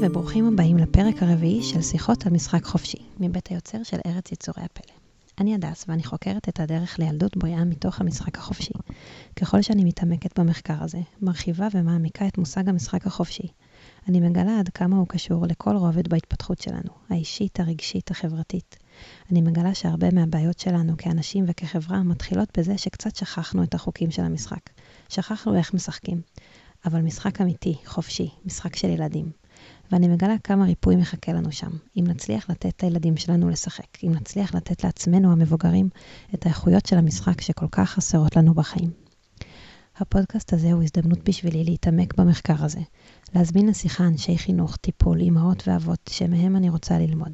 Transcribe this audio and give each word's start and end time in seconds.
היי 0.00 0.08
וברוכים 0.08 0.46
הבאים 0.46 0.78
לפרק 0.78 1.22
הרביעי 1.22 1.62
של 1.62 1.82
שיחות 1.82 2.26
על 2.26 2.32
משחק 2.32 2.64
חופשי, 2.64 2.98
מבית 3.20 3.46
היוצר 3.46 3.82
של 3.82 3.96
ארץ 4.06 4.32
יצורי 4.32 4.62
הפלא. 4.64 4.94
אני 5.38 5.54
הדס 5.54 5.84
ואני 5.88 6.04
חוקרת 6.04 6.48
את 6.48 6.60
הדרך 6.60 6.98
לילדות 6.98 7.36
בריאה 7.36 7.64
מתוך 7.64 8.00
המשחק 8.00 8.38
החופשי. 8.38 8.72
ככל 9.36 9.62
שאני 9.62 9.84
מתעמקת 9.84 10.38
במחקר 10.38 10.82
הזה, 10.82 10.98
מרחיבה 11.22 11.68
ומעמיקה 11.74 12.26
את 12.26 12.38
מושג 12.38 12.68
המשחק 12.68 13.06
החופשי, 13.06 13.48
אני 14.08 14.20
מגלה 14.20 14.58
עד 14.58 14.68
כמה 14.68 14.96
הוא 14.96 15.06
קשור 15.08 15.46
לכל 15.46 15.76
רובד 15.76 16.08
בהתפתחות 16.08 16.60
שלנו, 16.60 16.90
האישית, 17.10 17.60
הרגשית, 17.60 18.10
החברתית. 18.10 18.76
אני 19.30 19.40
מגלה 19.40 19.74
שהרבה 19.74 20.10
מהבעיות 20.10 20.58
שלנו 20.58 20.96
כאנשים 20.98 21.44
וכחברה 21.48 22.02
מתחילות 22.02 22.58
בזה 22.58 22.78
שקצת 22.78 23.16
שכחנו 23.16 23.62
את 23.62 23.74
החוקים 23.74 24.10
של 24.10 24.22
המשחק. 24.22 24.70
שכחנו 25.08 25.54
איך 25.56 25.74
משחקים. 25.74 26.20
אבל 26.84 27.00
משחק 27.00 27.40
אמיתי, 27.40 27.74
חופשי, 27.84 28.30
משחק 28.44 28.76
של 28.76 28.88
ילדים. 28.88 29.45
ואני 29.92 30.08
מגלה 30.08 30.34
כמה 30.44 30.64
ריפוי 30.64 30.96
מחכה 30.96 31.32
לנו 31.32 31.52
שם, 31.52 31.70
אם 31.96 32.04
נצליח 32.06 32.50
לתת 32.50 32.82
לילדים 32.82 33.16
שלנו 33.16 33.48
לשחק, 33.48 34.04
אם 34.04 34.12
נצליח 34.14 34.54
לתת 34.54 34.84
לעצמנו 34.84 35.32
המבוגרים 35.32 35.88
את 36.34 36.46
האיכויות 36.46 36.86
של 36.86 36.98
המשחק 36.98 37.40
שכל 37.40 37.66
כך 37.72 37.90
חסרות 37.90 38.36
לנו 38.36 38.54
בחיים. 38.54 38.90
הפודקאסט 39.96 40.52
הזה 40.52 40.72
הוא 40.72 40.82
הזדמנות 40.82 41.28
בשבילי 41.28 41.64
להתעמק 41.64 42.14
במחקר 42.14 42.64
הזה, 42.64 42.80
להזמין 43.34 43.68
לשיחה 43.68 44.06
אנשי 44.06 44.38
חינוך, 44.38 44.76
טיפול, 44.76 45.20
אמהות 45.20 45.68
ואבות, 45.68 46.10
שמהם 46.10 46.56
אני 46.56 46.70
רוצה 46.70 46.98
ללמוד. 46.98 47.32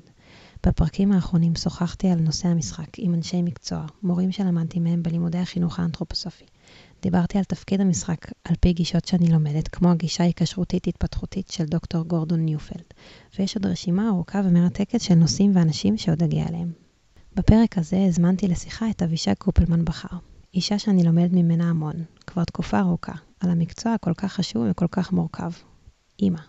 בפרקים 0.66 1.12
האחרונים 1.12 1.54
שוחחתי 1.54 2.08
על 2.08 2.18
נושא 2.18 2.48
המשחק 2.48 2.98
עם 2.98 3.14
אנשי 3.14 3.42
מקצוע, 3.42 3.86
מורים 4.02 4.32
שלמדתי 4.32 4.80
מהם 4.80 5.02
בלימודי 5.02 5.38
החינוך 5.38 5.78
האנתרופוסופי. 5.80 6.44
דיברתי 7.02 7.38
על 7.38 7.44
תפקיד 7.44 7.80
המשחק 7.80 8.26
על 8.44 8.54
פי 8.60 8.72
גישות 8.72 9.04
שאני 9.04 9.32
לומדת, 9.32 9.68
כמו 9.68 9.90
הגישה 9.90 10.22
ההיקשרותית-התפתחותית 10.22 11.50
של 11.50 11.64
דוקטור 11.64 12.02
גורדון 12.02 12.40
ניופלד, 12.40 12.84
ויש 13.38 13.56
עוד 13.56 13.66
רשימה 13.66 14.08
ארוכה 14.08 14.40
ומרתקת 14.44 15.00
של 15.00 15.14
נושאים 15.14 15.50
ואנשים 15.54 15.96
שעוד 15.96 16.22
אגיע 16.22 16.48
אליהם. 16.48 16.72
בפרק 17.34 17.78
הזה 17.78 18.04
הזמנתי 18.08 18.48
לשיחה 18.48 18.90
את 18.90 19.02
אבישג 19.02 19.34
קופלמן 19.34 19.84
בכר, 19.84 20.16
אישה 20.54 20.78
שאני 20.78 21.04
לומדת 21.04 21.32
ממנה 21.32 21.70
המון, 21.70 22.04
כבר 22.26 22.44
תקופה 22.44 22.78
ארוכה, 22.78 23.12
על 23.40 23.50
המקצוע 23.50 23.94
הכל 23.94 24.14
כך 24.14 24.32
חשוב 24.32 24.66
וכל 24.70 24.86
כך 24.90 25.12
מורכב. 25.12 25.50
אימא. 26.22 26.40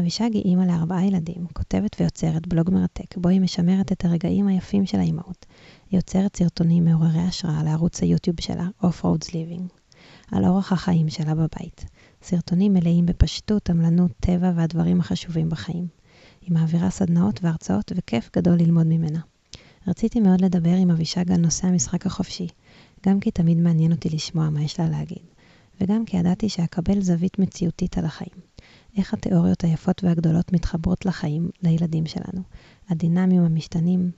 אבישג 0.00 0.30
היא 0.32 0.42
אימא 0.42 0.62
לארבעה 0.62 1.06
ילדים, 1.06 1.46
כותבת 1.52 1.96
ויוצרת 2.00 2.46
בלוג 2.46 2.70
מרתק, 2.70 3.16
בו 3.16 3.28
היא 3.28 3.40
משמרת 3.40 3.92
את 3.92 4.04
הרגעים 4.04 4.46
היפים 4.46 4.86
של 4.86 4.98
האימהות. 4.98 5.46
יוצרת 5.94 6.36
סרטונים 6.36 6.84
מעוררי 6.84 7.20
השראה 7.20 7.62
לערוץ 7.62 8.02
היוטיוב 8.02 8.40
שלה, 8.40 8.68
Off-Roads 8.82 9.28
Living, 9.28 9.62
על 10.32 10.44
אורח 10.44 10.72
החיים 10.72 11.08
שלה 11.08 11.34
בבית. 11.34 11.84
סרטונים 12.22 12.74
מלאים 12.74 13.06
בפשטות, 13.06 13.70
עמלנות, 13.70 14.10
טבע 14.20 14.52
והדברים 14.56 15.00
החשובים 15.00 15.48
בחיים. 15.50 15.86
היא 16.40 16.52
מעבירה 16.52 16.90
סדנאות 16.90 17.40
והרצאות 17.44 17.92
וכיף 17.96 18.30
גדול 18.36 18.54
ללמוד 18.54 18.86
ממנה. 18.86 19.20
רציתי 19.88 20.20
מאוד 20.20 20.40
לדבר 20.40 20.74
עם 20.74 20.90
אבישג 20.90 21.32
על 21.32 21.40
נושא 21.40 21.66
המשחק 21.66 22.06
החופשי, 22.06 22.46
גם 23.06 23.20
כי 23.20 23.30
תמיד 23.30 23.58
מעניין 23.58 23.92
אותי 23.92 24.08
לשמוע 24.10 24.50
מה 24.50 24.62
יש 24.62 24.80
לה 24.80 24.88
להגיד, 24.88 25.24
וגם 25.80 26.04
כי 26.04 26.16
ידעתי 26.16 26.48
שאקבל 26.48 27.00
זווית 27.00 27.38
מציאותית 27.38 27.98
על 27.98 28.04
החיים. 28.04 28.36
איך 28.96 29.14
התיאוריות 29.14 29.64
היפות 29.64 30.04
והגדולות 30.04 30.52
מתחברות 30.52 31.06
לחיים, 31.06 31.50
לילדים 31.62 32.06
שלנו, 32.06 32.42
הדינמיים 32.88 33.42
המשתנים, 33.42 34.10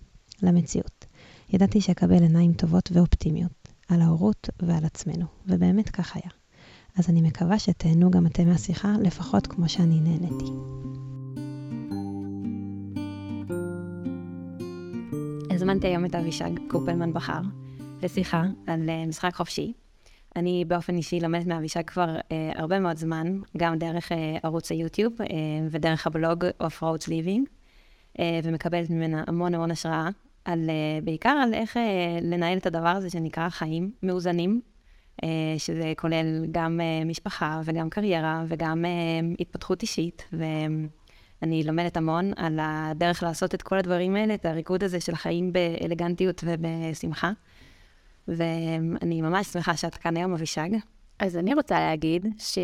למציאות. 0.43 0.96
ידעתי 1.53 1.81
שאקבל 1.81 2.23
עיניים 2.23 2.53
טובות 2.53 2.89
ואופטימיות, 2.93 3.69
על 3.89 4.01
ההורות 4.01 4.49
ועל 4.63 4.85
עצמנו, 4.85 5.27
ובאמת 5.47 5.91
כך 5.91 6.17
היה. 6.17 6.31
אז 6.99 7.11
אני 7.11 7.23
מקווה 7.23 7.59
שתהנו 7.59 8.11
גם 8.11 8.27
אתם 8.27 8.49
מהשיחה, 8.49 8.95
לפחות 9.03 9.47
כמו 9.47 9.69
שאני 9.69 10.01
נהניתי. 10.01 10.53
הזמנתי 15.51 15.87
היום 15.87 16.05
את 16.05 16.15
אבישג 16.15 16.51
קופלמן 16.69 17.13
בכר 17.13 17.41
לשיחה 18.03 18.45
על 18.67 18.91
אה, 18.91 19.07
משחק 19.07 19.35
חופשי. 19.35 19.73
אני 20.37 20.65
באופן 20.69 20.97
אישי 20.97 21.21
לומדת 21.21 21.47
מאבישג 21.47 21.83
כבר 21.87 22.17
אה, 22.33 22.53
הרבה 22.55 22.81
מאוד 22.81 22.97
זמן, 22.97 23.41
גם 23.57 23.79
דרך 23.79 24.13
אה, 24.13 24.39
ערוץ 24.43 24.71
היוטיוב 24.71 25.13
אה, 25.23 25.27
ודרך 25.71 26.07
הבלוג 26.07 26.45
of 26.45 26.83
roads 26.83 27.07
living, 27.07 27.49
אה, 28.19 28.41
ומקבלת 28.45 28.91
ממנה 28.91 29.25
המון 29.27 29.55
המון 29.55 29.71
השראה, 29.71 30.09
על, 30.47 30.71
אה, 30.71 31.01
בעיקר 31.05 31.29
על 31.43 31.55
איך 31.55 31.77
אה, 31.77 32.19
לנהל 32.23 32.59
את 32.59 32.67
הדבר 32.67 32.89
הזה 32.89 33.11
שנקרא 33.11 33.49
חיים 33.49 33.91
מאוזנים, 34.03 34.61
אה, 35.25 35.29
שזה 35.59 35.93
כולל 35.97 36.47
גם 36.51 36.81
משפחה 37.07 37.61
וגם 37.65 37.91
קריירה 37.91 38.45
וגם 38.49 38.85
התפתחות 39.41 39.83
אישית, 39.83 40.29
ואני 40.33 41.65
לומדת 41.65 41.97
המון 41.97 42.33
על 42.37 42.59
הדרך 42.63 43.23
לעשות 43.23 43.55
את 43.55 43.63
כל 43.63 43.79
הדברים 43.79 44.17
האלה, 44.17 44.35
את 44.35 44.47
הריקוד 44.47 44.85
הזה 44.85 45.01
של 45.01 45.15
חיים 45.15 45.53
באלגנטיות 45.53 46.45
ובשמחה. 46.47 47.33
ואני 48.29 49.23
ממש 49.23 49.47
שמחה 49.47 49.77
שאת 49.77 49.95
כאן 49.95 50.17
היום, 50.17 50.33
אבישג. 50.33 50.69
אז 51.19 51.37
אני 51.37 51.55
רוצה 51.55 51.81
להגיד 51.81 52.27
ש... 52.39 52.59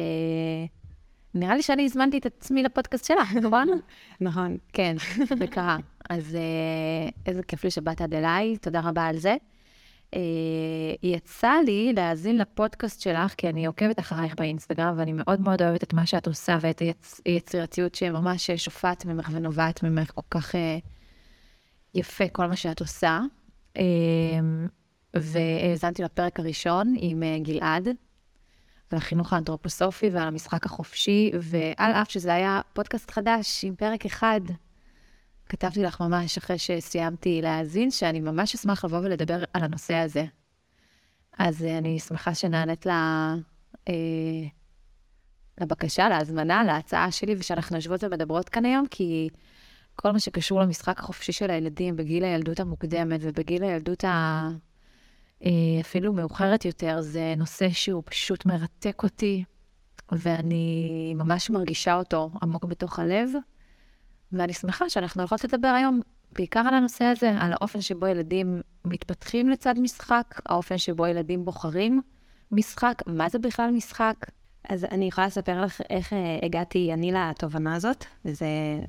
נראה 1.35 1.57
לי 1.57 1.63
שאני 1.63 1.85
הזמנתי 1.85 2.19
את 2.19 2.27
עצמי 2.27 2.63
לפודקאסט 2.63 3.05
שלך, 3.05 3.33
נכון? 3.43 3.69
נכון. 4.21 4.57
כן, 4.73 4.97
זה 5.39 5.47
קרה. 5.47 5.77
אז 6.11 6.35
אה, 6.35 7.09
איזה 7.27 7.43
כיף 7.43 7.65
לי 7.65 7.71
שבאת 7.71 8.01
עד 8.01 8.15
אליי, 8.15 8.57
תודה 8.57 8.81
רבה 8.81 9.07
על 9.07 9.19
זה. 9.19 9.37
אה, 10.15 10.21
יצא 11.03 11.53
לי 11.67 11.93
להאזין 11.97 12.39
לפודקאסט 12.39 13.01
שלך, 13.01 13.35
כי 13.35 13.49
אני 13.49 13.67
עוקבת 13.67 13.99
אחרייך 13.99 14.35
באינסטגרם, 14.35 14.95
ואני 14.99 15.13
מאוד 15.13 15.41
מאוד 15.41 15.63
אוהבת 15.63 15.83
את 15.83 15.93
מה 15.93 16.07
שאת 16.07 16.27
עושה 16.27 16.59
ואת 16.61 16.83
היצירתיות 17.25 17.95
שממש 17.95 18.51
שופעת 18.51 19.05
ממך 19.05 19.29
ונובעת 19.33 19.83
ממך 19.83 20.11
כל 20.15 20.23
כך 20.31 20.55
אה, 20.55 20.79
יפה, 21.95 22.29
כל 22.29 22.47
מה 22.47 22.57
שאת 22.57 22.81
עושה. 22.81 23.21
והאזנתי 25.15 26.03
לפרק 26.03 26.41
הראשון 26.41 26.95
עם 26.99 27.23
גלעד, 27.43 27.89
ועל 28.93 28.99
החינוך 28.99 29.33
האנתרופוסופי 29.33 30.09
ועל 30.09 30.29
המשחק 30.29 30.67
החופשי, 30.67 31.31
ועל 31.41 31.93
אף 31.93 32.11
שזה 32.11 32.35
היה 32.35 32.61
פודקאסט 32.73 33.11
חדש 33.11 33.65
עם 33.65 33.77
פרק 33.77 34.07
אחד, 34.07 34.41
כתבתי 35.49 35.83
לך 35.83 36.01
ממש 36.01 36.39
אחרי 36.39 36.59
שסיימתי 36.59 37.43
להאזין, 37.43 37.91
שאני 37.91 38.21
ממש 38.21 38.55
אשמח 38.55 38.85
לבוא 38.85 38.99
ולדבר 38.99 39.45
על 39.53 39.65
הנושא 39.65 39.95
הזה. 39.95 40.25
אז 41.39 41.65
אה, 41.65 41.79
אני 41.79 41.99
שמחה 41.99 42.35
שנענית 42.35 42.87
אה, 42.87 43.35
לבקשה, 45.61 46.09
להזמנה, 46.09 46.65
להצעה 46.65 47.11
שלי, 47.11 47.35
ושאנחנו 47.39 47.77
יושבות 47.77 48.05
ומדברות 48.05 48.49
כאן 48.49 48.65
היום, 48.65 48.87
כי 48.91 49.29
כל 49.97 50.13
מה 50.13 50.21
שקשור 50.21 50.61
למשחק 50.61 50.99
החופשי 50.99 51.33
של 51.33 51.51
הילדים 51.51 51.97
בגיל 51.97 52.25
הילדות 52.25 52.61
המוקדמת 52.61 53.21
ובגיל 53.23 53.63
הילדות 53.65 54.05
ה... 54.05 54.49
אה, 55.45 55.51
אפילו 55.81 56.13
מאוחרת 56.13 56.65
יותר, 56.65 57.01
זה 57.01 57.35
נושא 57.37 57.69
שהוא 57.71 58.03
פשוט 58.07 58.47
מרתק 58.47 59.03
אותי, 59.03 59.45
ואני 60.13 61.15
ממש 61.17 61.51
מרגישה 61.51 61.95
אותו 61.95 62.31
עמוק 62.43 62.65
בתוך 62.65 62.99
הלב, 62.99 63.31
ואני 64.33 64.53
שמחה 64.53 64.91
שאנחנו 64.91 65.23
הולכות 65.23 65.45
לדבר 65.45 65.69
היום 65.69 66.01
בעיקר 66.33 66.61
על 66.61 66.75
הנושא 66.75 67.05
הזה, 67.05 67.31
על 67.41 67.53
האופן 67.53 67.81
שבו 67.81 68.07
ילדים 68.07 68.61
מתפתחים 68.85 69.49
לצד 69.49 69.75
משחק, 69.79 70.41
האופן 70.47 70.79
שבו 70.79 71.07
ילדים 71.07 71.45
בוחרים 71.45 72.03
משחק, 72.53 73.03
מה 73.07 73.29
זה 73.29 73.39
בכלל 73.39 73.71
משחק. 73.71 74.15
אז 74.69 74.85
אני 74.85 75.05
יכולה 75.05 75.27
לספר 75.27 75.61
לך 75.61 75.81
איך 75.91 76.13
אה, 76.13 76.39
הגעתי 76.43 76.93
אני 76.93 77.13
לתובנה 77.13 77.75
הזאת, 77.75 78.05
וזה 78.25 78.47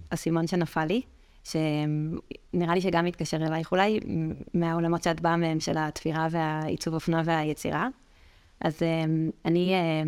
אסימון 0.09 0.47
שנפל 0.47 0.85
לי. 0.85 1.01
שנראה 1.43 2.73
לי 2.73 2.81
שגם 2.81 3.05
מתקשר 3.05 3.37
אלייך, 3.37 3.71
אולי 3.71 3.99
מהעולמות 4.53 5.03
שאת 5.03 5.21
באה 5.21 5.37
מהם, 5.37 5.59
של 5.59 5.77
התפירה 5.77 6.27
והעיצוב 6.31 6.93
אופנוע 6.93 7.21
והיצירה. 7.25 7.87
אז 8.61 8.81
אמ, 8.81 9.29
אני 9.45 9.73
אה, 9.73 10.03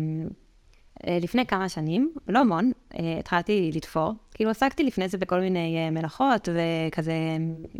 לפני 1.04 1.46
כמה 1.46 1.68
שנים, 1.68 2.12
לא 2.28 2.38
המון, 2.38 2.72
אה, 2.98 3.18
התחלתי 3.18 3.70
לתפור. 3.74 4.12
כאילו 4.34 4.50
עסקתי 4.50 4.84
לפני 4.84 5.08
זה 5.08 5.18
בכל 5.18 5.40
מיני 5.40 5.76
אה, 5.76 5.90
מלאכות 5.90 6.48
וכזה 6.48 7.14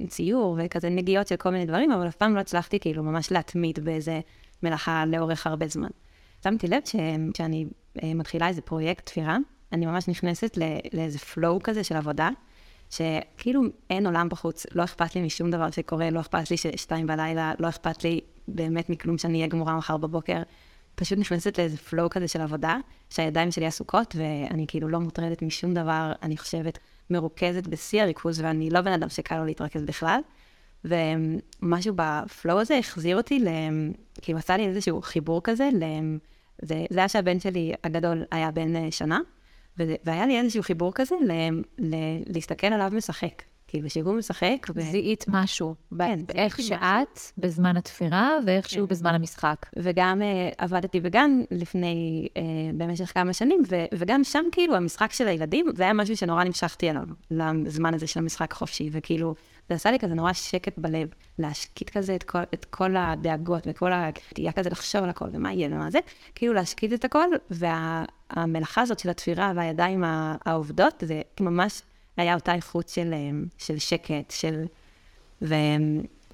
ציור 0.08 0.58
וכזה 0.64 0.88
נגיעות 0.88 1.28
של 1.28 1.36
כל 1.36 1.50
מיני 1.50 1.66
דברים, 1.66 1.92
אבל 1.92 2.08
אף 2.08 2.16
פעם 2.16 2.34
לא 2.34 2.40
הצלחתי 2.40 2.80
כאילו 2.80 3.02
ממש 3.02 3.32
להתמיד 3.32 3.84
באיזה 3.84 4.20
מלאכה 4.62 5.04
לאורך 5.06 5.46
הרבה 5.46 5.68
זמן. 5.68 5.88
שמתי 6.44 6.68
לב 6.68 6.82
שכשאני 6.84 7.66
מתחילה 8.04 8.48
איזה 8.48 8.62
פרויקט 8.62 9.06
תפירה, 9.06 9.36
אני 9.72 9.86
ממש 9.86 10.08
נכנסת 10.08 10.58
לאיזה 10.92 11.19
flow 11.19 11.60
כזה 11.62 11.84
של 11.84 11.96
עבודה, 11.96 12.28
שכאילו 12.90 13.62
אין 13.90 14.06
עולם 14.06 14.28
בחוץ, 14.28 14.66
לא 14.74 14.84
אכפת 14.84 15.14
לי 15.14 15.22
משום 15.22 15.50
דבר 15.50 15.70
שקורה, 15.70 16.10
לא 16.10 16.20
אכפת 16.20 16.50
לי 16.50 16.56
ששתיים 16.56 17.06
בלילה, 17.06 17.52
לא 17.58 17.69
אכפת 17.69 18.04
לי 18.04 18.20
באמת 18.48 18.90
מכלום 18.90 19.19
שאני 19.19 19.38
אהיה 19.38 19.46
גמורה 19.46 19.76
מחר 19.76 19.96
בבוקר. 19.96 20.42
פשוט 20.96 21.19
נכנסת 21.19 21.58
לאיזה 21.58 21.76
פלואו 21.76 22.10
כזה 22.10 22.28
של 22.28 22.40
עבודה, 22.40 22.76
שהידיים 23.10 23.50
שלי 23.50 23.66
עסוקות, 23.66 24.16
ואני 24.19 24.64
כאילו 24.69 24.88
לא 24.88 24.98
מוטרדת 25.00 25.43
משום 25.43 25.75
דבר, 25.75 26.12
אני 26.22 26.37
חושבת, 26.37 26.78
מרוכזת 27.10 27.66
בשיא 27.66 28.02
הריכוז, 28.02 28.40
ואני 28.40 28.70
לא 28.70 28.81
בן 28.81 28.93
אדם 28.93 29.08
שקל 29.08 29.38
לו 29.38 29.44
להתרכז 29.44 29.82
בכלל. 29.82 30.20
ומשהו 30.84 31.94
בפלואו 31.96 32.60
הזה 32.60 32.78
החזיר 32.78 33.16
אותי, 33.16 33.38
ל... 33.38 33.48
כאילו 34.22 34.38
עשה 34.38 34.56
לי 34.56 34.66
איזשהו 34.66 35.02
חיבור 35.02 35.40
כזה, 35.44 35.69
ל... 35.72 35.84
זה, 36.62 36.84
זה 36.90 36.98
היה 36.98 37.08
שהבן 37.08 37.40
שלי 37.40 37.72
הגדול 37.84 38.25
היה 38.31 38.50
בן 38.50 38.76
אה, 38.76 38.88
שנה, 38.90 39.20
והיה 39.76 40.26
לי 40.26 40.40
איזשהו 40.40 40.62
חיבור 40.62 40.93
כזה 40.94 41.14
להסתכל 42.26 42.66
עליו 42.66 42.90
משחק. 42.94 43.43
כאילו, 43.68 43.90
שהוא 43.90 44.14
משחק. 44.14 44.66
ו... 44.74 44.80
זיהית 44.80 45.24
משהו, 45.28 45.74
כן, 45.98 46.18
באיך 46.26 46.60
שאת 46.60 47.20
בזמן 47.38 47.76
התפירה 47.76 48.30
ואיך 48.46 48.68
שהוא 48.68 48.86
כן. 48.86 48.94
בזמן 48.94 49.14
המשחק. 49.14 49.66
וגם 49.76 50.20
uh, 50.20 50.54
עבדתי 50.58 51.00
בגן 51.00 51.40
לפני, 51.50 52.28
uh, 52.28 52.38
במשך 52.76 53.14
כמה 53.14 53.32
שנים, 53.32 53.62
ו- 53.68 53.84
וגם 53.94 54.24
שם, 54.24 54.44
כאילו, 54.52 54.76
המשחק 54.76 55.12
של 55.12 55.28
הילדים, 55.28 55.66
זה 55.74 55.82
היה 55.82 55.92
משהו 55.92 56.16
שנורא 56.16 56.44
נמשכתי 56.44 56.90
אליו, 56.90 57.04
לזמן 57.30 57.94
הזה 57.94 58.06
של 58.06 58.20
המשחק 58.20 58.52
החופשי, 58.52 58.88
וכאילו, 58.92 59.34
זה 59.69 59.74
עשה 59.74 59.90
לי 59.90 59.98
כזה 59.98 60.14
נורא 60.14 60.32
שקט 60.32 60.78
בלב, 60.78 61.08
להשקיט 61.38 61.90
כזה 61.90 62.14
את 62.14 62.22
כל, 62.22 62.42
את 62.54 62.64
כל 62.64 62.96
הדאגות 62.96 63.66
וכל 63.66 63.90
התהייה 63.94 64.52
כזה 64.52 64.70
לחשוב 64.70 65.02
על 65.02 65.10
הכל 65.10 65.28
ומה 65.32 65.52
יהיה 65.52 65.69
ומה 65.72 65.90
זה, 65.90 65.98
כאילו 66.34 66.52
להשקיט 66.52 66.92
את 66.92 67.04
הכל, 67.04 67.28
והמלאכה 67.50 68.82
הזאת 68.82 68.98
של 68.98 69.10
התפירה 69.10 69.52
והידיים 69.56 70.04
העובדות, 70.44 71.02
זה 71.06 71.22
ממש 71.40 71.82
היה 72.16 72.34
אותה 72.34 72.54
איכות 72.54 72.88
של, 72.88 73.12
אה, 73.12 73.30
של 73.58 73.78
שקט, 73.78 74.30
של... 74.30 74.64
ו... 75.42 75.54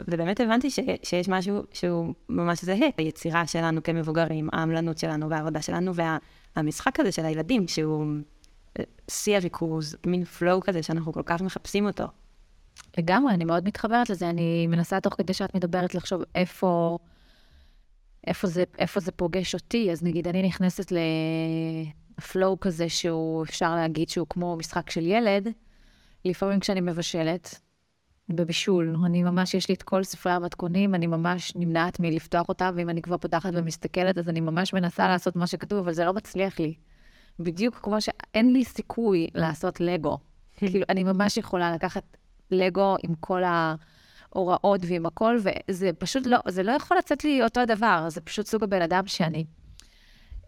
ובאמת 0.08 0.40
הבנתי 0.40 0.70
ש, 0.70 0.78
שיש 1.02 1.28
משהו 1.28 1.62
שהוא 1.72 2.14
ממש 2.28 2.64
זהה, 2.64 2.88
היצירה 2.96 3.46
שלנו 3.46 3.82
כמבוגרים, 3.82 4.48
העמלנות 4.52 4.98
שלנו 4.98 5.30
והעבודה 5.30 5.62
שלנו, 5.62 5.92
והמשחק 6.56 6.98
וה, 6.98 7.02
הזה 7.02 7.12
של 7.12 7.24
הילדים, 7.24 7.68
שהוא 7.68 8.06
אה, 8.78 8.84
שיא 9.10 9.36
הריכוז, 9.36 9.96
מין 10.06 10.24
פלואו 10.24 10.60
כזה 10.60 10.82
שאנחנו 10.82 11.12
כל 11.12 11.22
כך 11.26 11.42
מחפשים 11.42 11.86
אותו. 11.86 12.04
לגמרי, 12.98 13.34
אני 13.34 13.44
מאוד 13.44 13.64
מתחברת 13.64 14.10
לזה. 14.10 14.30
אני 14.30 14.66
מנסה 14.66 15.00
תוך 15.00 15.14
כדי 15.14 15.34
שאת 15.34 15.54
מדברת 15.54 15.94
לחשוב 15.94 16.22
איפה, 16.34 16.98
איפה, 18.26 18.46
זה, 18.46 18.64
איפה 18.78 19.00
זה 19.00 19.12
פוגש 19.12 19.54
אותי. 19.54 19.92
אז 19.92 20.02
נגיד, 20.02 20.28
אני 20.28 20.42
נכנסת 20.42 20.92
לפלואו 22.18 22.60
כזה 22.60 22.88
שהוא, 22.88 23.44
אפשר 23.44 23.74
להגיד 23.74 24.08
שהוא 24.08 24.26
כמו 24.30 24.56
משחק 24.56 24.90
של 24.90 25.06
ילד. 25.06 25.48
לפעמים 26.24 26.60
כשאני 26.60 26.80
מבשלת, 26.80 27.60
בבישול, 28.28 28.96
אני 29.04 29.22
ממש, 29.22 29.54
יש 29.54 29.68
לי 29.68 29.74
את 29.74 29.82
כל 29.82 30.04
ספרי 30.04 30.32
המתכונים, 30.32 30.94
אני 30.94 31.06
ממש 31.06 31.52
נמנעת 31.56 32.00
מלפתוח 32.00 32.48
אותם, 32.48 32.72
ואם 32.76 32.90
אני 32.90 33.02
כבר 33.02 33.16
פותחת 33.18 33.50
ומסתכלת, 33.54 34.18
אז 34.18 34.28
אני 34.28 34.40
ממש 34.40 34.72
מנסה 34.72 35.08
לעשות 35.08 35.36
מה 35.36 35.46
שכתוב, 35.46 35.78
אבל 35.78 35.92
זה 35.92 36.04
לא 36.04 36.12
מצליח 36.12 36.60
לי. 36.60 36.74
בדיוק 37.38 37.78
כמו 37.82 38.00
שאין 38.00 38.52
לי 38.52 38.64
סיכוי 38.64 39.28
לעשות 39.34 39.80
לגו. 39.80 40.18
כאילו, 40.56 40.84
אני 40.88 41.04
ממש 41.04 41.36
יכולה 41.36 41.74
לקחת 41.74 42.16
לגו 42.50 42.96
עם 43.02 43.14
כל 43.20 43.42
ההוראות 43.44 44.80
ועם 44.88 45.06
הכל, 45.06 45.38
וזה 45.68 45.90
פשוט 45.98 46.26
לא, 46.26 46.38
זה 46.48 46.62
לא 46.62 46.72
יכול 46.72 46.96
לצאת 46.96 47.24
לי 47.24 47.42
אותו 47.44 47.60
דבר, 47.66 48.04
זה 48.08 48.20
פשוט 48.20 48.46
סוג 48.46 48.62
הבן 48.62 48.82
אדם 48.82 49.06
שאני. 49.06 49.44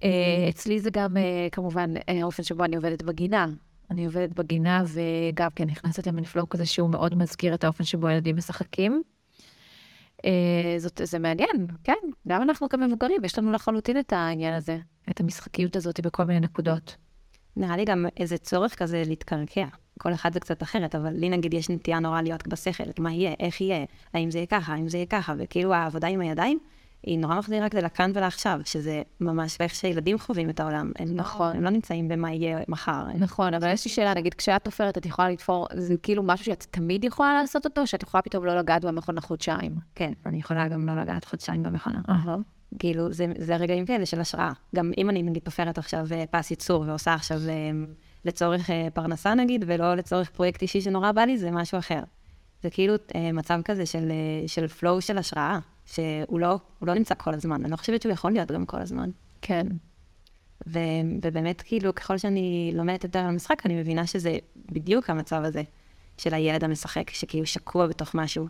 אה, 0.02 0.46
אצלי 0.48 0.80
זה 0.80 0.90
גם, 0.92 1.16
אה, 1.16 1.48
כמובן, 1.52 1.96
אה, 1.96 2.20
האופן 2.22 2.42
שבו 2.42 2.64
אני 2.64 2.76
עובדת 2.76 3.02
בגינה. 3.02 3.46
אני 3.90 4.06
עובדת 4.06 4.30
בגינה, 4.30 4.82
וגם 4.86 5.50
כן 5.54 5.64
נכנסת 5.64 6.06
למנפלואו 6.06 6.48
כזה 6.48 6.66
שהוא 6.66 6.90
מאוד 6.90 7.14
מזכיר 7.14 7.54
את 7.54 7.64
האופן 7.64 7.84
שבו 7.84 8.08
ילדים 8.08 8.36
משחקים. 8.36 9.02
זאת, 10.78 11.00
זה 11.04 11.18
מעניין, 11.18 11.66
כן, 11.84 11.92
גם 12.28 12.42
אנחנו 12.42 12.68
כמבוגרים, 12.68 13.24
יש 13.24 13.38
לנו 13.38 13.52
לחלוטין 13.52 13.98
את 13.98 14.12
העניין 14.12 14.54
הזה, 14.54 14.78
את 15.10 15.20
המשחקיות 15.20 15.76
הזאת 15.76 16.00
בכל 16.00 16.24
מיני 16.24 16.40
נקודות. 16.40 16.96
נראה 17.56 17.76
לי 17.76 17.84
גם 17.84 18.06
איזה 18.16 18.38
צורך 18.38 18.74
כזה 18.74 19.02
להתקרקע. 19.06 19.66
כל 19.98 20.14
אחד 20.14 20.32
זה 20.32 20.40
קצת 20.40 20.62
אחרת, 20.62 20.94
אבל 20.94 21.10
לי 21.10 21.28
נגיד 21.28 21.54
יש 21.54 21.70
נטייה 21.70 21.98
נורא 21.98 22.22
להיות 22.22 22.48
בשכל, 22.48 22.84
מה 22.98 23.12
יהיה, 23.12 23.34
איך 23.40 23.60
יהיה, 23.60 23.84
האם 24.14 24.30
זה 24.30 24.38
יהיה 24.38 24.46
ככה, 24.46 24.74
האם 24.74 24.88
זה 24.88 24.96
יהיה 24.96 25.06
ככה, 25.06 25.34
וכאילו 25.38 25.74
העבודה 25.74 26.08
עם 26.08 26.20
הידיים, 26.20 26.58
היא 27.06 27.18
נורא 27.18 27.38
מחזירה 27.38 27.68
כזה 27.68 27.80
לכאן 27.80 28.10
ולעכשיו, 28.14 28.60
שזה 28.64 29.02
ממש 29.20 29.56
איך 29.60 29.74
שילדים 29.74 30.18
חווים 30.18 30.50
את 30.50 30.60
העולם. 30.60 30.92
הם 30.98 31.08
לא- 31.08 31.14
נכון. 31.14 31.52
לא, 31.52 31.56
הם 31.56 31.64
לא 31.64 31.70
נמצאים 31.70 32.08
במה 32.08 32.32
יהיה 32.32 32.58
מחר. 32.68 33.04
נכון, 33.18 33.54
אבל 33.54 33.72
יש 33.72 33.84
לי 33.84 33.90
שאלה, 33.90 34.14
נגיד, 34.14 34.34
כשאת 34.34 34.64
תופרת, 34.64 34.98
את 34.98 35.06
יכולה 35.06 35.30
לתפור, 35.30 35.66
זה 35.74 35.94
כאילו 36.02 36.22
משהו 36.22 36.44
שאת 36.44 36.66
תמיד 36.70 37.04
יכולה 37.04 37.34
לעשות 37.40 37.64
אותו, 37.64 37.86
שאת 37.86 38.02
יכולה 38.02 38.22
פתאום 38.22 38.44
לא 38.44 38.58
לגעת 38.58 38.84
במכונה 38.84 39.20
חודשיים. 39.20 39.74
כן, 39.94 40.12
אני 40.26 40.38
יכולה 40.38 40.68
גם 40.68 40.86
לא 40.88 41.02
לגעת 41.02 41.24
חודשיים 41.24 41.62
במכונה. 41.62 42.00
כאילו, 42.78 43.12
זה, 43.12 43.26
זה 43.38 43.56
רגעים 43.56 43.86
כאלה 43.86 44.06
של 44.06 44.20
השראה. 44.20 44.52
גם 44.74 44.92
אם 44.98 45.10
אני 45.10 45.22
נגיד 45.22 45.42
תופרת 45.42 45.78
עכשיו 45.78 46.06
אה, 46.12 46.24
פס 46.30 46.50
ייצור 46.50 46.84
ועושה 46.88 47.14
עכשיו 47.14 47.38
אה, 47.48 47.70
לצורך 48.24 48.70
אה, 48.70 48.88
פרנסה 48.94 49.34
נגיד, 49.34 49.64
ולא 49.66 49.94
לצורך 49.94 50.30
פרויקט 50.30 50.62
אישי 50.62 50.80
שנורא 50.80 51.12
בא 51.12 51.22
לי, 51.22 51.38
זה 51.38 51.50
משהו 51.50 51.78
אחר. 51.78 52.00
זה 52.62 52.70
כאילו 52.70 52.94
מצב 53.32 53.60
כזה 53.64 53.86
של, 53.86 54.12
של 54.46 54.64
flow 54.64 55.00
של 55.00 55.18
השראה, 55.18 55.58
שהוא 55.86 56.40
לא, 56.40 56.58
לא 56.82 56.94
נמצא 56.94 57.14
כל 57.14 57.34
הזמן. 57.34 57.62
אני 57.62 57.70
לא 57.70 57.76
חושבת 57.76 58.02
שהוא 58.02 58.12
יכול 58.12 58.32
להיות 58.32 58.50
גם 58.50 58.66
כל 58.66 58.80
הזמן. 58.80 59.10
כן. 59.42 59.66
ו, 60.66 60.78
ובאמת, 61.22 61.62
כאילו, 61.62 61.94
ככל 61.94 62.18
שאני 62.18 62.72
לומדת 62.74 63.04
יותר 63.04 63.18
על 63.18 63.26
המשחק, 63.26 63.66
אני 63.66 63.80
מבינה 63.80 64.06
שזה 64.06 64.38
בדיוק 64.72 65.10
המצב 65.10 65.42
הזה 65.44 65.62
של 66.18 66.34
הילד 66.34 66.64
המשחק, 66.64 67.10
שכאילו 67.10 67.46
שקוע 67.46 67.86
בתוך 67.86 68.14
משהו, 68.14 68.48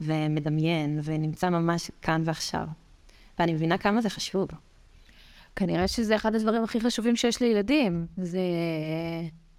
ומדמיין, 0.00 1.00
ונמצא 1.04 1.50
ממש 1.50 1.90
כאן 2.02 2.22
ועכשיו. 2.24 2.66
ואני 3.38 3.52
מבינה 3.52 3.78
כמה 3.78 4.00
זה 4.00 4.10
חשוב. 4.10 4.48
כנראה 5.56 5.88
שזה 5.88 6.16
אחד 6.16 6.34
הדברים 6.34 6.64
הכי 6.64 6.80
חשובים 6.80 7.16
שיש 7.16 7.42
לילדים. 7.42 8.06
זה 8.16 8.40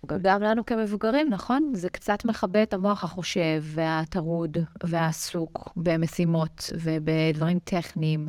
גם 0.05 0.41
לנו 0.43 0.65
כמבוגרים, 0.65 1.29
נכון? 1.29 1.71
זה 1.75 1.89
קצת 1.89 2.25
מכבה 2.25 2.63
את 2.63 2.73
המוח 2.73 3.03
החושב 3.03 3.63
והטרוד 3.65 4.57
והעסוק 4.83 5.69
במשימות 5.75 6.69
ובדברים 6.81 7.59
טכניים 7.59 8.27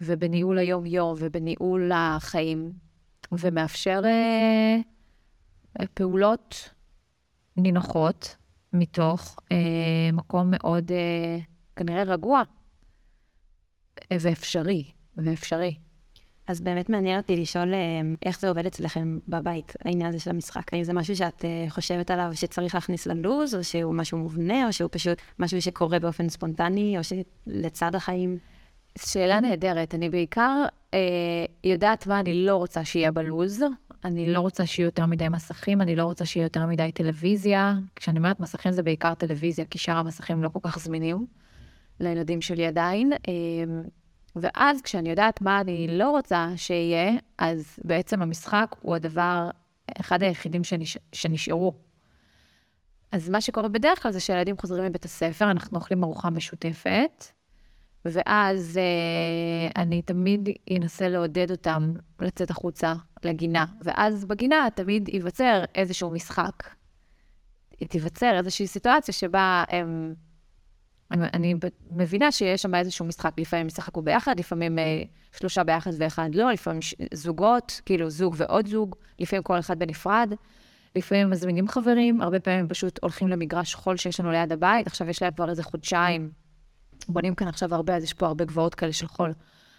ובניהול 0.00 0.58
היום-יום 0.58 1.14
ובניהול 1.18 1.90
החיים, 1.94 2.72
ומאפשר 3.32 4.02
אה, 4.04 4.76
פעולות 5.94 6.70
נינוחות 7.56 8.36
מתוך 8.72 9.36
אה, 9.52 9.56
מקום 10.12 10.50
מאוד 10.50 10.92
אה, 10.92 11.38
כנראה 11.76 12.02
רגוע 12.02 12.42
ואפשרי, 14.12 14.84
ואפשרי. 15.16 15.78
אז 16.48 16.60
באמת 16.60 16.90
מעניין 16.90 17.20
אותי 17.20 17.36
לשאול 17.36 17.74
אה, 17.74 17.78
איך 18.26 18.40
זה 18.40 18.48
עובד 18.48 18.66
אצלכם 18.66 19.18
בבית, 19.28 19.72
העניין 19.84 20.08
הזה 20.08 20.20
של 20.20 20.30
המשחק. 20.30 20.74
האם 20.74 20.84
זה 20.84 20.92
משהו 20.92 21.16
שאת 21.16 21.44
אה, 21.44 21.64
חושבת 21.68 22.10
עליו 22.10 22.30
שצריך 22.34 22.74
להכניס 22.74 23.06
ללוז, 23.06 23.54
או 23.54 23.64
שהוא 23.64 23.94
משהו 23.94 24.18
מובנה, 24.18 24.66
או 24.66 24.72
שהוא 24.72 24.88
פשוט 24.92 25.18
משהו 25.38 25.62
שקורה 25.62 25.98
באופן 25.98 26.28
ספונטני, 26.28 26.98
או 26.98 27.02
שלצד 27.04 27.94
החיים? 27.94 28.38
שאלה 28.98 29.40
נהדרת. 29.40 29.94
אני 29.94 30.10
בעיקר 30.10 30.64
אה, 30.94 30.98
יודעת 31.64 32.06
מה 32.06 32.20
אני 32.20 32.46
לא 32.46 32.56
רוצה 32.56 32.84
שיהיה 32.84 33.10
בלוז. 33.12 33.64
אני 34.04 34.32
לא 34.32 34.40
רוצה 34.40 34.66
שיהיו 34.66 34.86
יותר 34.86 35.06
מדי 35.06 35.28
מסכים, 35.28 35.80
אני 35.80 35.96
לא 35.96 36.04
רוצה 36.04 36.26
שיהיה 36.26 36.44
יותר 36.44 36.66
מדי 36.66 36.92
טלוויזיה. 36.92 37.74
כשאני 37.96 38.18
אומרת 38.18 38.40
מסכים 38.40 38.72
זה 38.72 38.82
בעיקר 38.82 39.14
טלוויזיה, 39.14 39.64
כי 39.64 39.78
שאר 39.78 39.96
המסכים 39.96 40.42
לא 40.42 40.48
כל 40.48 40.58
כך 40.62 40.78
זמינים 40.78 41.26
לילדים 42.00 42.40
שלי 42.40 42.66
עדיין. 42.66 43.12
אה, 43.12 43.18
ואז 44.36 44.82
כשאני 44.82 45.10
יודעת 45.10 45.40
מה 45.40 45.60
אני 45.60 45.86
לא 45.98 46.10
רוצה 46.10 46.48
שיהיה, 46.56 47.12
אז 47.38 47.78
בעצם 47.84 48.22
המשחק 48.22 48.76
הוא 48.80 48.94
הדבר, 48.94 49.50
אחד 50.00 50.22
היחידים 50.22 50.64
שנש... 50.64 50.98
שנשארו. 51.12 51.74
אז 53.12 53.28
מה 53.28 53.40
שקורה 53.40 53.68
בדרך 53.68 54.02
כלל 54.02 54.12
זה 54.12 54.20
שהילדים 54.20 54.58
חוזרים 54.58 54.84
מבית 54.84 55.04
הספר, 55.04 55.50
אנחנו 55.50 55.78
אוכלים 55.78 56.04
ארוחה 56.04 56.30
משותפת, 56.30 57.24
ואז 58.04 58.78
אה, 58.78 59.82
אני 59.82 60.02
תמיד 60.02 60.48
אנסה 60.76 61.08
לעודד 61.08 61.50
אותם 61.50 61.92
לצאת 62.20 62.50
החוצה 62.50 62.94
לגינה, 63.24 63.64
ואז 63.82 64.24
בגינה 64.24 64.68
תמיד 64.74 65.08
ייווצר 65.08 65.64
איזשהו 65.74 66.10
משחק. 66.10 66.68
תיווצר 67.88 68.36
איזושהי 68.38 68.66
סיטואציה 68.66 69.14
שבה 69.14 69.64
הם... 69.68 70.14
אני, 71.10 71.54
מבינה 71.90 72.32
שיש 72.32 72.62
שם 72.62 72.74
איזשהו 72.74 73.06
משחק, 73.06 73.32
לפעמים 73.38 73.66
ישחקו 73.66 74.02
ביחד, 74.02 74.38
לפעמים 74.40 74.78
אה, 74.78 75.02
שלושה 75.38 75.64
ביחד 75.64 75.90
ואחד 75.98 76.30
לא, 76.34 76.52
לפעמים 76.52 76.82
ש... 76.82 76.94
זוגות, 77.14 77.80
כאילו 77.86 78.10
זוג 78.10 78.34
ועוד 78.38 78.66
זוג, 78.66 78.96
לפעמים 79.18 79.42
כל 79.42 79.58
אחד 79.58 79.78
בנפרד, 79.78 80.32
לפעמים 80.96 81.30
מזמינים 81.30 81.68
חברים, 81.68 82.20
הרבה 82.20 82.40
פעמים 82.40 82.68
פשוט 82.68 82.98
הולכים 83.02 83.28
למגרש 83.28 83.74
חול 83.74 83.96
שיש 83.96 84.20
לנו 84.20 84.30
ליד 84.30 84.52
הבית, 84.52 84.86
עכשיו 84.86 85.08
יש 85.08 85.22
להם 85.22 85.32
כבר 85.32 85.50
איזה 85.50 85.62
חודשיים, 85.62 86.30
בונים 87.08 87.34
כאן 87.34 87.48
עכשיו 87.48 87.74
הרבה, 87.74 87.96
אז 87.96 88.04
יש 88.04 88.12
פה 88.12 88.26
הרבה 88.26 88.44
גבעות 88.44 88.74
כאלה 88.74 88.92
של 88.92 89.06
חול. 89.06 89.32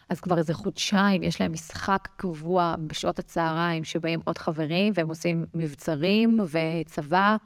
אז 0.10 0.20
כבר 0.20 0.38
איזה 0.38 0.54
חודשיים 0.54 1.24
יש 1.24 1.42
להם 1.42 1.54
משחק 1.54 2.08
קבוע 2.18 2.76
בשעות 2.88 3.20
הצהריים, 3.20 3.84
שבאים 3.84 4.20
עוד 4.26 4.38
חברים, 4.38 4.94
והם 4.96 5.10
עושים 5.10 5.46
מבצרים 5.54 6.40
וצבא. 6.40 7.38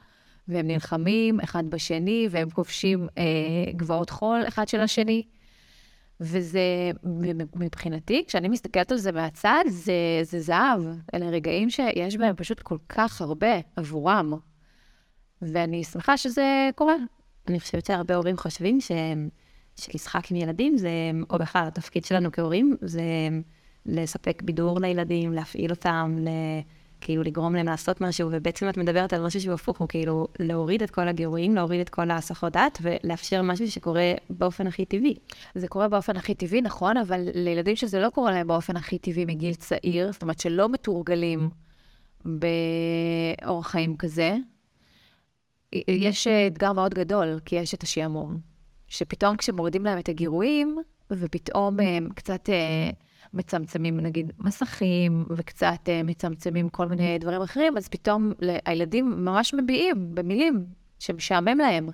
והם 0.47 0.67
נלחמים 0.67 1.39
אחד 1.39 1.63
בשני, 1.69 2.27
והם 2.31 2.49
כובשים 2.49 3.07
אה, 3.17 3.71
גבעות 3.75 4.09
חול 4.09 4.43
אחד 4.47 4.67
של 4.67 4.79
השני. 4.79 5.23
וזה, 6.19 6.91
מבחינתי, 7.55 8.23
כשאני 8.27 8.47
מסתכלת 8.47 8.91
על 8.91 8.97
זה 8.97 9.11
מהצד, 9.11 9.63
זה, 9.67 9.93
זה 10.23 10.39
זהב. 10.39 10.81
אלה 11.13 11.29
רגעים 11.29 11.69
שיש 11.69 12.17
בהם 12.17 12.35
פשוט 12.35 12.59
כל 12.59 12.77
כך 12.89 13.21
הרבה 13.21 13.59
עבורם. 13.75 14.33
ואני 15.41 15.83
שמחה 15.83 16.17
שזה 16.17 16.69
קורה. 16.75 16.95
אני 17.47 17.59
חושבת 17.59 17.85
שהרבה 17.85 18.15
הורים 18.15 18.37
חושבים 18.37 18.81
ש... 18.81 18.91
שלשחק 19.75 20.31
עם 20.31 20.37
ילדים 20.37 20.77
זה, 20.77 20.89
או 21.29 21.37
בכלל, 21.37 21.67
התפקיד 21.67 22.05
שלנו 22.05 22.31
כהורים, 22.31 22.75
זה 22.81 23.03
לספק 23.85 24.41
בידור 24.41 24.79
לילדים, 24.79 25.33
להפעיל 25.33 25.71
אותם, 25.71 26.17
ל... 26.19 26.29
כאילו 27.03 27.23
לגרום 27.23 27.55
להם 27.55 27.65
לעשות 27.65 28.01
משהו, 28.01 28.29
ובעצם 28.31 28.69
את 28.69 28.77
מדברת 28.77 29.13
על 29.13 29.25
משהו 29.25 29.41
שהוא 29.41 29.53
הפוך, 29.53 29.77
הוא 29.77 29.87
כאילו 29.87 30.27
להוריד 30.39 30.83
את 30.83 30.91
כל 30.91 31.07
הגירויים, 31.07 31.55
להוריד 31.55 31.79
את 31.79 31.89
כל 31.89 32.11
ההסחות 32.11 32.53
דעת, 32.53 32.79
ולאפשר 32.81 33.41
משהו 33.41 33.71
שקורה 33.71 34.13
באופן 34.29 34.67
הכי 34.67 34.85
טבעי. 34.85 35.15
זה 35.55 35.67
קורה 35.67 35.87
באופן 35.87 36.17
הכי 36.17 36.35
טבעי, 36.35 36.61
נכון, 36.61 36.97
אבל 36.97 37.29
לילדים 37.33 37.75
שזה 37.75 37.99
לא 37.99 38.09
קורה 38.09 38.31
להם 38.31 38.47
באופן 38.47 38.77
הכי 38.77 38.97
טבעי 38.97 39.25
מגיל 39.25 39.53
צעיר, 39.53 40.11
זאת 40.11 40.21
אומרת 40.21 40.39
שלא 40.39 40.69
מתורגלים 40.69 41.49
באורח 42.25 43.67
חיים 43.67 43.97
כזה, 43.97 44.35
יש 45.87 46.27
אתגר 46.27 46.73
מאוד 46.73 46.93
גדול, 46.93 47.39
כי 47.45 47.55
יש 47.55 47.73
את 47.73 47.83
השעמום. 47.83 48.37
שפתאום 48.87 49.37
כשמורידים 49.37 49.85
להם 49.85 49.99
את 49.99 50.09
הגירויים, 50.09 50.77
ופתאום 51.11 51.79
הם 51.79 52.09
קצת 52.15 52.49
אה, 52.49 52.89
מצמצמים, 53.33 53.99
נגיד, 53.99 54.31
מסכים, 54.39 55.25
וקצת 55.29 55.79
אה, 55.87 56.03
מצמצמים 56.03 56.69
כל 56.69 56.87
מיני 56.87 57.19
דברים 57.19 57.41
אחרים, 57.41 57.77
אז 57.77 57.87
פתאום 57.87 58.31
הילדים 58.65 59.25
ממש 59.25 59.53
מביעים 59.53 60.15
במילים 60.15 60.65
שמשעמם 60.99 61.57
להם. 61.57 61.89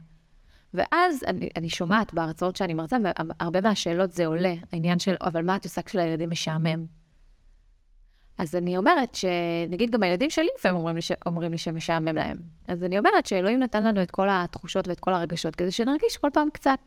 ואז 0.73 1.23
אני, 1.27 1.49
אני 1.57 1.69
שומעת 1.69 2.13
בהרצאות 2.13 2.55
שאני 2.55 2.73
מרצה, 2.73 2.97
והרבה 3.03 3.61
מהשאלות 3.61 4.11
זה 4.11 4.25
עולה, 4.25 4.53
העניין 4.73 4.99
של, 4.99 5.15
אבל 5.21 5.45
מה 5.45 5.55
את 5.55 5.63
עושה 5.63 5.81
כשלילדים 5.81 6.29
משעמם? 6.29 6.85
אז 8.37 8.55
אני 8.55 8.77
אומרת 8.77 9.15
שנגיד 9.15 9.91
גם 9.91 10.03
הילדים 10.03 10.29
שלי 10.29 10.47
לפעמים 10.57 10.77
אומרים 10.77 10.95
לי, 10.95 11.01
ש... 11.01 11.11
אומרים 11.25 11.51
לי 11.51 11.57
שמשעמם 11.57 12.15
להם. 12.15 12.37
אז 12.67 12.83
אני 12.83 12.99
אומרת 12.99 13.25
שאלוהים 13.25 13.59
נתן 13.59 13.83
לנו 13.83 14.03
את 14.03 14.11
כל 14.11 14.27
התחושות 14.31 14.87
ואת 14.87 14.99
כל 14.99 15.13
הרגשות 15.13 15.55
כדי 15.55 15.71
שנרגיש 15.71 16.17
כל 16.17 16.29
פעם 16.33 16.49
קצת. 16.53 16.79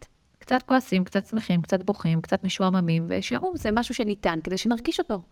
קצת 0.43 0.63
כועסים, 0.63 1.05
קצת 1.05 1.27
שמחים, 1.27 1.63
קצת 1.63 1.83
בוכים, 1.83 2.21
קצת 2.21 2.45
משועממים, 2.45 3.07
ושעמום 3.09 3.57
זה 3.57 3.71
משהו 3.73 3.95
שניתן 3.95 4.39
כדי 4.45 4.59
שנרגיש 4.59 5.01
אותו. 5.01 5.23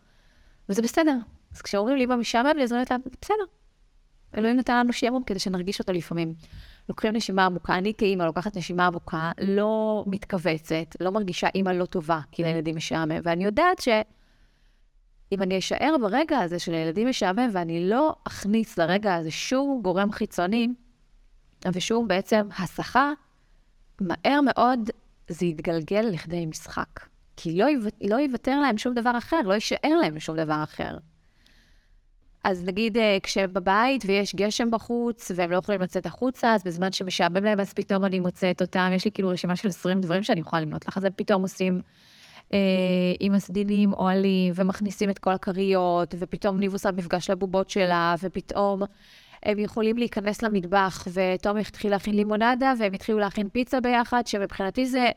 וזה 0.68 0.82
בסדר. 0.82 1.16
אז 1.54 1.62
כשאומרים 1.62 1.96
לי, 1.96 2.04
אמא 2.04 2.16
משעמם 2.16 2.52
לי, 2.56 2.62
אז 2.62 2.72
אני 2.72 2.76
אומרת 2.76 2.90
להם, 2.90 3.00
בסדר. 3.22 3.44
אלוהים 4.38 4.56
נתן 4.56 4.76
לנו 4.76 4.92
שעמום 4.92 5.22
כדי 5.24 5.38
שנרגיש 5.38 5.80
אותו 5.80 5.92
לפעמים. 5.92 6.34
לוקחים 6.88 7.16
נשימה 7.16 7.46
עמוקה, 7.46 7.74
אני 7.74 7.92
כאימא 7.98 8.22
לוקחת 8.22 8.56
נשימה 8.56 8.86
עמוקה, 8.86 9.32
לא 9.40 10.04
מתכווצת, 10.06 10.96
לא 11.00 11.10
מרגישה 11.10 11.48
אימא 11.54 11.70
לא 11.70 11.84
טובה, 11.84 12.20
כי 12.32 12.42
לילדים 12.42 12.76
משעמם, 12.76 13.20
ואני 13.22 13.44
יודעת 13.44 13.80
ש... 13.80 13.88
אם 15.32 15.42
אני 15.42 15.58
אשאר 15.58 15.94
ברגע 16.00 16.38
הזה 16.38 16.58
של 16.58 16.74
הילדים 16.74 17.08
משעמם, 17.08 17.48
ואני 17.52 17.88
לא 17.88 18.14
אכניס 18.24 18.78
לרגע 18.78 19.14
הזה 19.14 19.30
שום 19.30 19.80
גורם 19.82 20.12
חיצוני, 20.12 20.68
ושום 21.72 22.08
בעצם 22.08 22.48
הסחה, 22.58 23.12
מהר 24.00 24.40
מאוד 24.40 24.90
זה 25.30 25.46
יתגלגל 25.46 26.00
לכדי 26.12 26.46
משחק. 26.46 27.00
כי 27.36 27.58
לא, 27.58 27.64
יו... 27.64 27.80
לא 28.00 28.16
יוותר 28.16 28.60
להם 28.60 28.78
שום 28.78 28.94
דבר 28.94 29.18
אחר, 29.18 29.40
לא 29.44 29.54
יישאר 29.54 29.96
להם 30.02 30.20
שום 30.20 30.36
דבר 30.36 30.62
אחר. 30.62 30.96
אז 32.44 32.64
נגיד 32.64 32.96
אה, 32.96 33.18
כשהם 33.22 33.52
בבית 33.52 34.02
ויש 34.06 34.34
גשם 34.34 34.70
בחוץ, 34.70 35.30
והם 35.34 35.50
לא 35.50 35.56
יכולים 35.56 35.80
לצאת 35.80 36.06
החוצה, 36.06 36.54
אז 36.54 36.64
בזמן 36.64 36.92
שמשעמם 36.92 37.44
להם, 37.44 37.60
אז 37.60 37.72
פתאום 37.72 38.04
אני 38.04 38.20
מוצאת 38.20 38.62
אותם, 38.62 38.90
יש 38.94 39.04
לי 39.04 39.10
כאילו 39.10 39.28
רשימה 39.28 39.56
של 39.56 39.68
20 39.68 40.00
דברים 40.00 40.22
שאני 40.22 40.40
יכולה 40.40 40.62
למנות 40.62 40.88
לך, 40.88 40.96
אז 40.96 41.04
הם 41.04 41.12
פתאום 41.16 41.42
עושים 41.42 41.80
אה, 42.52 42.58
עם 43.20 43.34
הסדינים 43.34 43.92
אוהלים, 43.92 44.52
ומכניסים 44.56 45.10
את 45.10 45.18
כל 45.18 45.30
הכריות, 45.30 46.14
ופתאום 46.18 46.58
ניב 46.60 46.72
עושה 46.72 46.90
מפגש 46.90 47.30
לבובות 47.30 47.70
שלה, 47.70 48.14
ופתאום 48.22 48.82
הם 49.42 49.58
יכולים 49.58 49.98
להיכנס 49.98 50.42
למטבח, 50.42 51.06
ותום 51.12 51.56
התחיל 51.56 51.90
להכין 51.90 52.16
לימונדה, 52.16 52.72
והם 52.78 52.92
התחילו 52.92 53.18
להכין 53.18 53.48
פיצה 53.48 53.80
ביחד, 53.80 54.26
שמבחינתי 54.26 54.86
זה 54.86 55.08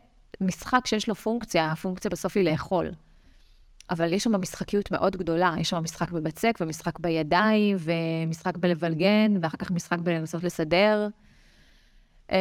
משחק 0.42 0.88
שיש 0.88 1.10
לו 1.10 1.16
פונקציה, 1.16 1.72
הפונקציה 1.72 2.12
בסוף 2.12 2.38
היא 2.38 2.46
לאכול. 2.46 2.92
אבל 3.90 4.14
יש 4.14 4.24
שם 4.24 4.42
משחקיות 4.42 4.92
מאוד 4.92 5.16
גדולה, 5.16 5.56
יש 5.60 5.70
שם 5.70 5.84
משחק 5.84 6.12
בבצק, 6.12 6.58
ומשחק 6.62 7.00
בידיים, 7.00 7.78
ומשחק 7.80 8.58
בלבלגן, 8.58 9.38
ואחר 9.42 9.58
כך 9.58 9.72
משחק 9.72 10.00
בלנסות 10.00 10.44
לסדר. 10.44 11.08
אה, 12.32 12.38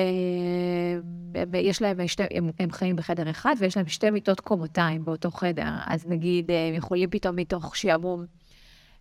יש 1.54 1.82
להם 1.82 2.08
שתי, 2.08 2.22
הם, 2.30 2.50
הם 2.58 2.70
חיים 2.70 2.96
בחדר 2.96 3.30
אחד, 3.30 3.54
ויש 3.58 3.76
להם 3.76 3.88
שתי 3.88 4.10
מיטות 4.10 4.40
קומותיים 4.40 5.04
באותו 5.04 5.30
חדר. 5.30 5.70
אז 5.86 6.06
נגיד, 6.06 6.50
הם 6.50 6.74
יכולים 6.74 7.10
פתאום 7.10 7.36
מתוך 7.36 7.76
שעמום 7.76 8.24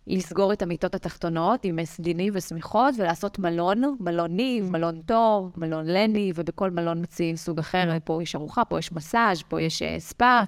לסגור 0.06 0.52
את 0.52 0.62
המיטות 0.62 0.94
התחתונות 0.94 1.64
עם 1.64 1.84
סדינים 1.84 2.32
ושמיכות, 2.36 2.94
ולעשות 2.98 3.38
מלון, 3.38 3.82
ניב, 4.28 4.70
מלון 4.70 5.02
טוב, 5.02 5.52
מלון 5.56 5.86
לני, 5.86 6.32
ובכל 6.34 6.70
מלון 6.70 7.02
מציעים 7.02 7.36
סוג 7.36 7.58
אחר, 7.58 7.98
פה 8.04 8.22
יש 8.22 8.34
ארוחה, 8.34 8.64
פה 8.64 8.78
יש 8.78 8.92
מסאז', 8.92 9.42
פה 9.42 9.62
יש 9.62 9.82
uh, 9.82 9.84
ספא, 9.98 10.42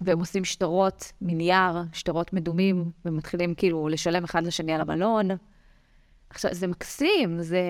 והם 0.00 0.18
עושים 0.18 0.44
שטרות 0.44 1.12
מנייר, 1.20 1.82
שטרות 1.92 2.32
מדומים, 2.32 2.90
ומתחילים 3.04 3.54
כאילו 3.54 3.88
לשלם 3.88 4.24
אחד 4.24 4.42
לשני 4.46 4.72
על 4.72 4.80
המלון. 4.80 5.28
עכשיו, 6.30 6.54
זה 6.54 6.66
מקסים, 6.66 7.42
זה 7.42 7.60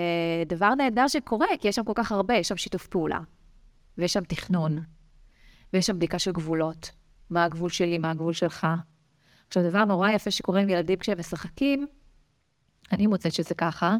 דבר 0.46 0.74
נהדר 0.74 1.08
שקורה, 1.08 1.46
כי 1.60 1.68
יש 1.68 1.76
שם 1.76 1.84
כל 1.84 1.92
כך 1.94 2.12
הרבה, 2.12 2.34
יש 2.34 2.48
שם 2.48 2.56
שיתוף 2.56 2.86
פעולה, 2.86 3.20
ויש 3.98 4.12
שם 4.12 4.24
תכנון, 4.24 4.78
ויש 5.72 5.86
שם 5.86 5.96
בדיקה 5.96 6.18
של 6.18 6.32
גבולות. 6.32 6.90
מה 7.30 7.44
הגבול 7.44 7.70
שלי, 7.70 7.98
מה 7.98 8.10
הגבול 8.10 8.32
שלך. 8.32 8.66
עכשיו, 9.52 9.70
דבר 9.70 9.84
נורא 9.84 10.10
יפה 10.10 10.30
שקורה 10.30 10.60
עם 10.60 10.68
ילדים 10.68 10.98
כשהם 10.98 11.18
משחקים, 11.18 11.86
אני 12.92 13.06
מוצאת 13.06 13.32
שזה 13.32 13.54
ככה, 13.54 13.96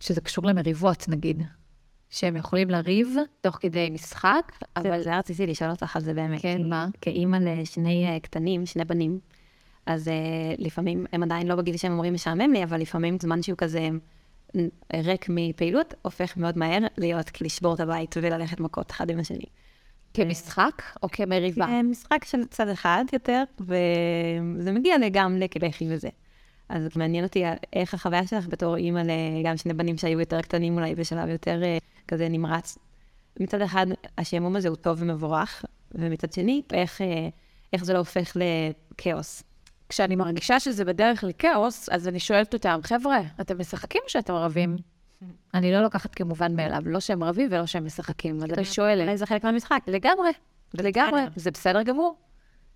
שזה 0.00 0.20
קשור 0.20 0.46
למריבות, 0.46 1.08
נגיד. 1.08 1.42
שהם 2.10 2.36
יכולים 2.36 2.70
לריב 2.70 3.16
תוך 3.40 3.56
כדי 3.60 3.90
משחק, 3.90 4.52
אבל... 4.76 5.02
זה 5.02 5.18
רציתי 5.18 5.46
לשאול 5.46 5.70
אותך 5.70 5.96
על 5.96 6.02
זה 6.02 6.14
באמת. 6.14 6.42
כן, 6.42 6.68
מה? 6.68 6.88
כאימא 7.00 7.36
לשני 7.36 8.06
אה, 8.06 8.20
קטנים, 8.20 8.66
שני 8.66 8.84
בנים, 8.84 9.18
אז 9.86 10.08
uh, 10.08 10.10
לפעמים, 10.58 11.06
הם 11.12 11.22
עדיין 11.22 11.46
לא 11.46 11.54
בגיל 11.54 11.76
שהם 11.76 11.92
אומרים 11.92 12.14
משעמם 12.14 12.52
לי, 12.52 12.64
אבל 12.64 12.80
לפעמים 12.80 13.16
זמן 13.22 13.42
שהוא 13.42 13.58
כזה 13.58 13.88
ריק 14.94 15.26
מפעילות, 15.28 15.94
הופך 16.02 16.36
מאוד 16.36 16.58
מהר 16.58 16.78
להיות 16.98 17.40
לשבור 17.40 17.74
את 17.74 17.80
הבית 17.80 18.14
וללכת 18.22 18.60
מכות 18.60 18.90
אחד 18.90 19.10
עם 19.10 19.20
השני. 19.20 19.46
כמשחק 20.14 20.82
או 21.02 21.08
כמריבה? 21.08 21.82
משחק 21.82 22.24
של 22.24 22.44
צד 22.44 22.68
אחד 22.68 23.04
יותר, 23.12 23.42
וזה 23.60 24.72
מגיע 24.72 24.94
גם 25.12 25.36
לכלכי 25.36 25.86
וזה. 25.90 26.08
אז 26.68 26.96
מעניין 26.96 27.24
אותי 27.24 27.44
איך 27.72 27.94
החוויה 27.94 28.26
שלך 28.26 28.46
בתור 28.48 28.76
אימא 28.76 29.02
לגם 29.40 29.56
שני 29.56 29.74
בנים 29.74 29.98
שהיו 29.98 30.20
יותר 30.20 30.40
קטנים 30.40 30.74
אולי 30.76 30.94
בשלב 30.94 31.28
יותר 31.28 31.60
uh, 31.62 32.04
כזה 32.08 32.28
נמרץ. 32.28 32.78
מצד 33.40 33.60
אחד, 33.60 33.86
השעמום 34.18 34.56
הזה 34.56 34.68
הוא 34.68 34.76
טוב 34.76 35.02
ומבורך, 35.02 35.64
ומצד 35.94 36.32
שני, 36.32 36.62
איך, 36.72 37.00
uh, 37.00 37.04
איך 37.72 37.84
זה 37.84 37.92
לא 37.92 37.98
הופך 37.98 38.36
לכאוס. 38.36 39.42
כשאני 39.88 40.16
מרגישה 40.16 40.60
שזה 40.60 40.84
בדרך 40.84 41.24
לכאוס, 41.24 41.88
אז 41.88 42.08
אני 42.08 42.20
שואלת 42.20 42.54
אותם, 42.54 42.80
חבר'ה, 42.82 43.20
אתם 43.40 43.58
משחקים 43.58 44.00
או 44.04 44.08
שאתם 44.08 44.32
רבים? 44.32 44.76
אני 45.54 45.72
לא 45.72 45.80
לוקחת 45.80 46.14
כמובן 46.14 46.56
מאליו, 46.56 46.82
לא 46.86 47.00
שהם 47.00 47.24
רבים 47.24 47.48
ולא 47.50 47.66
שהם 47.66 47.84
משחקים, 47.84 48.36
אבל 48.36 48.54
אני 48.54 48.64
שואלת. 48.64 49.18
זה 49.18 49.26
חלק 49.26 49.44
מהמשחק. 49.44 49.80
לגמרי, 49.86 50.30
לגמרי, 50.74 51.22
זה 51.36 51.50
בסדר 51.50 51.82
גמור. 51.82 52.16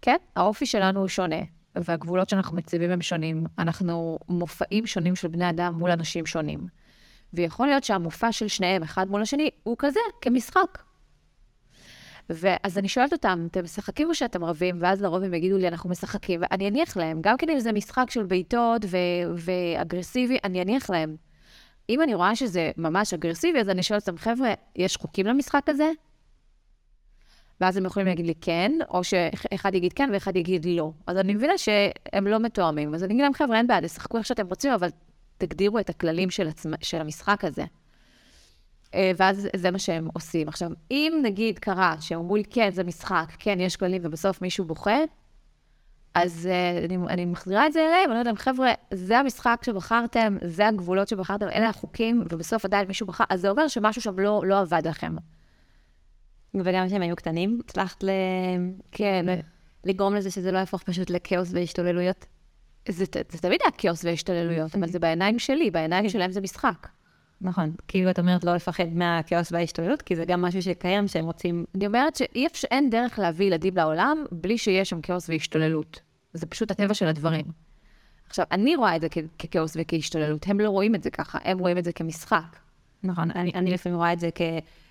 כן, 0.03 0.17
האופי 0.37 0.67
שלנו 0.67 1.01
הוא 1.01 1.09
שונה, 1.09 1.37
והגבולות 1.77 2.29
שאנחנו 2.29 2.57
מציבים 2.57 2.91
הם 2.91 3.03
שונים. 3.03 3.45
אנחנו 3.59 4.19
מופעים 4.29 4.87
שונים 4.87 5.17
של 5.17 5.29
בני 5.29 5.51
אדם 5.51 5.75
מול 5.75 5.91
אנשים 5.91 6.27
שונים. 6.27 6.67
ויכול 7.33 7.67
להיות 7.67 7.85
שהמופע 7.85 8.33
של 8.33 8.49
שניהם, 8.49 8.83
אחד 8.83 9.11
מול 9.11 9.23
השני, 9.23 9.51
הוא 9.63 9.77
כזה, 9.79 10.01
כמשחק. 10.21 10.79
ואז 12.31 12.79
אני 12.79 12.89
שואלת 12.89 13.13
אותם, 13.13 13.47
אתם 13.51 13.65
משחקים 13.65 14.09
או 14.09 14.15
שאתם 14.15 14.45
רבים? 14.45 14.77
ואז 14.81 15.03
לרוב 15.03 15.23
הם 15.23 15.35
יגידו 15.35 15.59
לי, 15.59 15.69
אנחנו 15.69 15.91
משחקים, 15.91 16.41
ואני 16.43 16.69
אניח 16.69 16.97
להם, 16.97 17.21
גם 17.21 17.37
כן 17.37 17.51
אם 17.51 17.61
זה 17.61 17.73
משחק 17.73 18.11
של 18.11 18.23
בעיטות 18.23 18.85
ו- 18.85 18.97
ואגרסיבי, 19.37 20.39
אני 20.45 20.63
אניח 20.63 20.91
להם. 20.91 21.17
אם 21.89 22.03
אני 22.03 22.15
רואה 22.15 22.37
שזה 22.37 22.71
ממש 22.77 23.15
אגרסיבי, 23.15 23.61
אז 23.61 23.69
אני 23.69 23.83
שואלת 23.83 24.09
אותם, 24.09 24.19
חבר'ה, 24.19 24.55
יש 24.77 24.97
חוקים 24.97 25.27
למשחק 25.27 25.69
הזה? 25.69 25.91
ואז 27.61 27.77
הם 27.77 27.85
יכולים 27.85 28.07
להגיד 28.07 28.27
לי 28.27 28.35
כן, 28.41 28.73
או 28.89 29.05
שאחד 29.05 29.75
יגיד 29.75 29.93
כן 29.93 30.11
ואחד 30.13 30.37
יגיד 30.37 30.67
לא. 30.67 30.93
אז 31.07 31.17
אני 31.17 31.35
מבינה 31.35 31.59
שהם 31.59 32.27
לא 32.27 32.39
מתואמים. 32.39 32.95
אז 32.95 33.05
אני 33.05 33.15
אגיד 33.15 33.23
להם, 33.23 33.35
חבר'ה, 33.35 33.57
אין 33.57 33.67
בעיה, 33.67 33.81
תשחקו 33.81 34.19
איך 34.19 34.27
שאתם 34.27 34.47
רוצים, 34.47 34.73
אבל 34.73 34.89
תגדירו 35.39 35.79
את 35.79 35.91
הכללים 35.91 36.31
של, 36.31 36.49
עצמ... 36.49 36.71
של 36.81 37.01
המשחק 37.01 37.45
הזה. 37.45 37.65
אה, 38.95 39.13
ואז 39.17 39.49
זה 39.57 39.71
מה 39.71 39.79
שהם 39.79 40.09
עושים. 40.15 40.49
עכשיו, 40.49 40.71
אם 40.91 41.21
נגיד 41.23 41.59
קרה 41.59 41.97
שהם 42.01 42.19
אמרו 42.19 42.37
לי, 42.37 42.45
כן, 42.45 42.71
זה 42.71 42.85
משחק, 42.85 43.33
כן, 43.39 43.61
יש 43.61 43.77
כללים, 43.77 44.03
ובסוף 44.05 44.43
מישהו 44.43 44.65
בוכה, 44.65 44.99
אז 46.15 46.49
uh, 46.51 46.85
אני, 46.85 46.97
אני 46.97 47.25
מחזירה 47.25 47.67
את 47.67 47.73
זה 47.73 47.81
אליהם, 47.81 48.05
אני 48.05 48.11
אומרת 48.11 48.27
להם, 48.27 48.37
חבר'ה, 48.37 48.73
זה 48.95 49.19
המשחק 49.19 49.61
שבחרתם, 49.65 50.37
זה 50.45 50.67
הגבולות 50.69 51.09
שבחרתם, 51.09 51.49
אלה 51.49 51.69
החוקים, 51.69 52.25
ובסוף 52.31 52.65
עדיין 52.65 52.89
מישהו 52.89 53.07
בחר, 53.07 53.25
אז 53.29 53.41
זה 53.41 53.51
אומר 53.51 53.69
שמשהו 53.69 54.03
שם 54.03 54.19
לא, 54.19 54.43
לא 54.47 54.61
עבד 54.61 54.87
לכם. 54.87 55.17
וגם 56.55 56.87
כשהם 56.87 57.03
היו 57.03 57.17
קטנים, 57.17 57.61
הצלחת 57.65 58.05
ל... 58.05 58.11
כן. 58.93 59.27
לגרום 59.85 60.15
לזה 60.15 60.31
שזה 60.31 60.53
לא 60.53 60.59
יהפוך 60.59 60.83
פשוט 60.83 61.11
לכאוס 61.11 61.51
והשתוללויות? 61.53 62.27
זה, 62.89 63.05
זה 63.29 63.39
תמיד 63.39 63.61
היה 63.63 63.71
כאוס 63.79 64.05
והשתוללויות, 64.05 64.75
אבל 64.75 64.89
זה 64.93 64.99
בעיניים 64.99 65.39
שלי, 65.39 65.71
בעיניים. 65.71 66.09
שלהם 66.09 66.33
זה 66.33 66.41
משחק. 66.41 66.89
נכון. 67.41 67.73
כאילו 67.89 68.11
את 68.11 68.19
אומרת 68.19 68.45
לא 68.45 68.55
לפחד 68.55 68.89
מהכאוס 68.93 69.53
וההשתוללות, 69.53 70.03
כי 70.03 70.17
זה 70.17 70.25
גם 70.25 70.43
משהו 70.43 70.63
שקיים 70.63 71.09
שהם 71.09 71.25
רוצים... 71.25 71.65
אני 71.75 71.87
אומרת 71.87 72.21
שאין 72.55 72.91
דרך 72.91 73.19
להביא 73.19 73.47
ילדים 73.47 73.77
לעולם 73.77 74.25
בלי 74.33 74.59
שיש 74.59 74.91
שם 74.91 75.01
כאוס 75.01 75.29
והשתוללות. 75.31 76.01
זה 76.33 76.47
פשוט 76.47 76.71
הטבע 76.71 76.95
של 76.95 77.07
הדברים. 77.07 77.45
עכשיו, 78.29 78.45
אני 78.53 78.77
רואה 78.77 78.97
את 78.97 79.01
זה 79.01 79.09
כ- 79.11 79.19
ככאוס 79.39 79.77
וכהשתוללות, 79.81 80.49
הם 80.49 80.61
לא 80.61 80.71
רואים 80.71 80.95
את 80.95 81.03
זה 81.03 81.11
ככה, 81.11 81.39
הם 81.45 81.59
רואים 81.59 81.79
את 81.79 81.85
זה 81.85 81.93
כמשחק. 81.93 82.57
נכון, 83.03 83.31
אני, 83.31 83.53
אני 83.55 83.71
לפעמים 83.71 83.99
רואה 83.99 84.13
את 84.13 84.21
זה 84.21 84.29
כ... 84.35 84.43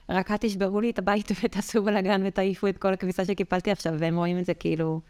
רק 0.09 0.31
אל 0.31 0.37
תשברו 0.37 0.81
לי 0.81 0.89
את 0.89 0.99
הבית 0.99 1.31
ותעשו 1.43 1.83
בלאגן 1.83 2.21
ותעיפו 2.25 2.67
את 2.67 2.77
כל 2.77 2.93
הכביסה 2.93 3.25
שקיפלתי 3.25 3.71
עכשיו, 3.71 3.93
והם 3.99 4.17
רואים 4.17 4.39
את 4.39 4.45
זה 4.45 4.53
כאילו 4.53 5.01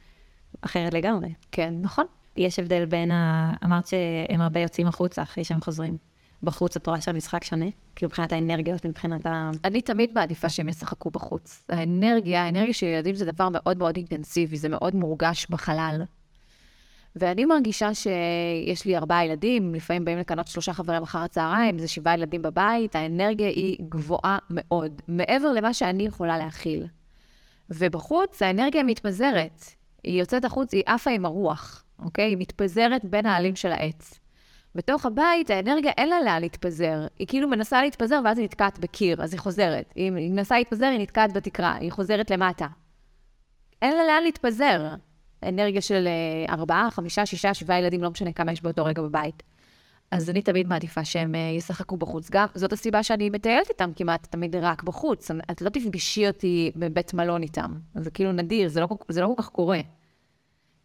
אחרת 0.61 0.93
לגמרי. 0.93 1.33
כן, 1.51 1.73
נכון. 1.81 2.05
יש 2.37 2.59
הבדל 2.59 2.85
בין 2.85 3.11
ה... 3.11 3.53
אמרת 3.63 3.87
שהם 3.87 4.41
הרבה 4.41 4.59
יוצאים 4.59 4.87
החוצה 4.87 5.21
אחרי 5.21 5.43
שהם 5.43 5.61
חוזרים. 5.61 5.97
בחוץ 6.43 6.75
את 6.75 6.87
רואה 6.87 7.01
שהמשחק 7.01 7.43
שונה? 7.43 7.65
כאילו 7.95 8.09
מבחינת 8.09 8.31
האנרגיות, 8.31 8.85
מבחינת 8.85 9.25
ה... 9.25 9.51
אני 9.63 9.81
תמיד 9.81 10.11
מעדיפה 10.15 10.49
שהם 10.49 10.69
ישחקו 10.69 11.09
בחוץ. 11.09 11.63
האנרגיה, 11.69 12.43
האנרגיה 12.43 12.73
של 12.73 12.85
ילדים 12.85 13.15
זה 13.15 13.25
דבר 13.25 13.49
מאוד 13.51 13.77
מאוד 13.77 13.95
אינטנסיבי, 13.95 14.57
זה 14.57 14.69
מאוד 14.69 14.95
מורגש 14.95 15.47
בחלל. 15.49 16.03
ואני 17.15 17.45
מרגישה 17.45 17.93
שיש 17.93 18.85
לי 18.85 18.97
ארבעה 18.97 19.25
ילדים, 19.25 19.75
לפעמים 19.75 20.05
באים 20.05 20.17
לקנות 20.17 20.47
שלושה 20.47 20.73
חברים 20.73 21.03
אחר 21.03 21.19
הצהריים, 21.19 21.79
זה 21.79 21.87
שבעה 21.87 22.13
ילדים 22.13 22.41
בבית, 22.41 22.95
האנרגיה 22.95 23.47
היא 23.47 23.77
גבוהה 23.89 24.37
מאוד, 24.49 25.01
מעבר 25.07 25.53
למה 25.53 25.73
שאני 25.73 26.05
יכולה 26.05 26.37
להכיל. 26.37 26.87
ובחוץ 27.69 28.41
האנרגיה 28.41 28.83
מתפזרת. 28.83 29.63
היא 30.03 30.19
יוצאת 30.19 30.45
החוץ, 30.45 30.73
היא 30.73 30.83
עפה 30.85 31.11
עם 31.11 31.25
הרוח, 31.25 31.83
אוקיי? 31.99 32.25
היא 32.25 32.37
מתפזרת 32.37 33.05
בין 33.05 33.25
העלים 33.25 33.55
של 33.55 33.71
העץ. 33.71 34.19
בתוך 34.77 35.05
הבית, 35.05 35.49
האנרגיה 35.49 35.91
אין 35.97 36.09
לה 36.09 36.21
לאן 36.21 36.41
להתפזר. 36.41 37.07
היא 37.19 37.27
כאילו 37.27 37.47
מנסה 37.47 37.81
להתפזר 37.81 38.19
ואז 38.25 38.37
היא 38.37 38.45
נתקעת 38.45 38.79
בקיר, 38.79 39.23
אז 39.23 39.33
היא 39.33 39.39
חוזרת. 39.39 39.91
היא 39.95 40.11
מנסה 40.11 40.57
להתפזר, 40.57 40.85
היא 40.85 40.99
נתקעת 40.99 41.33
בתקרה, 41.33 41.75
היא 41.75 41.91
חוזרת 41.91 42.31
למטה. 42.31 42.67
אין 43.81 43.97
לה 43.97 44.05
לאן 44.07 44.23
להתפזר. 44.23 44.95
אנרגיה 45.43 45.81
של 45.81 46.07
אה, 46.07 46.53
ארבעה, 46.53 46.91
חמישה, 46.91 47.25
שישה, 47.25 47.53
שבעה 47.53 47.79
ילדים, 47.79 48.03
לא 48.03 48.09
משנה 48.09 48.33
כמה 48.33 48.51
יש 48.51 48.61
באותו 48.61 48.85
רגע 48.85 49.01
בבית. 49.01 49.43
אז 50.11 50.29
אני 50.29 50.41
תמיד 50.41 50.67
מעדיפה 50.67 51.05
שהם 51.05 51.35
אה, 51.35 51.39
ישחקו 51.57 51.97
בחוץ. 51.97 52.29
גם, 52.31 52.45
זאת 52.55 52.73
הסיבה 52.73 53.03
שאני 53.03 53.29
מטיילת 53.29 53.69
איתם 53.69 53.91
כמעט 53.95 54.27
תמיד 54.27 54.55
רק 54.55 54.83
בחוץ. 54.83 55.31
את 55.51 55.61
לא 55.61 55.69
תפגשי 55.69 56.27
אותי 56.27 56.71
בבית 56.75 57.13
מלון 57.13 57.43
איתם. 57.43 57.73
זה 57.95 58.11
כאילו 58.11 58.31
נדיר, 58.31 58.69
זה 58.69 58.81
לא, 58.81 58.87
זה 59.09 59.21
לא 59.21 59.27
כל 59.27 59.43
כך 59.43 59.49
קורה. 59.49 59.79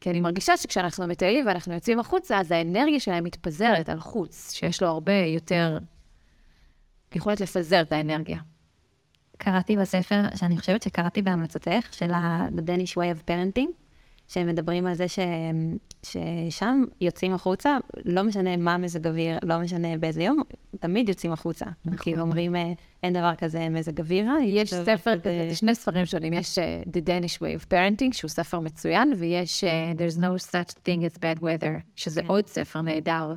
כי 0.02 0.11
אני 0.11 0.21
מרגישה 0.21 0.56
שכשאנחנו 0.56 1.06
מטיילים 1.06 1.47
ואנחנו 1.47 1.75
יוצאים 1.75 1.99
החוצה, 1.99 2.38
אז 2.40 2.52
האנרגיה 2.52 3.00
שלהם 3.00 3.25
מתפזרת 3.25 3.88
על 3.88 4.00
חוץ, 4.00 4.52
שיש 4.52 4.82
לו 4.82 4.88
הרבה 4.88 5.12
יותר 5.12 5.78
יכולת 7.14 7.40
לפזר 7.40 7.80
את 7.80 7.92
האנרגיה. 7.92 8.38
קראתי 9.38 9.76
בספר, 9.76 10.23
שאני 10.37 10.59
חושבת 10.59 10.82
שקראתי 10.82 11.23
בהמלצתך, 11.23 11.88
של 11.94 12.11
ה- 12.12 12.49
The 12.49 12.61
Danish 12.61 12.92
Way 12.92 13.16
of 13.16 13.30
Parenting, 13.30 13.71
שהם 14.33 14.47
מדברים 14.47 14.87
על 14.87 14.95
זה 14.95 15.09
ש... 15.09 15.19
ששם 16.03 16.85
יוצאים 17.01 17.35
החוצה, 17.35 17.79
לא 18.05 18.23
משנה 18.23 18.57
מה 18.57 18.79
מזג 18.79 19.07
אוויר, 19.07 19.39
לא 19.43 19.59
משנה 19.59 19.99
באיזה 19.99 20.23
יום, 20.23 20.43
תמיד 20.81 21.09
יוצאים 21.09 21.33
החוצה. 21.33 21.67
נכון. 21.85 21.99
כאילו 21.99 22.21
אומרים, 22.21 22.57
אה, 22.57 22.73
אין 23.03 23.12
דבר 23.12 23.35
כזה 23.39 23.69
מזג 23.69 24.01
אוויר 24.01 24.27
רע. 24.27 24.43
יש 24.45 24.75
ספר, 24.75 25.11
אה, 25.27 25.47
זה 25.49 25.57
שני 25.57 25.75
ספרים 25.75 26.07
שונים, 26.07 26.33
יש 26.33 26.59
אה, 26.59 26.83
The 26.87 27.09
Danish 27.09 27.37
Way 27.37 27.62
of 27.62 27.73
Parenting, 27.73 28.12
שהוא 28.12 28.29
ספר 28.29 28.61
מצוין, 28.61 29.12
ויש 29.19 29.65
אה, 29.65 29.93
There's 29.93 30.19
no 30.19 30.51
such 30.51 30.73
thing 30.73 31.15
as 31.15 31.19
bad 31.19 31.43
weather, 31.43 31.81
שזה 31.97 32.23
כן. 32.23 32.29
עוד 32.29 32.47
ספר 32.47 32.81
נהדר. 32.81 33.35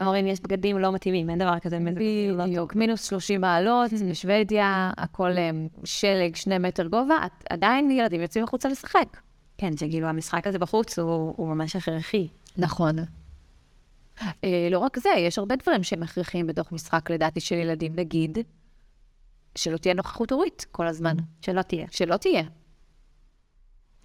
אומרים, 0.00 0.26
יש 0.26 0.40
בגדים 0.40 0.78
לא 0.78 0.92
מתאימים, 0.92 1.30
אין 1.30 1.38
דבר 1.38 1.58
כזה 1.58 1.78
מזג 1.78 1.96
אוויר 1.96 2.36
לא. 2.36 2.44
בדיוק, 2.44 2.74
מינוס 2.74 3.04
30 3.04 3.40
מעלות, 3.40 3.90
בשוודיה, 4.10 4.90
הכל 4.96 5.30
אה, 5.38 5.50
שלג, 5.84 6.36
שני 6.36 6.58
מטר 6.58 6.86
גובה, 6.86 7.16
עדיין 7.50 7.90
ילדים 7.90 8.20
יוצאים 8.20 8.44
החוצה 8.44 8.68
לשחק. 8.68 9.23
כן, 9.58 9.76
שכאילו 9.76 10.08
המשחק 10.08 10.46
הזה 10.46 10.58
בחוץ 10.58 10.98
הוא, 10.98 11.34
הוא 11.36 11.48
ממש 11.48 11.76
הכרחי. 11.76 12.28
נכון. 12.56 12.96
אה, 14.44 14.68
לא 14.70 14.78
רק 14.78 14.98
זה, 14.98 15.08
יש 15.18 15.38
הרבה 15.38 15.56
דברים 15.56 15.82
שהם 15.82 16.02
הכרחיים 16.02 16.46
בתוך 16.46 16.72
משחק, 16.72 17.10
לדעתי, 17.10 17.40
של 17.40 17.54
ילדים. 17.54 17.92
נגיד, 17.96 18.38
שלא 19.54 19.76
תהיה 19.76 19.94
נוכחות 19.94 20.32
הורית 20.32 20.66
כל 20.72 20.86
הזמן. 20.86 21.16
שלא 21.40 21.62
תהיה. 21.62 21.86
שלא 21.90 22.16
תהיה. 22.16 22.42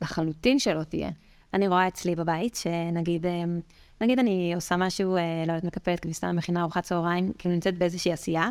לחלוטין 0.01 0.59
שלא 0.59 0.83
תהיה. 0.83 1.09
אני 1.53 1.67
רואה 1.67 1.87
אצלי 1.87 2.15
בבית, 2.15 2.55
שנגיד, 2.55 3.25
אה, 3.25 3.43
נגיד 4.01 4.19
אני 4.19 4.55
עושה 4.55 4.77
משהו, 4.77 5.17
אה, 5.17 5.43
לא 5.47 5.53
יודעת, 5.53 5.63
מקפלת 5.63 5.99
כביסה, 5.99 6.31
מכינה 6.31 6.61
ארוחת 6.61 6.83
צהריים, 6.83 7.33
כאילו 7.37 7.55
נמצאת 7.55 7.77
באיזושהי 7.77 8.11
עשייה, 8.11 8.49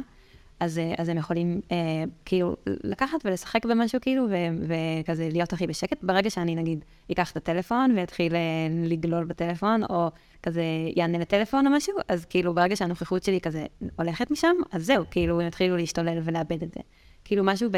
אז, 0.61 0.79
אה, 0.79 0.95
אז 0.99 1.09
הם 1.09 1.17
יכולים 1.17 1.61
אה, 1.73 1.77
כאילו 2.25 2.57
לקחת 2.67 3.19
ולשחק 3.25 3.67
במשהו 3.67 4.01
כאילו, 4.01 4.27
ו- 4.31 4.67
וכזה 5.03 5.29
להיות 5.33 5.53
הכי 5.53 5.67
בשקט. 5.67 5.99
ברגע 6.03 6.31
שאני 6.31 6.55
נגיד 6.55 6.85
אקח 7.13 7.31
את 7.31 7.37
הטלפון 7.37 7.93
ויתחיל 7.97 8.35
אה, 8.35 8.41
לגלול 8.85 9.25
בטלפון, 9.25 9.85
או 9.85 10.11
כזה 10.43 10.63
יענה 10.97 11.19
לטלפון 11.19 11.67
או 11.67 11.73
משהו, 11.73 11.95
אז 12.09 12.25
כאילו 12.25 12.55
ברגע 12.55 12.77
שהנוכחות 12.77 13.23
שלי 13.23 13.41
כזה 13.41 13.67
הולכת 13.99 14.31
משם, 14.31 14.57
אז 14.73 14.87
זהו, 14.87 15.05
כאילו 15.11 15.41
הם 15.41 15.47
יתחילו 15.47 15.77
להשתולל 15.77 16.19
ולאבד 16.25 16.63
את 16.63 16.75
זה. 16.75 16.81
כאילו 17.25 17.45
משהו 17.45 17.71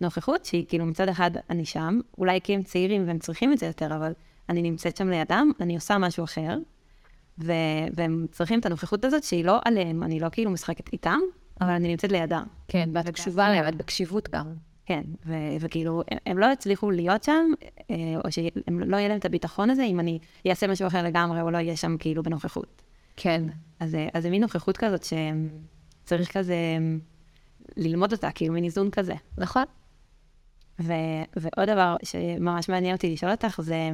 בנוכחות, 0.00 0.44
שהיא 0.44 0.64
כאילו 0.68 0.86
מצד 0.86 1.08
אחד 1.08 1.30
אני 1.50 1.64
שם, 1.64 2.00
אולי 2.18 2.40
כי 2.40 2.54
הם 2.54 2.62
צעירים 2.62 3.06
והם 3.06 3.18
צריכים 3.18 3.52
את 3.52 3.58
זה 3.58 3.66
יותר, 3.66 3.96
אבל 3.96 4.12
אני 4.48 4.62
נמצאת 4.62 4.96
שם 4.96 5.08
לידם, 5.08 5.50
אני 5.60 5.74
עושה 5.74 5.98
משהו 5.98 6.24
אחר, 6.24 6.58
ו- 7.38 7.52
והם 7.94 8.26
צריכים 8.30 8.60
את 8.60 8.66
הנוכחות 8.66 9.04
הזאת 9.04 9.24
שהיא 9.24 9.44
לא 9.44 9.58
עליהם, 9.64 10.02
אני 10.02 10.20
לא 10.20 10.28
כאילו 10.32 10.50
משחקת 10.50 10.92
איתם, 10.92 11.18
אבל 11.60 11.70
אני 11.70 11.88
נמצאת 11.88 12.12
לידם. 12.12 12.44
כן, 12.68 12.88
ואת 12.94 13.08
קשובה 13.08 13.48
להם, 13.48 13.68
את 13.68 13.74
בקשיבות 13.74 14.28
גם. 14.28 14.54
כן, 14.86 15.02
ו- 15.26 15.32
וכאילו, 15.60 16.02
הם, 16.10 16.18
הם 16.26 16.38
לא 16.38 16.46
יצליחו 16.52 16.90
להיות 16.90 17.24
שם, 17.24 17.50
אה, 17.90 17.96
או 18.24 18.32
שלא 18.32 18.96
יהיה 18.96 19.08
להם 19.08 19.18
את 19.18 19.24
הביטחון 19.24 19.70
הזה, 19.70 19.82
אם 19.82 20.00
אני 20.00 20.18
אעשה 20.48 20.66
משהו 20.66 20.86
אחר 20.86 21.02
לגמרי, 21.02 21.40
או 21.40 21.50
לא 21.50 21.56
אהיה 21.56 21.76
שם 21.76 21.96
כאילו 21.98 22.22
בנוכחות. 22.22 22.82
כן. 23.16 23.42
אז, 23.80 23.94
אה, 23.94 24.08
אז 24.14 24.22
זה 24.22 24.30
מין 24.30 24.42
נוכחות 24.42 24.76
כזאת 24.76 25.04
שצריך 26.04 26.36
כזה 26.38 26.56
ללמוד 27.76 28.12
אותה, 28.12 28.30
כאילו 28.30 28.54
מין 28.54 28.64
איזון 28.64 28.90
כזה. 28.90 29.14
נכון. 29.38 29.64
ו, 30.80 30.92
ועוד 31.36 31.68
דבר 31.70 31.96
שממש 32.02 32.68
מעניין 32.68 32.94
אותי 32.94 33.12
לשאול 33.12 33.32
אותך, 33.32 33.60
זה 33.62 33.90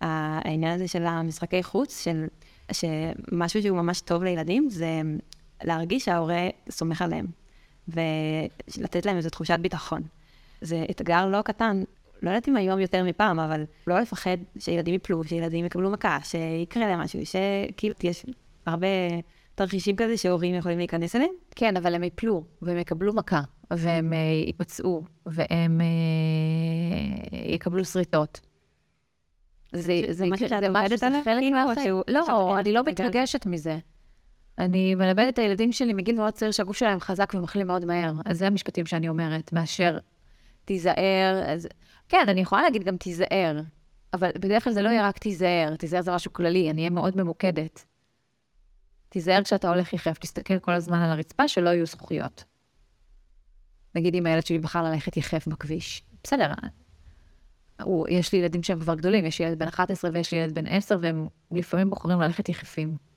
ה- 0.00 0.48
העניין 0.48 0.74
הזה 0.74 0.88
של 0.88 1.06
המשחקי 1.06 1.62
חוץ, 1.62 2.04
של 2.04 2.26
שמשהו 2.72 3.62
שהוא 3.62 3.76
ממש 3.78 4.00
טוב 4.00 4.22
לילדים, 4.24 4.70
זה 4.70 5.00
להרגיש 5.64 6.04
שההורה 6.04 6.48
סומך 6.70 7.02
עליהם, 7.02 7.26
ולתת 7.88 9.06
להם 9.06 9.16
איזו 9.16 9.30
תחושת 9.30 9.58
ביטחון. 9.58 10.02
זה 10.60 10.84
אתגר 10.90 11.26
לא 11.26 11.42
קטן, 11.42 11.82
לא 12.22 12.30
יודעת 12.30 12.48
אם 12.48 12.56
היום 12.56 12.80
יותר 12.80 13.04
מפעם, 13.04 13.40
אבל 13.40 13.64
לא 13.86 14.00
לפחד 14.00 14.36
שילדים 14.58 14.94
יפלו, 14.94 15.24
שילדים 15.24 15.64
יקבלו 15.66 15.90
מכה, 15.90 16.18
שיקרה 16.24 16.86
להם 16.88 17.00
משהו, 17.00 17.20
שכאילו 17.26 17.94
יש 18.02 18.26
הרבה 18.66 18.86
תרחישים 19.54 19.96
כזה 19.96 20.16
שהורים 20.16 20.54
יכולים 20.54 20.78
להיכנס 20.78 21.16
אליהם. 21.16 21.30
כן, 21.56 21.76
אבל 21.76 21.94
הם 21.94 22.04
יפלו, 22.04 22.44
והם 22.62 22.78
יקבלו 22.78 23.12
מכה, 23.14 23.40
והם 23.70 24.12
אה, 24.12 24.18
ייפצעו, 24.46 25.04
והם 25.26 25.80
אה, 25.80 25.86
יקבלו 27.54 27.84
שריטות. 27.84 28.40
זה, 29.72 30.02
זה 30.10 30.26
משהו 30.26 30.48
שאת 30.48 30.60
זה 30.60 30.68
עובדת 30.68 30.98
זה 30.98 31.06
עליו, 31.06 31.20
חלק 31.24 31.38
כאילו, 31.40 31.62
או 31.62 31.68
מהחיים. 31.68 31.86
שהוא- 31.86 32.02
לא, 32.08 32.58
אני 32.58 32.72
לא. 32.72 32.82
מתרגשת 32.86 33.46
מזה. 33.46 33.78
אני 34.60 34.94
מלמדת 34.94 35.34
את 35.34 35.38
הילדים 35.38 35.72
שלי 35.72 35.92
מגיל 35.92 36.16
מאוד 36.16 36.32
צעיר 36.32 36.52
שהגוף 36.52 36.76
שלהם 36.76 37.00
חזק 37.00 37.32
ומחלים 37.34 37.66
מאוד 37.66 37.84
מהר. 37.84 38.12
אז 38.24 38.38
זה 38.38 38.46
המשפטים 38.46 38.86
שאני 38.86 39.08
אומרת, 39.08 39.52
מאשר 39.52 39.98
תיזהר. 40.64 41.42
אז... 41.46 41.68
כן, 42.08 42.24
אני 42.28 42.40
יכולה 42.40 42.62
להגיד 42.62 42.84
גם 42.84 42.96
תיזהר, 42.96 43.60
אבל 44.14 44.30
בדרך 44.34 44.64
כלל 44.64 44.72
זה 44.72 44.82
לא 44.82 44.88
יהיה 44.88 45.08
רק 45.08 45.18
תיזהר, 45.18 45.76
תיזהר 45.76 46.02
זה 46.02 46.14
משהו 46.14 46.32
כללי, 46.32 46.70
אני 46.70 46.80
אהיה 46.80 46.90
מאוד 46.90 47.16
ממוקדת. 47.16 47.84
תיזהר 49.08 49.42
כשאתה 49.42 49.68
הולך 49.68 49.92
יחף, 49.92 50.18
תסתכל 50.18 50.58
כל 50.58 50.72
הזמן 50.72 50.98
על 50.98 51.10
הרצפה, 51.10 51.48
שלא 51.48 51.70
יהיו 51.70 51.86
זכוכיות. 51.86 52.44
נגיד 53.94 54.14
אם 54.14 54.26
הילד 54.26 54.46
שלי 54.46 54.58
בחר 54.58 54.82
ללכת 54.82 55.16
יחף 55.16 55.48
בכביש. 55.48 56.02
בסדר, 56.24 56.52
הוא, 57.82 58.06
יש 58.10 58.32
לי 58.32 58.38
ילדים 58.38 58.62
שהם 58.62 58.80
כבר 58.80 58.94
גדולים, 58.94 59.26
יש 59.26 59.40
לי 59.40 59.46
ילד 59.46 59.58
בן 59.58 59.68
11 59.68 60.10
ויש 60.14 60.32
לי 60.32 60.38
ילד 60.38 60.54
בן 60.54 60.66
10, 60.66 60.96
והם 61.00 61.28
לפעמים 61.50 61.90
בוחרים 61.90 62.20
ללכת 62.20 62.48
יחפים. 62.48 63.09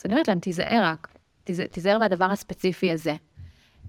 אז 0.00 0.06
אני 0.06 0.14
אומרת 0.14 0.28
להם, 0.28 0.38
תיזהר 0.38 0.82
רק, 0.84 1.14
תיזהר, 1.44 1.98
מהדבר 1.98 2.24
הספציפי 2.24 2.92
הזה. 2.92 3.14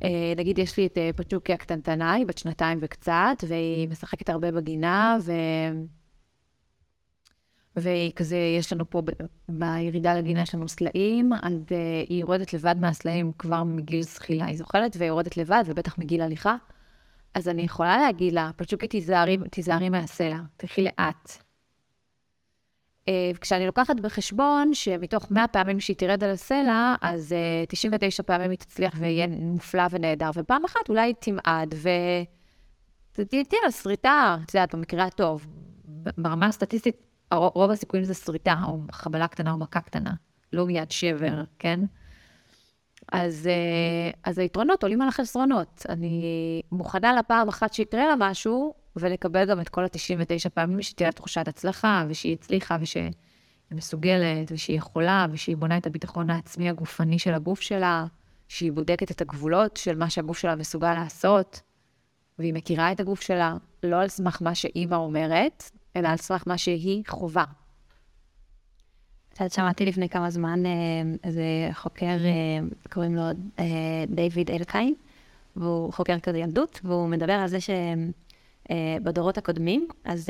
אה, 0.04 0.34
נגיד, 0.38 0.60
יש 0.60 0.78
לי 0.78 0.86
את 0.86 0.98
אה, 0.98 1.10
פצ'וקי 1.16 1.54
הקטנטנה, 1.54 2.14
היא 2.14 2.26
בת 2.26 2.38
שנתיים 2.38 2.80
וקצת, 2.82 3.44
והיא 3.48 3.90
משחקת 3.90 4.30
הרבה 4.30 4.52
בגינה, 4.52 5.18
ו... 5.22 5.32
והיא 7.76 8.12
כזה, 8.16 8.38
יש 8.60 8.74
לנו 8.74 8.90
פה, 8.90 9.02
ב- 9.02 9.12
בירידה 9.50 10.16
לגינה 10.16 10.42
יש 10.42 10.56
לנו 10.56 10.68
סלעים, 10.70 11.34
אז 11.42 11.54
uh, 11.54 11.74
היא 12.10 12.22
יורדת 12.22 12.54
לבד 12.54 12.76
מהסלעים 12.80 13.32
כבר 13.38 13.64
מגיל 13.64 14.02
זחילה, 14.02 14.46
היא 14.46 14.58
זוחלת 14.58 14.96
והיא 14.98 15.08
יורדת 15.08 15.38
לבד, 15.38 15.64
ובטח 15.66 15.98
מגיל 15.98 16.22
הליכה. 16.22 16.56
אז 17.34 17.48
אני 17.48 17.62
יכולה 17.62 17.98
להגיד 17.98 18.34
לה, 18.34 18.52
פצ'וקי 18.56 18.88
תיזהרי 19.52 19.90
מהסלע, 19.90 20.38
תלכי 20.58 20.82
לאט. 20.82 21.44
Uh, 23.06 23.38
כשאני 23.42 23.66
לוקחת 23.66 24.00
בחשבון 24.00 24.74
שמתוך 24.74 25.32
100 25.32 25.48
פעמים 25.48 25.80
שהיא 25.80 25.96
תרד 25.96 26.24
על 26.24 26.30
הסלע, 26.30 26.96
אז 27.02 27.36
uh, 27.66 27.70
99 27.70 28.24
פעמים 28.24 28.50
היא 28.50 28.58
תצליח 28.58 28.94
ויהיה 28.98 29.28
מופלא 29.28 29.84
ונהדר, 29.92 30.30
ופעם 30.36 30.66
אחת 30.66 30.90
אולי 30.90 31.02
היא 31.02 31.16
תמעד, 31.20 31.76
ו... 31.78 31.90
תהיה 33.14 33.62
לה 33.66 33.72
שריטה, 33.72 34.38
את 34.46 34.54
יודעת, 34.54 34.76
במקרה 34.76 35.06
הטוב. 35.06 35.48
ברמה 36.18 36.46
הסטטיסטית, 36.46 36.96
רוב 37.34 37.72
הסיכויים 37.72 38.06
זה 38.06 38.14
שריטה, 38.14 38.56
או 38.68 38.80
חבלה 38.92 39.28
קטנה 39.28 39.52
או 39.52 39.58
מכה 39.58 39.82
קטנה, 39.82 40.14
לא 40.54 40.66
מיד 40.66 40.92
שבר, 40.92 41.44
כן? 41.60 41.80
אז, 43.12 43.48
אה, 43.48 44.12
אז 44.24 44.38
היתרונות 44.38 44.84
עולים 44.84 45.02
על 45.02 45.08
החסרונות. 45.08 45.86
אני 45.90 46.22
מוכנה 46.72 47.14
לפעם 47.14 47.48
אחת 47.48 47.74
שיקרה 47.74 48.08
לה 48.08 48.14
משהו, 48.18 48.74
ולקבל 48.96 49.46
גם 49.46 49.62
את 49.62 49.70
כל 49.70 49.84
ה-99 49.84 50.50
פעמים 50.50 50.82
שתהיה 50.82 51.12
תחושת 51.12 51.48
הצלחה, 51.48 52.06
ושהיא 52.08 52.34
הצליחה, 52.34 52.78
ושהיא 52.82 53.12
מסוגלת, 53.72 54.52
ושהיא 54.52 54.78
יכולה, 54.78 55.26
ושהיא 55.32 55.58
בונה 55.58 55.78
את 55.78 55.88
הביטחון 55.88 56.30
העצמי 56.30 56.70
הגופני 56.70 57.20
של 57.20 57.34
הגוף 57.34 57.62
שלה, 57.62 58.06
שהיא 58.48 58.72
בודקת 58.72 59.12
את 59.12 59.22
הגבולות 59.22 59.78
של 59.78 59.98
מה 59.98 60.10
שהגוף 60.10 60.38
שלה 60.38 60.56
מסוגל 60.56 60.94
לעשות, 60.94 61.62
והיא 62.40 62.54
מכירה 62.54 62.92
את 62.92 63.00
הגוף 63.00 63.22
שלה, 63.22 63.56
לא 63.84 64.02
על 64.02 64.08
סמך 64.08 64.42
מה 64.42 64.56
שאימא 64.56 64.96
אומרת, 64.96 65.72
אלא 65.96 66.08
על 66.08 66.18
סמך 66.18 66.44
מה 66.48 66.58
שהיא 66.58 67.04
חובה. 67.08 67.44
את 69.34 69.52
שמעתי 69.52 69.86
לפני 69.86 70.10
כמה 70.10 70.30
זמן 70.30 70.66
אה, 70.66 70.72
איזה 71.24 71.44
חוקר, 71.74 72.06
אה, 72.06 72.60
קוראים 72.94 73.16
לו 73.16 73.22
אה, 73.60 73.66
דיוויד 74.08 74.52
אלקאי, 74.52 74.94
והוא 75.56 75.94
חוקר 75.94 76.20
כזה 76.20 76.38
ילדות, 76.38 76.80
והוא 76.84 77.10
מדבר 77.10 77.34
על 77.34 77.48
זה 77.48 77.58
שבדורות 78.72 79.38
הקודמים, 79.38 79.88
אז, 80.04 80.30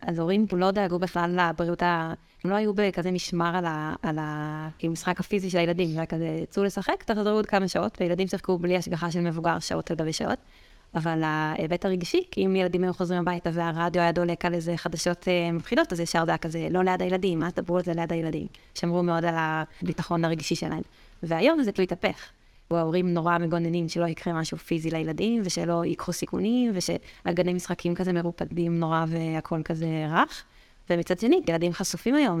אז 0.00 0.18
הורים 0.18 0.46
לא 0.52 0.70
דאגו 0.70 0.98
בכלל 0.98 1.38
לבריאות 1.40 1.82
ה... 1.82 2.12
הם 2.44 2.50
לא 2.50 2.56
היו 2.56 2.74
בכזה 2.74 3.10
משמר 3.10 3.56
על, 3.56 3.64
ה, 3.64 3.94
על 4.02 4.18
ה, 4.18 4.68
כאילו 4.78 4.94
הפיזי 5.06 5.50
של 5.50 5.58
הילדים, 5.58 5.88
זה 5.88 5.96
היה 5.96 6.06
כזה, 6.06 6.44
צאו 6.48 6.64
לשחק, 6.64 7.02
תחזרו 7.02 7.32
עוד 7.32 7.46
כמה 7.46 7.68
שעות, 7.68 7.98
וילדים 8.00 8.28
שיחקו 8.28 8.58
בלי 8.58 8.76
השגחה 8.76 9.10
של 9.10 9.20
מבוגר 9.20 9.58
שעות 9.58 9.90
על 9.90 9.96
גבי 9.96 10.12
שעות. 10.12 10.38
אבל 10.94 11.20
ההיבט 11.24 11.84
הרגשי, 11.84 12.22
כי 12.30 12.46
אם 12.46 12.56
ילדים 12.56 12.84
היו 12.84 12.94
חוזרים 12.94 13.20
הביתה 13.20 13.50
והרדיו 13.52 14.02
היה 14.02 14.12
דולק 14.12 14.44
על 14.44 14.54
איזה 14.54 14.76
חדשות 14.76 15.28
אה, 15.28 15.52
מפחידות, 15.52 15.92
אז 15.92 16.00
ישר 16.00 16.24
זה 16.24 16.30
היה 16.30 16.38
כזה, 16.38 16.68
לא 16.70 16.84
ליד 16.84 17.02
הילדים, 17.02 17.42
אל 17.42 17.50
תדברו 17.50 17.76
על 17.76 17.82
זה 17.82 17.92
ליד 17.94 18.12
הילדים. 18.12 18.46
שמרו 18.74 19.02
מאוד 19.02 19.24
על 19.24 19.34
הביטחון 19.36 20.24
הרגשי 20.24 20.54
שלהם. 20.54 20.82
והיום 21.22 21.62
זה 21.62 21.72
כאילו 21.72 21.84
התהפך. 21.84 22.28
ההורים 22.70 23.14
נורא 23.14 23.38
מגוננים 23.38 23.88
שלא 23.88 24.06
יקרה 24.06 24.32
משהו 24.40 24.58
פיזי 24.58 24.90
לילדים, 24.90 25.42
ושלא 25.44 25.84
ייקחו 25.84 26.12
סיכונים, 26.12 26.72
ושהגני 26.74 27.54
משחקים 27.54 27.94
כזה 27.94 28.12
מרופדים 28.12 28.78
נורא 28.80 29.04
והכל 29.08 29.62
כזה 29.62 29.86
רך. 30.10 30.44
ומצד 30.90 31.18
שני, 31.18 31.40
ילדים 31.48 31.72
חשופים 31.72 32.14
היום 32.14 32.40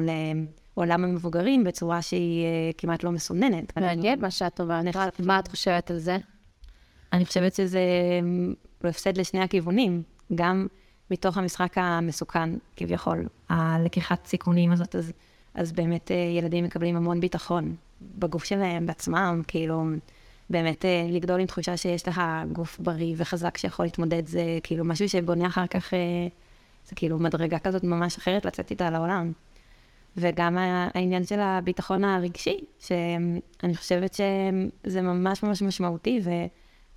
לעולם 0.76 1.04
המבוגרים 1.04 1.64
בצורה 1.64 2.02
שהיא 2.02 2.44
uh, 2.44 2.74
כמעט 2.78 3.04
לא 3.04 3.10
מסוננת. 3.10 3.76
מעניין 3.76 4.20
מה 4.20 4.30
שאת 4.30 4.60
אומרת. 4.60 5.20
מה 5.20 5.38
את 5.38 5.48
חושבת 5.48 5.90
על 5.90 5.98
זה? 5.98 6.16
אני 7.12 7.24
חושבת 7.24 7.54
שזה 7.54 7.80
הפסד 8.84 9.16
לשני 9.16 9.40
הכיוונים, 9.40 10.02
גם 10.34 10.66
מתוך 11.10 11.38
המשחק 11.38 11.72
המסוכן, 11.76 12.50
כביכול, 12.76 13.28
הלקיחת 13.48 14.26
סיכונים 14.26 14.72
הזאת, 14.72 14.96
אז, 14.96 15.12
אז 15.54 15.72
באמת 15.72 16.10
אה, 16.10 16.16
ילדים 16.16 16.64
מקבלים 16.64 16.96
המון 16.96 17.20
ביטחון 17.20 17.76
בגוף 18.18 18.44
שלהם, 18.44 18.86
בעצמם, 18.86 19.42
כאילו, 19.48 19.84
באמת 20.50 20.84
אה, 20.84 21.06
לגדול 21.10 21.40
עם 21.40 21.46
תחושה 21.46 21.76
שיש 21.76 22.08
לך 22.08 22.22
גוף 22.52 22.78
בריא 22.78 23.14
וחזק 23.18 23.58
שיכול 23.58 23.84
להתמודד, 23.86 24.26
זה 24.26 24.58
כאילו 24.62 24.84
משהו 24.84 25.08
שבונה 25.08 25.46
אחר 25.46 25.66
כך, 25.66 25.94
אה, 25.94 25.98
זה 26.88 26.94
כאילו 26.94 27.18
מדרגה 27.18 27.58
כזאת 27.58 27.84
ממש 27.84 28.16
אחרת 28.16 28.44
לצאת 28.44 28.70
איתה 28.70 28.90
לעולם. 28.90 29.32
וגם 30.16 30.58
העניין 30.58 31.24
של 31.24 31.40
הביטחון 31.40 32.04
הרגשי, 32.04 32.58
שאני 32.78 33.76
חושבת 33.76 34.14
שזה 34.14 35.02
ממש 35.02 35.42
ממש 35.42 35.62
משמעותי, 35.62 36.20
ו... 36.24 36.30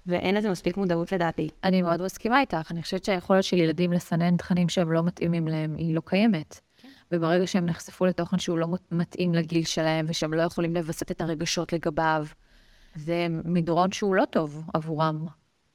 ואין 0.07 0.35
לזה 0.35 0.49
מספיק 0.49 0.77
מודעות 0.77 1.11
לדעתי. 1.11 1.49
אני 1.63 1.81
מאוד 1.81 2.01
מסכימה 2.01 2.41
איתך, 2.41 2.71
אני 2.71 2.81
חושבת 2.81 3.05
שהיכולת 3.05 3.43
של 3.43 3.57
ילדים 3.57 3.93
לסנן 3.93 4.37
תכנים 4.37 4.69
שהם 4.69 4.91
לא 4.91 5.03
מתאימים 5.03 5.47
להם, 5.47 5.75
היא 5.75 5.95
לא 5.95 6.01
קיימת. 6.05 6.59
וברגע 7.11 7.47
שהם 7.47 7.65
נחשפו 7.65 8.05
לתוכן 8.05 8.39
שהוא 8.39 8.57
לא 8.57 8.67
מתאים 8.91 9.33
לגיל 9.33 9.65
שלהם, 9.65 10.05
ושהם 10.09 10.33
לא 10.33 10.41
יכולים 10.41 10.73
לווסת 10.73 11.11
את 11.11 11.21
הרגשות 11.21 11.73
לגביו, 11.73 12.25
זה 12.95 13.27
מדרון 13.45 13.91
שהוא 13.91 14.15
לא 14.15 14.25
טוב 14.25 14.63
עבורם. 14.73 15.25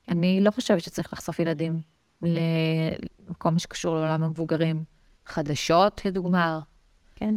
אני 0.08 0.40
לא 0.40 0.50
חושבת 0.50 0.82
שצריך 0.82 1.12
לחשוף 1.12 1.38
ילדים 1.38 1.80
לכל 2.22 3.50
מה 3.50 3.58
שקשור 3.58 3.94
לעולם 3.94 4.22
המבוגרים. 4.22 4.84
חדשות, 5.26 6.04
לדוגמה. 6.04 6.60
כן. 7.16 7.34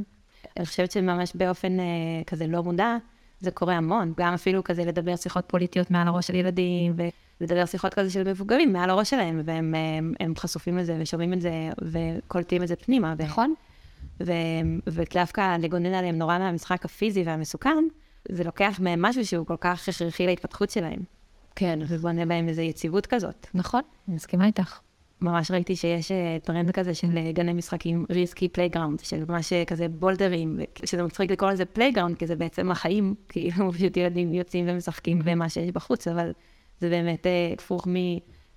אני 0.57 0.65
חושבת 0.65 0.91
שממש 0.91 1.31
באופן 1.35 1.79
אה, 1.79 1.85
כזה 2.27 2.47
לא 2.47 2.63
מודע, 2.63 2.97
זה 3.39 3.51
קורה 3.51 3.75
המון, 3.75 4.13
גם 4.17 4.33
אפילו 4.33 4.63
כזה 4.63 4.85
לדבר 4.85 5.15
שיחות 5.15 5.45
פוליטיות 5.47 5.91
מעל 5.91 6.07
הראש 6.07 6.27
של 6.27 6.35
ילדים, 6.35 6.95
ולדבר 7.41 7.65
שיחות 7.65 7.93
כזה 7.93 8.09
של 8.09 8.23
מבוגרים 8.23 8.73
מעל 8.73 8.89
הראש 8.89 9.09
שלהם, 9.09 9.41
והם 9.45 9.75
הם, 9.75 10.13
הם 10.19 10.33
חשופים 10.37 10.77
לזה 10.77 10.97
ושומעים 10.99 11.33
את 11.33 11.41
זה 11.41 11.69
וקולטים 11.81 12.63
את 12.63 12.67
זה 12.67 12.75
פנימה. 12.75 13.13
נכון. 13.17 13.53
ודווקא 14.87 15.57
לגונן 15.57 15.93
עליהם 15.93 16.17
נורא 16.17 16.37
מהמשחק 16.37 16.85
הפיזי 16.85 17.23
והמסוכן, 17.23 17.83
זה 18.31 18.43
לוקח 18.43 18.79
מהם 18.79 19.01
משהו 19.01 19.25
שהוא 19.25 19.45
כל 19.45 19.57
כך 19.61 19.89
הכרחי 19.89 20.25
להתפתחות 20.25 20.69
שלהם. 20.69 20.99
כן. 21.55 21.79
ובונה 21.87 22.25
בהם 22.25 22.49
איזו 22.49 22.61
יציבות 22.61 23.05
כזאת. 23.05 23.47
נכון, 23.53 23.81
אני 24.07 24.15
מסכימה 24.15 24.45
איתך. 24.45 24.79
ממש 25.21 25.51
ראיתי 25.51 25.75
שיש 25.75 26.11
אה, 26.11 26.37
טרנד 26.43 26.71
כזה 26.71 26.93
של 26.93 27.17
אה, 27.17 27.31
גני 27.31 27.53
משחקים 27.53 28.05
risky 28.09 28.49
playground, 28.49 28.99
של 28.99 29.23
ממש 29.27 29.53
אה, 29.53 29.65
כזה 29.65 29.87
בולדרים, 29.87 30.59
שזה 30.85 31.03
מצחיק 31.03 31.31
לקרוא 31.31 31.51
לזה 31.51 31.65
playground, 31.65 32.17
כי 32.17 32.27
זה 32.27 32.35
בעצם 32.35 32.71
החיים, 32.71 33.15
כאילו 33.29 33.71
פשוט 33.71 33.97
ילדים 33.97 34.33
יוצאים 34.33 34.65
ומשחקים 34.67 35.21
במה 35.25 35.49
שיש 35.49 35.71
בחוץ, 35.71 36.07
אבל 36.07 36.31
זה 36.79 36.89
באמת 36.89 37.27
הפוך 37.53 37.87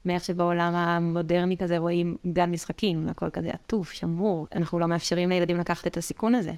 מאיך 0.07 0.25
שבעולם 0.25 0.75
המודרני 0.75 1.57
כזה 1.57 1.79
רואים 1.79 2.17
גן 2.33 2.51
משחקים, 2.51 3.09
הכל 3.09 3.31
כזה 3.31 3.51
עטוף, 3.51 3.93
שמור, 3.93 4.47
אנחנו 4.55 4.79
לא 4.79 4.87
מאפשרים 4.87 5.29
לילדים 5.29 5.57
לקחת 5.57 5.87
את 5.87 5.97
הסיכון 5.97 6.35
הזה. 6.35 6.53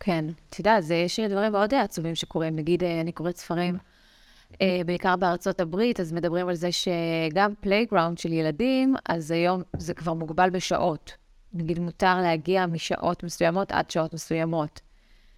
כן, 0.00 0.24
את 0.50 0.58
יודעת, 0.58 0.84
יש 0.90 1.20
דברים 1.20 1.52
מאוד 1.52 1.74
עצובים 1.74 2.14
שקורים, 2.14 2.56
נגיד, 2.56 2.84
אני 2.84 3.12
קוראת 3.12 3.36
ספרים. 3.36 3.78
אה, 4.60 4.80
בעיקר 4.86 5.16
בארצות 5.16 5.60
הברית, 5.60 6.00
אז 6.00 6.12
מדברים 6.12 6.48
על 6.48 6.54
זה 6.54 6.68
שגם 6.72 7.52
playground 7.60 8.18
של 8.18 8.32
ילדים, 8.32 8.94
אז 9.08 9.30
היום 9.30 9.62
זה 9.76 9.94
כבר 9.94 10.12
מוגבל 10.12 10.50
בשעות. 10.50 11.16
נגיד, 11.54 11.78
מותר 11.78 12.20
להגיע 12.20 12.66
משעות 12.66 13.22
מסוימות 13.22 13.72
עד 13.72 13.90
שעות 13.90 14.14
מסוימות. 14.14 14.80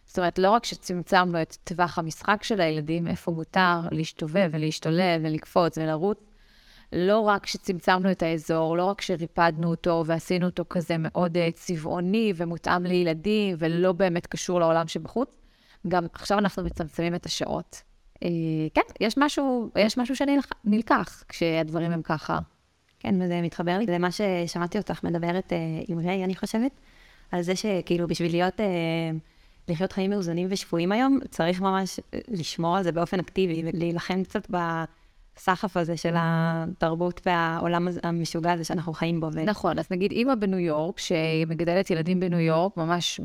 זאת 0.07 0.19
אומרת, 0.19 0.39
לא 0.39 0.51
רק 0.51 0.65
שצמצמנו 0.65 1.43
את 1.43 1.57
טווח 1.65 1.99
המשחק 1.99 2.43
של 2.43 2.61
הילדים, 2.61 3.07
איפה 3.07 3.33
מותר 3.33 3.81
להשתובב 3.91 4.49
ולהשתולל 4.53 5.21
ולקפוץ 5.23 5.79
ולרוץ, 5.79 6.19
לא 6.97 7.21
רק 7.21 7.47
שצמצמנו 7.47 8.11
את 8.11 8.23
האזור, 8.23 8.77
לא 8.77 8.85
רק 8.85 9.01
שריפדנו 9.01 9.71
אותו 9.71 10.03
ועשינו 10.07 10.47
אותו 10.47 10.65
כזה 10.71 10.97
מאוד 10.99 11.37
uh, 11.37 11.41
צבעוני 11.55 12.33
ומותאם 12.37 12.85
לילדים 12.85 13.57
ולא 13.59 13.93
באמת 13.93 14.27
קשור 14.27 14.61
לעולם 14.61 14.89
שבחוץ, 14.89 15.37
גם 15.89 16.07
עכשיו 16.13 16.39
אנחנו 16.39 16.65
מצמצמים 16.65 17.15
את 17.15 17.27
השעות. 17.27 17.83
אה, 18.23 18.29
כן, 18.75 18.81
יש 19.01 19.15
משהו, 19.19 19.71
יש 19.77 19.99
משהו 19.99 20.17
שנלקח 20.17 21.25
כשהדברים 21.29 21.93
הם 21.93 22.03
ככה. 22.03 22.39
כן, 23.01 23.23
וזה 23.23 23.43
מתחבר 23.43 23.79
לי 23.79 23.87
למה 23.87 24.09
ששמעתי 24.11 24.79
אותך 24.79 25.05
מדברת 25.05 25.53
אה, 25.53 25.59
עם 25.89 25.99
ריי, 25.99 26.25
אני 26.25 26.37
חושבת, 26.37 26.73
על 27.33 27.43
זה 27.43 27.57
שכאילו 27.57 28.09
בשביל 28.09 28.31
להיות, 28.31 28.61
אה, 28.61 28.67
לחיות 29.69 29.93
חיים 29.93 30.11
מאוזנים 30.11 30.47
ושפויים 30.51 30.93
היום, 30.93 31.19
צריך 31.31 31.61
ממש 31.61 32.01
לשמור 32.29 32.77
על 32.77 32.83
זה 32.83 32.93
באופן 32.93 33.21
אקטיבי 33.21 33.63
ולהילחם 33.65 34.25
קצת 34.25 34.51
בסחף 35.37 35.77
הזה 35.77 35.97
של 35.97 36.15
התרבות 36.17 37.21
והעולם 37.27 37.89
המשוגע 38.03 38.53
הזה 38.53 38.65
שאנחנו 38.65 38.93
חיים 38.93 39.21
בו. 39.21 39.31
נכון, 39.31 39.79
אז 39.79 39.87
נגיד 39.91 40.13
אימא 40.13 40.35
בניו 40.35 40.59
יורק, 40.59 40.99
שמגדלת 40.99 41.91
ילדים 41.91 42.21
בניו 42.21 42.39
יורק, 42.39 42.77
ממש 42.77 43.21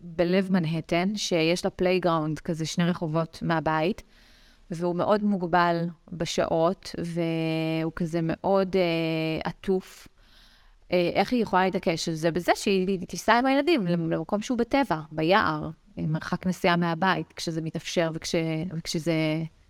בלב 0.00 0.52
מנהטן, 0.52 1.16
שיש 1.16 1.64
לה 1.64 1.70
playground 1.70 2.38
כזה 2.38 2.66
שני 2.66 2.84
רחובות 2.84 3.38
מהבית, 3.42 4.02
והוא 4.70 4.96
מאוד 4.96 5.22
מוגבל 5.24 5.84
בשעות, 6.12 6.94
והוא 6.98 7.92
כזה 7.96 8.20
מאוד 8.22 8.76
uh, 8.76 9.48
עטוף. 9.48 10.08
Uh, 10.08 10.94
איך 11.14 11.32
היא 11.32 11.42
יכולה 11.42 11.64
להתעקש 11.64 12.08
על 12.08 12.14
זה? 12.14 12.30
בזה 12.30 12.52
שהיא 12.54 13.06
תיסע 13.06 13.38
עם 13.38 13.46
הילדים 13.46 13.86
למקום 13.86 14.42
שהוא 14.42 14.58
בטבע, 14.58 15.00
ביער, 15.12 15.70
עם 15.96 16.12
מרחק 16.12 16.46
נסיעה 16.46 16.76
מהבית, 16.76 17.32
כשזה 17.32 17.60
מתאפשר 17.60 18.10
וכש, 18.14 18.34
וכשזה 18.76 19.12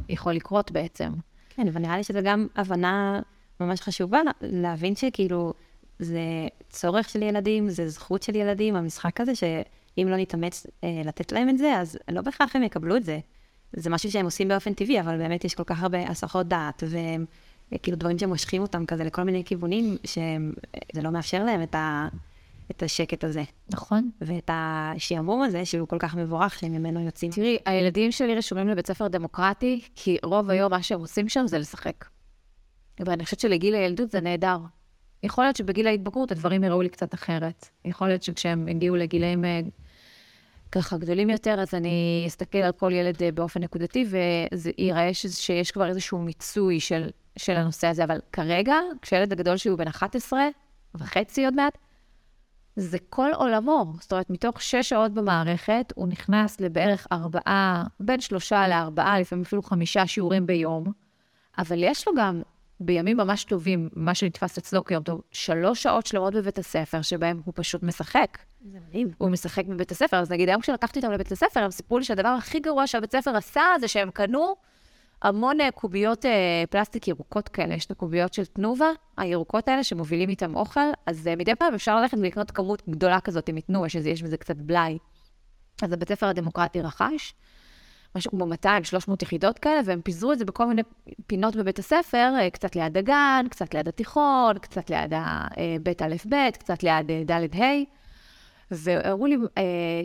יכול 0.08 0.32
לקרות 0.32 0.70
בעצם. 0.72 1.12
כן, 1.56 1.68
אבל 1.68 1.80
נראה 1.80 1.96
לי 1.96 2.04
שזו 2.04 2.18
גם 2.24 2.46
הבנה 2.56 3.20
ממש 3.60 3.80
חשובה 3.80 4.20
להבין 4.40 4.96
שכאילו, 4.96 5.52
זה 5.98 6.20
צורך 6.70 7.08
של 7.08 7.22
ילדים, 7.22 7.70
זה 7.70 7.88
זכות 7.88 8.22
של 8.22 8.36
ילדים, 8.36 8.76
המשחק 8.76 9.20
הזה, 9.20 9.34
שאם 9.34 10.08
לא 10.08 10.16
נתאמץ 10.16 10.66
אה, 10.84 11.02
לתת 11.04 11.32
להם 11.32 11.48
את 11.48 11.58
זה, 11.58 11.76
אז 11.78 11.98
לא 12.10 12.20
בהכרח 12.20 12.56
הם 12.56 12.62
יקבלו 12.62 12.96
את 12.96 13.04
זה. 13.04 13.18
זה 13.72 13.90
משהו 13.90 14.10
שהם 14.10 14.24
עושים 14.24 14.48
באופן 14.48 14.74
טבעי, 14.74 15.00
אבל 15.00 15.18
באמת 15.18 15.44
יש 15.44 15.54
כל 15.54 15.64
כך 15.64 15.82
הרבה 15.82 16.08
הסחות 16.08 16.48
דעת, 16.48 16.82
וכאילו 17.72 17.96
דברים 17.96 18.18
שמושכים 18.18 18.62
אותם 18.62 18.86
כזה 18.86 19.04
לכל 19.04 19.22
מיני 19.22 19.44
כיוונים, 19.44 19.96
שזה 20.04 21.02
לא 21.02 21.10
מאפשר 21.10 21.44
להם 21.44 21.62
את, 21.62 21.74
ה, 21.74 22.08
את 22.76 22.82
השקט 22.82 23.24
הזה. 23.24 23.42
נכון. 23.70 24.10
ואת 24.20 24.50
השעמום 24.52 25.42
הזה, 25.42 25.64
שהוא 25.64 25.88
כל 25.88 25.98
כך 25.98 26.14
מבורך, 26.14 26.58
שממנו 26.58 27.00
יוצאים. 27.00 27.32
תראי, 27.32 27.58
הילדים 27.66 28.12
שלי 28.12 28.34
רשומים 28.34 28.68
לבית 28.68 28.86
ספר 28.86 29.08
דמוקרטי, 29.08 29.80
כי 29.94 30.16
רוב 30.22 30.50
היום 30.50 30.70
מה 30.70 30.82
שהם 30.82 31.00
עושים 31.00 31.28
שם 31.28 31.46
זה 31.46 31.58
לשחק. 31.58 32.04
ואני 33.00 33.24
חושבת 33.24 33.40
שלגיל 33.40 33.74
הילדות 33.74 34.10
זה 34.10 34.20
נהדר. 34.20 34.58
יכול 35.22 35.44
להיות 35.44 35.56
שבגיל 35.56 35.86
ההתבגרות 35.86 36.32
הדברים 36.32 36.64
יראו 36.64 36.82
לי 36.82 36.88
קצת 36.88 37.14
אחרת. 37.14 37.68
יכול 37.84 38.08
להיות 38.08 38.22
שכשהם 38.22 38.68
הגיעו 38.68 38.96
לגילאים 38.96 39.44
אה, 39.44 39.60
ככה 40.72 40.96
גדולים 40.96 41.30
יותר, 41.30 41.60
אז 41.60 41.74
אני 41.74 42.24
אסתכל 42.26 42.58
על 42.58 42.72
כל 42.72 42.92
ילד 42.92 43.22
אה, 43.22 43.32
באופן 43.32 43.62
נקודתי, 43.62 44.04
וזה 44.06 44.70
ייראה 44.78 45.14
שיש 45.14 45.70
כבר 45.70 45.88
איזשהו 45.88 46.18
מיצוי 46.18 46.80
של, 46.80 47.10
של 47.36 47.52
הנושא 47.52 47.86
הזה. 47.86 48.04
אבל 48.04 48.18
כרגע, 48.32 48.74
כשילד 49.02 49.32
הגדול 49.32 49.56
שלי 49.56 49.70
הוא 49.70 49.78
בן 49.78 49.88
11 49.88 50.40
וחצי 50.94 51.44
עוד 51.44 51.54
מעט, 51.54 51.78
זה 52.76 52.98
כל 53.10 53.30
עולמו. 53.34 53.92
זאת 54.00 54.12
אומרת, 54.12 54.30
מתוך 54.30 54.62
שש 54.62 54.88
שעות 54.88 55.12
במערכת, 55.12 55.92
הוא 55.94 56.08
נכנס 56.08 56.60
לבערך 56.60 57.06
ארבעה, 57.12 57.84
בין 58.00 58.20
שלושה 58.20 58.68
לארבעה, 58.68 59.20
לפעמים 59.20 59.44
אפילו 59.44 59.62
חמישה 59.62 60.06
שיעורים 60.06 60.46
ביום, 60.46 60.92
אבל 61.58 61.82
יש 61.82 62.08
לו 62.08 62.14
גם, 62.16 62.42
בימים 62.80 63.16
ממש 63.16 63.44
טובים, 63.44 63.88
מה 63.92 64.14
שנתפס 64.14 64.58
אצלו 64.58 64.84
כיום 64.84 65.02
טוב, 65.02 65.20
שלוש 65.30 65.82
שעות 65.82 66.06
שלמות 66.06 66.34
בבית 66.34 66.58
הספר, 66.58 67.02
שבהם 67.02 67.40
הוא 67.44 67.52
פשוט 67.56 67.82
משחק. 67.82 68.38
זה 68.72 68.78
מדהים. 68.88 69.10
הוא 69.18 69.30
משחק 69.30 69.66
בבית 69.66 69.90
הספר, 69.90 70.16
אז 70.16 70.30
נגיד, 70.30 70.48
היום 70.48 70.60
כשלקחתי 70.60 70.98
אותם 70.98 71.12
לבית 71.12 71.32
הספר, 71.32 71.60
הם 71.60 71.70
סיפרו 71.70 71.98
לי 71.98 72.04
שהדבר 72.04 72.28
הכי 72.28 72.60
גרוע 72.60 72.86
שהבית 72.86 73.14
הספר 73.14 73.36
עשה, 73.36 73.62
זה 73.80 73.88
שהם 73.88 74.10
קנו 74.10 74.54
המון 75.22 75.60
אה, 75.60 75.70
קוביות 75.70 76.26
אה, 76.26 76.64
פלסטיק 76.70 77.08
ירוקות 77.08 77.48
כאלה. 77.48 77.74
יש 77.74 77.86
את 77.86 77.90
הקוביות 77.90 78.34
של 78.34 78.44
תנובה, 78.44 78.90
הירוקות 79.16 79.68
האלה, 79.68 79.84
שמובילים 79.84 80.28
איתם 80.28 80.56
אוכל, 80.56 80.80
אז 81.06 81.26
אה, 81.26 81.36
מדי 81.36 81.54
פעם 81.54 81.74
אפשר 81.74 82.00
ללכת 82.00 82.18
ולקנות 82.18 82.50
כמות 82.50 82.82
גדולה 82.90 83.20
כזאת 83.20 83.48
עם 83.48 83.60
תנובה, 83.60 83.88
שיש 83.88 84.22
בזה 84.22 84.36
קצת 84.36 84.56
בלאי. 84.56 84.98
אז 85.82 85.92
הבית 85.92 86.10
הספר 86.10 86.26
הדמוקרטי 86.26 86.80
רכש, 86.80 87.34
משהו 88.16 88.30
כמו 88.30 88.44
200-300 88.44 89.12
יחידות 89.22 89.58
כאלה, 89.58 89.80
והם 89.84 90.00
פיזרו 90.02 90.32
את 90.32 90.38
זה 90.38 90.44
בכל 90.44 90.66
מיני 90.66 90.82
פינות 91.26 91.56
בבית 91.56 91.78
הספר, 91.78 92.48
קצת 92.52 92.76
ליד 92.76 92.96
הגן, 92.96 93.46
קצת 93.50 93.74
ליד 93.74 93.88
התיכון, 93.88 94.58
קצת 94.58 94.90
ליד 94.90 95.12
הבית 95.14 96.02
א' 96.02 96.14
ב', 96.28 96.50
קצת 96.50 96.82
ליד 96.82 97.10
ד' 97.30 97.60
ה'. 97.60 98.01
ואמרו 98.72 99.26
לי, 99.26 99.36
אה, 99.58 99.62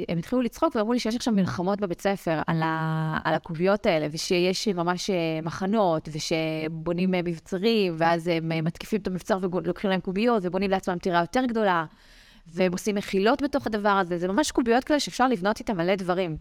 הם 0.09 0.17
התחילו 0.17 0.41
לצחוק 0.41 0.75
ואמרו 0.75 0.93
לי 0.93 0.99
שיש 0.99 1.15
עכשיו 1.15 1.33
מלחמות 1.33 1.81
בבית 1.81 2.01
ספר 2.01 2.41
על, 2.47 2.61
ה, 2.63 3.17
על 3.23 3.33
הקוביות 3.33 3.85
האלה, 3.85 4.07
ושיש 4.11 4.67
ממש 4.67 5.09
מחנות, 5.43 6.09
ושבונים 6.11 7.11
מבצרים, 7.11 7.95
ואז 7.97 8.27
הם 8.27 8.65
מתקיפים 8.65 8.99
את 8.99 9.07
המבצר 9.07 9.37
ולוקחים 9.41 9.89
להם 9.89 9.99
קוביות, 9.99 10.43
ובונים 10.45 10.71
לעצמם 10.71 10.97
טירה 10.97 11.19
יותר 11.19 11.45
גדולה, 11.45 11.85
והם 12.47 12.71
עושים 12.71 12.95
מחילות 12.95 13.41
בתוך 13.41 13.67
הדבר 13.67 13.89
הזה. 13.89 14.17
זה 14.17 14.27
ממש 14.27 14.51
קוביות 14.51 14.83
כאלה 14.83 14.99
שאפשר 14.99 15.27
לבנות 15.27 15.59
איתם 15.59 15.77
מלא 15.77 15.95
דברים. 15.95 16.37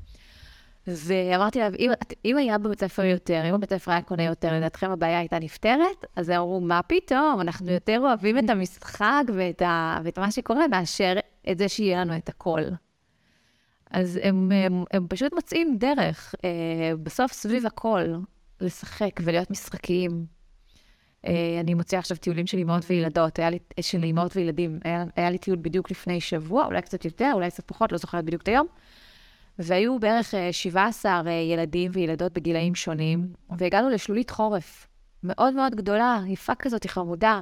ואמרתי 0.87 1.59
לה, 1.59 1.69
אם, 1.79 1.91
אם 2.25 2.37
היה 2.37 2.59
בבית 2.59 2.81
ספר 2.81 3.05
יותר, 3.05 3.43
אם 3.49 3.55
הבית 3.55 3.71
ספר 3.71 3.91
היה 3.91 4.03
קונה 4.03 4.23
יותר, 4.23 4.53
לדעתכם 4.53 4.91
הבעיה 4.91 5.19
הייתה 5.19 5.39
נפתרת? 5.39 6.05
אז 6.17 6.29
הם 6.29 6.41
אמרו, 6.41 6.61
מה 6.61 6.81
פתאום, 6.83 7.41
אנחנו 7.41 7.71
יותר 7.71 8.01
אוהבים 8.01 8.39
את 8.39 8.51
המשחק 8.51 9.23
ואת, 9.35 9.63
ה, 9.63 9.99
ואת 10.05 10.19
מה 10.19 10.31
שקורה, 10.31 10.69
מאשר 10.69 11.15
את 11.51 11.59
זה 11.59 11.69
שיהיה 11.69 12.01
לנו 12.01 12.17
את 12.17 12.29
הכל. 12.29 12.63
אז 13.91 14.19
הם, 14.23 14.53
הם, 14.53 14.85
הם 14.91 15.07
פשוט 15.09 15.33
מוצאים 15.33 15.79
דרך, 15.79 16.35
אה, 16.45 16.93
בסוף 17.03 17.33
סביב 17.33 17.67
הכל, 17.67 18.05
לשחק 18.61 19.21
ולהיות 19.25 19.51
משחקיים. 19.51 20.27
אה, 21.27 21.61
אני 21.61 21.75
מוציאה 21.75 21.99
עכשיו 21.99 22.17
טיולים 22.17 22.47
של 22.47 22.59
אימהות 22.59 22.85
וילדות, 22.91 23.39
היה 23.39 23.51
לי, 23.51 23.59
של 23.81 24.05
אימהות 24.05 24.37
וילדים, 24.37 24.79
היה, 24.85 25.05
היה 25.17 25.31
לי 25.31 25.39
טיול 25.39 25.59
בדיוק 25.63 25.91
לפני 25.91 26.21
שבוע, 26.21 26.67
אולי 26.67 26.83
קצת 26.83 27.05
יותר, 27.05 27.31
אולי 27.35 27.51
קצת 27.51 27.65
פחות, 27.67 27.93
לא 27.93 27.99
זוכרת 27.99 28.25
בדיוק 28.25 28.43
את 28.43 28.49
היום. 28.49 28.67
והיו 29.59 29.99
בערך 29.99 30.35
17 30.53 31.13
אה, 31.13 31.27
אה, 31.27 31.33
ילדים 31.33 31.91
וילדות 31.95 32.33
בגילאים 32.33 32.75
שונים, 32.75 33.33
והגענו 33.59 33.91
לשלולית 33.91 34.31
חורף 34.31 34.87
מאוד 35.23 35.55
מאוד 35.55 35.75
גדולה, 35.75 36.21
יפה 36.27 36.55
כזאת, 36.55 36.87
חמודה. 36.87 37.41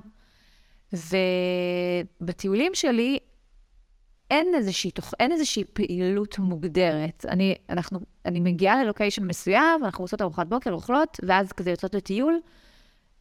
ובטיולים 0.92 2.74
שלי 2.74 3.18
אין 4.30 4.54
איזושהי, 4.54 4.90
תוך, 4.90 5.14
אין 5.20 5.32
איזושהי 5.32 5.64
פעילות 5.72 6.38
מוגדרת. 6.38 7.26
אני, 7.28 7.54
אנחנו, 7.70 8.00
אני 8.24 8.40
מגיעה 8.40 8.84
ללוקיישן 8.84 9.24
מסוים, 9.26 9.84
אנחנו 9.84 10.04
עושות 10.04 10.22
ארוחת 10.22 10.46
בוקר, 10.46 10.72
אוכלות, 10.72 11.20
ואז 11.22 11.52
כזה 11.52 11.70
יוצאות 11.70 11.94
לטיול, 11.94 12.40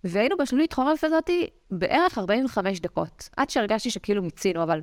והיינו 0.03 0.37
בשלולית 0.37 0.73
חורף 0.73 1.03
הזאת 1.03 1.29
בערך 1.71 2.17
45 2.17 2.79
דקות, 2.79 3.29
עד 3.37 3.49
שהרגשתי 3.49 3.89
שכאילו 3.89 4.21
מיצינו, 4.21 4.63
אבל 4.63 4.81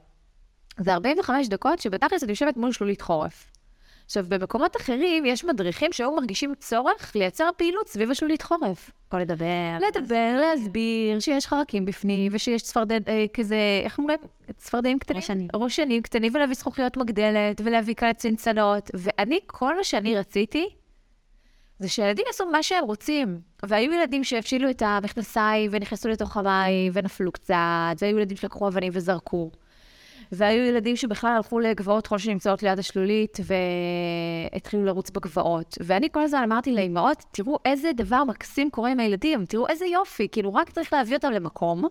זה 0.78 0.94
45 0.94 1.48
דקות 1.48 1.78
שבתכלס 1.78 2.22
אני 2.22 2.32
יושבת 2.32 2.56
מול 2.56 2.72
שלולית 2.72 3.00
חורף. 3.00 3.50
עכשיו, 4.10 4.24
במקומות 4.28 4.76
אחרים 4.76 5.26
יש 5.26 5.44
מדריכים 5.44 5.92
שהיו 5.92 6.12
מרגישים 6.12 6.54
צורך 6.54 7.12
לייצר 7.14 7.48
פעילות 7.56 7.88
סביב 7.88 8.10
השלולית 8.10 8.42
חורף. 8.42 8.90
או 9.12 9.18
לדבר. 9.18 9.78
לדבר, 9.88 10.40
להסביר 10.40 11.20
שיש 11.20 11.46
חרקים 11.46 11.84
בפנים, 11.84 12.32
ושיש 12.34 12.62
צפרדד, 12.62 13.08
אה, 13.08 13.24
כזה, 13.34 13.56
איך 13.84 13.98
אומרים? 13.98 14.18
צפרדעים 14.56 14.98
קטנים. 14.98 15.16
ראשנים. 15.16 15.48
ראשנים 15.54 16.02
קטנים, 16.02 16.34
ולהביא 16.34 16.54
זכוכיות 16.54 16.96
מגדלת, 16.96 17.60
ולהביא 17.64 17.94
כאלה 17.94 18.14
צנצנות. 18.14 18.90
ואני, 18.94 19.38
כל 19.46 19.76
מה 19.76 19.84
שאני 19.84 20.16
רציתי, 20.16 20.68
זה 21.78 21.88
שהילדים 21.88 22.24
יעשו 22.26 22.46
מה 22.46 22.62
שהם 22.62 22.84
רוצים. 22.84 23.40
והיו 23.62 23.92
ילדים 23.92 24.24
שהפשילו 24.24 24.70
את 24.70 24.82
המכנסיים 24.82 25.70
ונכנסו 25.74 26.08
לתוך 26.08 26.36
המים 26.36 26.92
ונפלו 26.94 27.32
קצת, 27.32 27.54
והיו 28.00 28.18
ילדים 28.18 28.36
שלקחו 28.36 28.68
אבנים 28.68 28.92
וזרקו. 28.94 29.50
והיו 30.32 30.64
ילדים 30.64 30.96
שבכלל 30.96 31.30
הלכו 31.36 31.58
לגבעות 31.58 32.06
חול 32.06 32.18
שנמצאות 32.18 32.62
ליד 32.62 32.78
השלולית, 32.78 33.38
והתחילו 34.52 34.84
לרוץ 34.84 35.10
בגבעות. 35.10 35.78
ואני 35.80 36.08
כל 36.12 36.22
הזמן 36.22 36.42
אמרתי 36.42 36.72
לאמהות, 36.72 37.24
תראו 37.32 37.58
איזה 37.64 37.90
דבר 37.92 38.24
מקסים 38.24 38.70
קורה 38.70 38.90
עם 38.90 39.00
הילדים, 39.00 39.44
תראו 39.46 39.68
איזה 39.68 39.86
יופי, 39.86 40.28
כאילו 40.32 40.54
רק 40.54 40.70
צריך 40.70 40.92
להביא 40.92 41.16
אותם 41.16 41.30
למקום, 41.30 41.84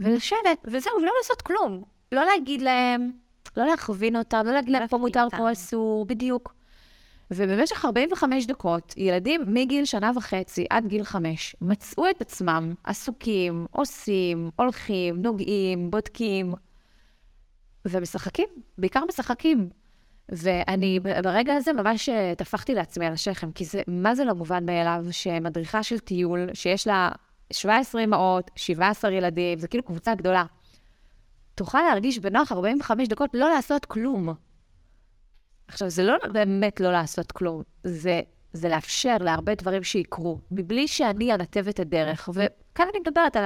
ולשבת, 0.00 0.58
וזהו, 0.64 0.92
ולא 1.02 1.12
לעשות 1.18 1.42
כלום. 1.42 1.82
לא 2.12 2.24
להגיד 2.24 2.62
להם, 2.62 3.10
לא 3.56 3.66
להכווין 3.66 4.16
אותם, 4.16 4.42
לא 4.44 4.52
להגיד 4.52 4.72
להם 4.72 4.86
פה 4.86 4.98
מותר, 4.98 5.26
פה 5.36 5.52
אסור, 5.52 6.06
בדיוק. 6.06 6.54
ובמשך 7.30 7.84
45 7.84 8.46
דקות, 8.46 8.94
ילדים 8.96 9.40
מגיל 9.46 9.84
שנה 9.84 10.10
וחצי 10.16 10.66
עד 10.70 10.86
גיל 10.86 11.04
חמש 11.04 11.56
מצאו 11.60 12.10
את 12.10 12.20
עצמם 12.20 12.74
עסוקים, 12.84 13.66
עושים, 13.70 14.50
הולכים, 14.56 15.22
נוגעים, 15.22 15.90
בודקים, 15.90 16.52
ומשחקים, 17.84 18.48
בעיקר 18.78 19.04
משחקים. 19.08 19.70
ואני 20.28 21.00
ברגע 21.00 21.54
הזה 21.54 21.72
ממש 21.72 22.08
אה, 22.08 22.32
טפחתי 22.38 22.74
לעצמי 22.74 23.06
על 23.06 23.12
השכם, 23.12 23.52
כי 23.52 23.64
זה, 23.64 23.82
מה 23.86 24.14
זה 24.14 24.24
לא 24.24 24.34
מובן 24.34 24.66
מאליו 24.66 25.04
שמדריכה 25.10 25.82
של 25.82 25.98
טיול, 25.98 26.50
שיש 26.54 26.86
לה 26.86 27.10
17 27.52 28.04
אמהות, 28.04 28.50
17 28.56 29.12
ילדים, 29.12 29.58
זה 29.58 29.68
כאילו 29.68 29.84
קבוצה 29.84 30.14
גדולה, 30.14 30.44
תוכל 31.54 31.82
להרגיש 31.82 32.18
בנוח 32.18 32.52
45 32.52 33.08
דקות 33.08 33.30
לא 33.34 33.48
לעשות 33.48 33.84
כלום. 33.84 34.34
עכשיו, 35.68 35.90
זה 35.90 36.02
לא 36.02 36.14
באמת 36.32 36.80
לא 36.80 36.92
לעשות 36.92 37.32
כלום, 37.32 37.62
זה, 37.84 38.20
זה 38.52 38.68
לאפשר 38.68 39.16
להרבה 39.20 39.54
דברים 39.54 39.82
שיקרו, 39.82 40.38
מבלי 40.50 40.88
שאני 40.88 41.34
אנתב 41.34 41.68
את 41.68 41.80
הדרך. 41.80 42.28
וכאן 42.34 42.86
אני 42.90 43.00
מדברת 43.00 43.36
על 43.36 43.44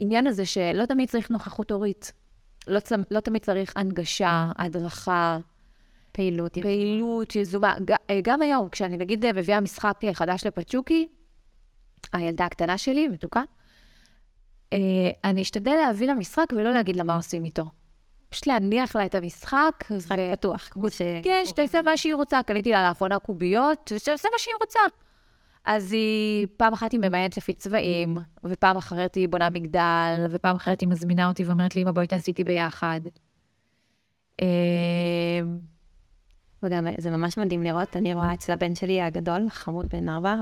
העניין 0.00 0.26
הזה 0.26 0.46
שלא 0.46 0.86
תמיד 0.86 1.08
צריך 1.08 1.30
נוכחות 1.30 1.70
הורית. 1.70 2.12
לא, 2.66 2.80
לא 3.10 3.20
תמיד 3.20 3.42
צריך 3.42 3.72
הנגשה, 3.76 4.50
הדרכה. 4.58 5.38
פעילות. 6.12 6.58
פעילות 6.58 7.36
יזומה. 7.36 7.74
אה, 8.10 8.20
גם 8.22 8.42
היום, 8.42 8.68
כשאני 8.68 8.96
נגיד 8.96 9.26
מביאה 9.32 9.60
משחק 9.60 10.00
חדש 10.12 10.46
לפצ'וקי, 10.46 11.08
הילדה 12.12 12.44
הקטנה 12.44 12.78
שלי, 12.78 13.08
מתוקה, 13.08 13.42
אה, 14.72 14.78
אני 15.24 15.42
אשתדל 15.42 15.74
להביא 15.74 16.08
למשחק 16.08 16.46
ולא 16.52 16.72
להגיד 16.72 16.96
לה 16.96 17.04
מה 17.04 17.16
עושים 17.16 17.44
איתו. 17.44 17.64
פשוט 18.28 18.46
להניח 18.46 18.96
לה 18.96 19.06
את 19.06 19.14
המשחק. 19.14 19.84
משחק 19.90 20.16
פתוח, 20.32 20.68
כמו 20.70 20.90
ש... 20.90 21.02
כן, 21.22 21.42
שתעשה 21.46 21.82
מה 21.82 21.96
שהיא 21.96 22.14
רוצה. 22.14 22.42
קניתי 22.42 22.70
לה 22.70 22.88
לאחרונה 22.88 23.18
קוביות, 23.18 23.92
ושתעשה 23.94 24.28
מה 24.32 24.38
שהיא 24.38 24.54
רוצה. 24.60 24.80
אז 25.64 25.92
היא, 25.92 26.46
פעם 26.56 26.72
אחת 26.72 26.92
היא 26.92 27.00
ממיינת 27.00 27.36
לפי 27.36 27.52
צבעים, 27.52 28.18
ופעם 28.44 28.76
אחרת 28.76 29.14
היא 29.14 29.28
בונה 29.28 29.50
מגדל, 29.50 30.26
ופעם 30.30 30.56
אחרת 30.56 30.80
היא 30.80 30.88
מזמינה 30.88 31.28
אותי 31.28 31.44
ואומרת 31.44 31.76
לי, 31.76 31.82
אמא, 31.82 31.90
בואי 31.90 32.06
תעשי 32.06 32.30
איתי 32.30 32.44
ביחד. 32.44 33.00
אמ, 34.42 34.46
וגם 36.62 36.86
זה 36.98 37.10
ממש 37.10 37.38
מדהים 37.38 37.62
לראות, 37.62 37.96
אני 37.96 38.14
רואה 38.14 38.34
אצל 38.34 38.52
הבן 38.52 38.74
שלי 38.74 39.02
הגדול, 39.02 39.48
חמוד 39.48 39.86
בן 39.88 40.08
ארבע, 40.08 40.34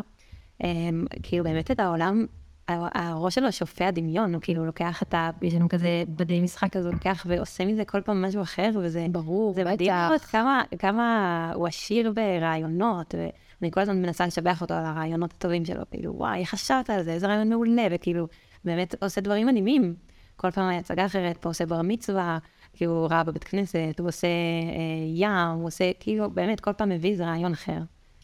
אמ, 0.64 1.04
כאילו 1.22 1.44
באמת 1.44 1.70
את 1.70 1.80
העולם, 1.80 2.26
הראש 2.68 3.34
שלו 3.34 3.52
שופע 3.52 3.90
דמיון, 3.90 4.34
הוא 4.34 4.42
כאילו 4.42 4.66
לוקח 4.66 5.02
את 5.02 5.14
ה... 5.14 5.30
יש 5.42 5.54
לנו 5.54 5.68
כזה 5.68 6.02
בדי 6.08 6.40
משחק 6.40 6.72
כזה, 6.72 6.88
הוא 6.88 6.94
לוקח 6.94 7.26
ועושה 7.28 7.64
מזה 7.64 7.84
כל 7.84 8.00
פעם 8.00 8.24
משהו 8.24 8.42
אחר, 8.42 8.70
וזה... 8.82 9.06
ברור, 9.10 9.54
זה 9.54 9.64
מדהים 9.64 9.92
לראות 9.92 10.20
כמה, 10.20 10.62
כמה 10.78 11.52
הוא 11.54 11.66
עשיר 11.66 12.12
ברעיונות. 12.12 13.14
ו... 13.18 13.28
אני 13.62 13.70
כל 13.70 13.80
הזמן 13.80 14.02
מנסה 14.02 14.26
לשבח 14.26 14.60
אותו 14.60 14.74
על 14.74 14.84
הרעיונות 14.84 15.32
הטובים 15.32 15.64
שלו, 15.64 15.82
כאילו, 15.90 16.14
וואי, 16.16 16.40
איך 16.40 16.50
חשבת 16.50 16.90
על 16.90 17.02
זה, 17.02 17.12
איזה 17.12 17.26
רעיון 17.26 17.48
מעולה, 17.48 17.86
וכאילו, 17.90 18.26
באמת 18.64 18.94
עושה 19.02 19.20
דברים 19.20 19.46
מדהימים. 19.46 19.94
כל 20.36 20.50
פעם 20.50 20.70
הצגה 20.70 21.06
אחרת, 21.06 21.36
פה 21.36 21.48
עושה 21.48 21.66
בר 21.66 21.82
מצווה, 21.82 22.38
כאילו, 22.72 22.92
הוא 22.92 23.08
ראה 23.10 23.24
בבית 23.24 23.44
כנסת, 23.44 23.94
הוא 23.98 24.08
עושה 24.08 24.26
אה, 24.26 24.32
ים, 25.14 25.30
הוא 25.54 25.66
עושה, 25.66 25.90
כאילו, 26.00 26.30
באמת, 26.30 26.60
כל 26.60 26.72
פעם 26.72 26.88
מביא 26.88 27.10
איזה 27.10 27.26
רעיון 27.26 27.52
אחר. 27.52 27.78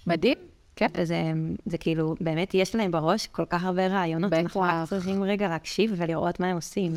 מדהים. 0.07 0.37
כן. 0.77 0.87
וזה 0.97 1.33
זה 1.67 1.79
כאילו, 1.79 2.15
באמת 2.21 2.55
יש 2.55 2.75
להם 2.75 2.91
בראש 2.91 3.27
כל 3.27 3.45
כך 3.45 3.65
הרבה 3.65 3.87
רעיונות. 3.87 4.31
בטח. 4.31 4.41
אנחנו 4.43 4.61
רק 4.61 4.89
צריכים 4.89 5.23
רגע 5.23 5.49
להקשיב 5.49 5.95
ולראות 5.97 6.41
מה 6.41 6.47
הם 6.47 6.57
עושים. 6.57 6.93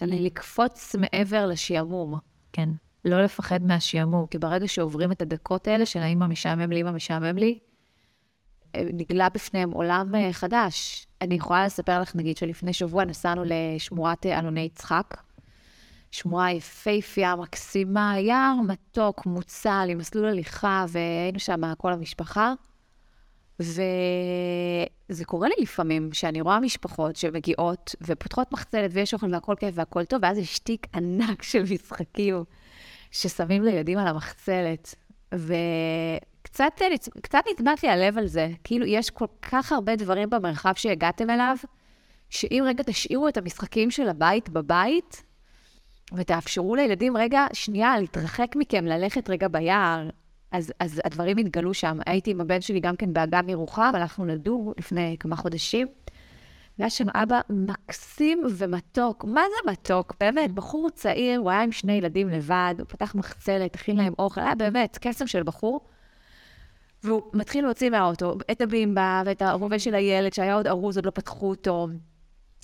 ולקפוץ 0.00 0.94
מעבר 0.94 1.46
לשעמום. 1.46 2.18
כן. 2.52 2.68
לא 3.06 3.22
לפחד 3.22 3.62
מהשעמום, 3.62 4.26
כי 4.26 4.38
ברגע 4.38 4.68
שעוברים 4.68 5.12
את 5.12 5.22
הדקות 5.22 5.68
האלה 5.68 5.86
של 5.86 5.98
האמא 5.98 6.26
משעמם 6.26 6.72
לי, 6.72 6.80
אמא 6.80 6.90
משעמם 6.90 7.36
לי, 7.36 7.58
אה, 8.74 8.82
נגלה 8.92 9.28
בפניהם 9.28 9.70
עולם 9.70 10.14
אה, 10.14 10.32
חדש. 10.32 11.06
אני 11.22 11.34
יכולה 11.34 11.66
לספר 11.66 12.00
לך, 12.00 12.16
נגיד, 12.16 12.36
שלפני 12.36 12.72
שבוע 12.72 13.04
נסענו 13.04 13.42
לשמורת 13.46 14.26
אה, 14.26 14.38
אלוני 14.38 14.60
יצחק. 14.60 15.14
שמורה 16.10 16.52
יפייפייה, 16.52 17.36
מקסימה, 17.36 18.14
יער 18.18 18.54
מתוק, 18.66 19.26
מוצל, 19.26 19.86
עם 19.88 19.98
מסלול 19.98 20.28
הליכה, 20.28 20.84
והיינו 20.88 21.38
שם 21.38 21.74
כל 21.78 21.92
המשפחה. 21.92 22.52
וזה 23.60 25.24
קורה 25.26 25.48
לי 25.48 25.54
לפעמים, 25.58 26.12
שאני 26.12 26.40
רואה 26.40 26.60
משפחות 26.60 27.16
שמגיעות 27.16 27.94
ופותחות 28.00 28.52
מחצלת 28.52 28.90
ויש 28.94 29.14
אוכל 29.14 29.34
והכל 29.34 29.54
כיף 29.58 29.74
והכל 29.74 30.04
טוב, 30.04 30.20
ואז 30.22 30.38
יש 30.38 30.58
תיק 30.58 30.86
ענק 30.94 31.42
של 31.42 31.62
משחקים 31.62 32.44
ששמים 33.16 33.62
לילדים 33.62 33.98
על 33.98 34.06
המחצלת. 34.06 34.94
וקצת 35.34 36.72
קצת 37.22 37.38
נטמט 37.52 37.82
לי 37.82 37.88
הלב 37.88 38.18
על 38.18 38.26
זה. 38.26 38.48
כאילו, 38.64 38.86
יש 38.86 39.10
כל 39.10 39.26
כך 39.42 39.72
הרבה 39.72 39.96
דברים 39.96 40.30
במרחב 40.30 40.72
שהגעתם 40.76 41.30
אליו, 41.30 41.56
שאם 42.30 42.64
רגע 42.66 42.82
תשאירו 42.82 43.28
את 43.28 43.36
המשחקים 43.36 43.90
של 43.90 44.08
הבית 44.08 44.48
בבית, 44.48 45.22
ותאפשרו 46.14 46.76
לילדים 46.76 47.16
רגע, 47.16 47.46
שנייה, 47.52 47.98
להתרחק 47.98 48.56
מכם, 48.56 48.84
ללכת 48.84 49.30
רגע 49.30 49.48
ביער, 49.48 50.08
אז, 50.52 50.72
אז 50.80 51.00
הדברים 51.04 51.36
התגלו 51.36 51.74
שם. 51.74 51.98
הייתי 52.06 52.30
עם 52.30 52.40
הבן 52.40 52.60
שלי 52.60 52.80
גם 52.80 52.96
כן 52.96 53.12
באגם 53.12 53.48
ירוחם, 53.48 53.92
הלכנו 53.94 54.26
לדור 54.26 54.74
לפני 54.78 55.16
כמה 55.20 55.36
חודשים. 55.36 55.86
והיה 56.78 56.90
שם 56.90 57.06
אבא 57.14 57.40
מקסים 57.50 58.42
ומתוק. 58.58 59.24
מה 59.24 59.40
זה 59.40 59.70
מתוק? 59.70 60.14
באמת, 60.20 60.52
בחור 60.52 60.90
צעיר, 60.90 61.40
הוא 61.40 61.50
היה 61.50 61.62
עם 61.62 61.72
שני 61.72 61.92
ילדים 61.92 62.28
לבד, 62.28 62.74
הוא 62.78 62.86
פתח 62.88 63.14
מחצלת, 63.14 63.74
הכין 63.74 63.96
להם 63.96 64.12
אוכל, 64.18 64.40
היה 64.40 64.54
באמת 64.54 64.98
קסם 65.00 65.26
של 65.26 65.42
בחור. 65.42 65.80
והוא 67.02 67.22
מתחיל 67.32 67.64
להוציא 67.64 67.90
מהאוטו 67.90 68.34
את 68.50 68.60
הבימבה 68.60 69.22
ואת 69.26 69.42
הרובה 69.42 69.78
של 69.78 69.94
הילד, 69.94 70.32
שהיה 70.32 70.54
עוד 70.54 70.66
ארוז, 70.66 70.96
עוד 70.96 71.06
לא 71.06 71.10
פתחו 71.10 71.48
אותו, 71.48 71.88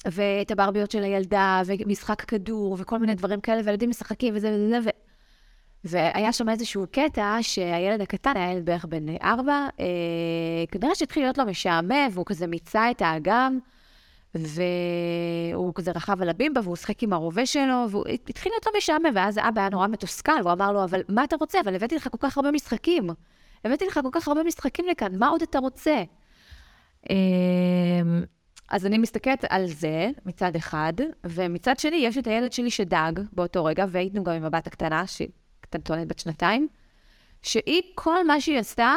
ואת 0.07 0.51
הברביות 0.51 0.91
של 0.91 1.03
הילדה, 1.03 1.63
ומשחק 1.67 2.21
כדור, 2.21 2.77
וכל 2.79 2.99
מיני 2.99 3.15
דברים 3.15 3.41
כאלה, 3.41 3.61
וילדים 3.65 3.91
משחקים 3.91 4.35
וזה 4.37 4.59
וזה, 4.67 4.79
ו... 4.85 4.89
והיה 5.85 6.33
שם 6.33 6.49
איזשהו 6.49 6.85
קטע 6.91 7.39
שהילד 7.41 8.01
הקטן, 8.01 8.37
היה 8.37 8.53
ילד 8.53 8.65
בערך 8.65 8.85
בן 8.85 9.07
ארבע, 9.23 9.69
אה, 9.81 9.87
כנראה 10.71 10.95
שהתחיל 10.95 11.23
להיות 11.23 11.39
לו 11.39 11.45
משעמם, 11.45 12.09
והוא 12.13 12.27
כזה 12.27 12.47
מיצה 12.47 12.91
את 12.91 13.03
האגם, 13.03 13.59
והוא 14.35 15.75
כזה 15.75 15.91
רכב 15.91 16.23
על 16.23 16.29
הבימבה, 16.29 16.61
והוא 16.65 16.77
שחק 16.77 17.03
עם 17.03 17.13
הרובה 17.13 17.47
שלו, 17.47 17.87
והוא 17.91 18.05
התחיל 18.29 18.53
להיות 18.53 18.67
לו 18.67 18.73
משעמם, 18.77 19.13
ואז 19.15 19.39
אבא 19.39 19.61
היה 19.61 19.71
נורא 19.71 19.87
מתוסכל, 19.87 20.33
והוא 20.43 20.53
אמר 20.53 20.73
לו, 20.73 20.85
אבל 20.85 21.01
מה 21.09 21.25
אתה 21.25 21.37
רוצה? 21.37 21.61
אבל 21.61 21.75
הבאתי 21.75 21.97
לך 21.97 22.09
כל 22.09 22.19
כך 22.21 22.37
הרבה 22.39 22.51
משחקים. 22.51 23.11
הבאתי 23.65 23.87
לך 23.87 24.01
כל 24.03 24.09
כך 24.13 24.29
הרבה 24.29 24.43
משחקים 24.43 24.85
לכאן, 24.91 25.19
מה 25.19 25.29
עוד 25.29 25.43
אתה 25.43 25.59
רוצה? 25.59 26.03
אה, 27.11 27.15
אז 28.69 28.87
אני 28.87 28.99
מסתכלת 28.99 29.45
על 29.49 29.67
זה 29.67 30.11
מצד 30.27 30.57
אחד, 30.57 30.93
ומצד 31.25 31.79
שני 31.79 31.97
יש 31.97 32.19
את 32.19 32.27
הילד 32.27 32.53
שלי 32.53 32.71
שדאג 32.71 33.21
באותו 33.33 33.65
רגע, 33.65 33.85
והיינו 33.89 34.25
גם 34.25 34.33
עם 34.33 34.45
הבת 34.45 34.67
הקטנה, 34.67 35.07
שהיא 35.07 35.29
קטנטונת 35.61 36.09
בת 36.09 36.19
שנתיים, 36.19 36.69
שהיא, 37.43 37.83
כל 37.95 38.27
מה 38.27 38.41
שהיא 38.41 38.59
עשתה 38.59 38.95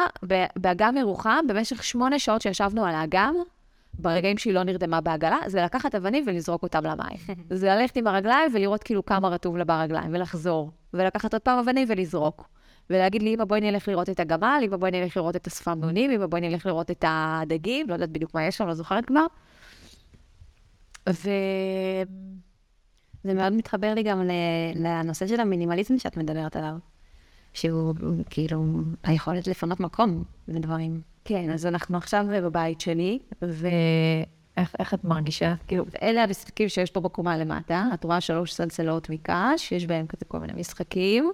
באגם 0.56 0.96
ירוחם, 0.96 1.44
במשך 1.48 1.84
שמונה 1.84 2.18
שעות 2.18 2.42
שישבנו 2.42 2.84
על 2.84 2.94
האגם, 2.94 3.34
ברגעים 3.98 4.38
שהיא 4.38 4.54
לא 4.54 4.62
נרדמה 4.62 5.00
בעגלה, 5.00 5.38
זה 5.46 5.62
לקחת 5.62 5.94
אבנים 5.94 6.24
ולזרוק 6.26 6.62
אותם 6.62 6.84
למים. 6.84 7.16
זה 7.60 7.66
ללכת 7.66 7.96
עם 7.96 8.06
הרגליים 8.06 8.50
ולראות 8.54 8.82
כאילו 8.82 9.06
כמה 9.06 9.28
רטוב 9.28 9.56
לה 9.56 9.64
ברגליים, 9.64 10.14
ולחזור, 10.14 10.70
ולקחת 10.94 11.32
עוד 11.32 11.42
פעם 11.42 11.58
אבנים 11.58 11.88
ולזרוק. 11.90 12.48
ולהגיד 12.90 13.22
לי, 13.22 13.34
אמא, 13.34 13.44
בואי 13.44 13.60
נלך 13.60 13.88
לראות 13.88 14.10
את 14.10 14.20
הגמל, 14.20 14.60
אמא, 14.64 14.76
בואי 14.76 14.90
נלך 14.90 15.16
לראות 15.16 15.36
את 15.36 15.46
השפמנונים, 15.46 16.10
אמא, 16.10 16.26
בואי 16.26 16.40
נלך 16.40 16.66
לראות 16.66 16.90
את 16.90 17.04
הדגים, 17.08 17.88
לא 17.88 17.94
יודעת 17.94 18.10
בדיוק 18.10 18.34
מה 18.34 18.44
יש 18.44 18.56
שם, 18.56 18.66
לא 18.66 18.74
זוכרת 18.74 19.04
כבר. 19.04 19.26
ו... 21.08 21.30
זה 23.24 23.34
מאוד 23.34 23.52
מתחבר 23.52 23.94
לי 23.94 24.02
גם 24.02 24.22
לנושא 24.74 25.26
של 25.26 25.40
המינימליזם 25.40 25.98
שאת 25.98 26.16
מדברת 26.16 26.56
עליו, 26.56 26.76
שהוא 27.52 27.94
כאילו 28.30 28.64
היכולת 29.02 29.46
לפנות 29.46 29.80
מקום 29.80 30.24
לדברים. 30.48 31.00
כן, 31.26 31.50
אז 31.50 31.66
אנחנו 31.66 31.96
עכשיו 31.96 32.26
בבית 32.42 32.80
שלי, 32.80 33.18
ואיך 33.42 34.94
את 34.94 35.04
מרגישה? 35.04 35.54
כאילו, 35.66 35.84
אלה 36.02 36.22
המשחקים 36.22 36.68
שיש 36.68 36.90
פה 36.90 37.00
בקומה 37.00 37.36
למטה, 37.36 37.84
את 37.94 38.04
רואה 38.04 38.20
שלוש 38.20 38.54
סלסלות 38.54 39.10
מקש, 39.10 39.72
יש 39.72 39.86
בהם 39.86 40.06
כזה 40.06 40.24
כל 40.24 40.38
מיני 40.38 40.52
משחקים. 40.52 41.32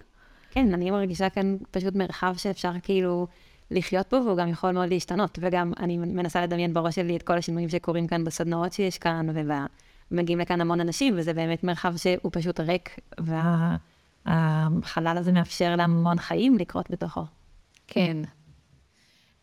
כן, 0.50 0.74
אני 0.74 0.90
מרגישה 0.90 1.30
כאן 1.30 1.56
פשוט 1.70 1.94
מרחב 1.94 2.34
שאפשר 2.36 2.72
כאילו 2.82 3.26
לחיות 3.70 4.14
בו, 4.14 4.20
והוא 4.24 4.36
גם 4.36 4.48
יכול 4.48 4.70
מאוד 4.70 4.88
להשתנות. 4.88 5.38
וגם 5.42 5.72
אני 5.80 5.98
מנסה 5.98 6.42
לדמיין 6.42 6.74
בראש 6.74 6.94
שלי 6.94 7.16
את 7.16 7.22
כל 7.22 7.38
השינויים 7.38 7.68
שקורים 7.68 8.06
כאן 8.06 8.24
בסדנאות 8.24 8.72
שיש 8.72 8.98
כאן, 8.98 9.26
ומגיעים 10.10 10.38
לכאן 10.38 10.60
המון 10.60 10.80
אנשים, 10.80 11.14
וזה 11.16 11.34
באמת 11.34 11.64
מרחב 11.64 11.96
שהוא 11.96 12.30
פשוט 12.32 12.60
ריק, 12.60 12.98
והחלל 14.26 15.18
הזה 15.18 15.32
מאפשר 15.32 15.76
להמון 15.76 16.18
חיים 16.18 16.58
לקרות 16.58 16.90
בתוכו. 16.90 17.22
כן. 17.86 18.16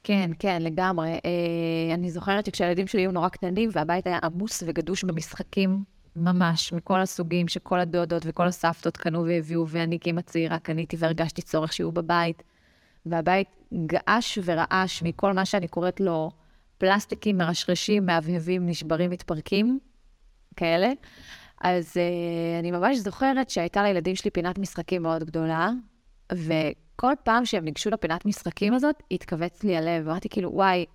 כן, 0.03 0.31
כן, 0.39 0.61
לגמרי. 0.61 1.09
אה, 1.09 1.93
אני 1.93 2.11
זוכרת 2.11 2.45
שכשהילדים 2.45 2.87
שלי 2.87 3.01
היו 3.01 3.11
נורא 3.11 3.29
קטנים, 3.29 3.69
והבית 3.73 4.07
היה 4.07 4.19
עמוס 4.23 4.63
וגדוש 4.67 5.03
במשחקים, 5.03 5.83
ממש, 6.15 6.73
מכל 6.73 6.99
הסוגים 6.99 7.47
שכל 7.47 7.79
הדודות 7.79 8.23
וכל 8.25 8.47
הסבתות 8.47 8.97
קנו 8.97 9.25
והביאו, 9.25 9.67
ואני 9.67 9.99
כאמא 9.99 10.21
צעירה 10.21 10.59
קניתי 10.59 10.95
והרגשתי 10.99 11.41
צורך 11.41 11.73
שיהיו 11.73 11.91
בבית. 11.91 12.43
והבית 13.05 13.47
געש 13.85 14.39
ורעש 14.45 15.03
מכל 15.03 15.33
מה 15.33 15.45
שאני 15.45 15.67
קוראת 15.67 15.99
לו 15.99 16.31
פלסטיקים 16.77 17.37
מרשרשים, 17.37 18.05
מהבהבים, 18.05 18.65
נשברים, 18.65 19.09
מתפרקים, 19.09 19.79
כאלה. 20.55 20.91
אז 21.61 21.93
uh, 21.93 22.59
אני 22.59 22.71
ממש 22.71 22.97
זוכרת 22.97 23.49
שהייתה 23.49 23.83
לילדים 23.83 24.15
שלי 24.15 24.31
פינת 24.31 24.57
משחקים 24.57 25.03
מאוד 25.03 25.23
גדולה, 25.23 25.69
וכל 26.99 27.13
פעם 27.23 27.45
שהם 27.45 27.65
ניגשו 27.65 27.89
לפינת 27.89 28.25
משחקים 28.25 28.73
הזאת, 28.73 29.03
התכווץ 29.11 29.63
לי 29.63 29.77
הלב. 29.77 30.07
אמרתי 30.07 30.29
כאילו, 30.29 30.49
וואי, 30.53 30.85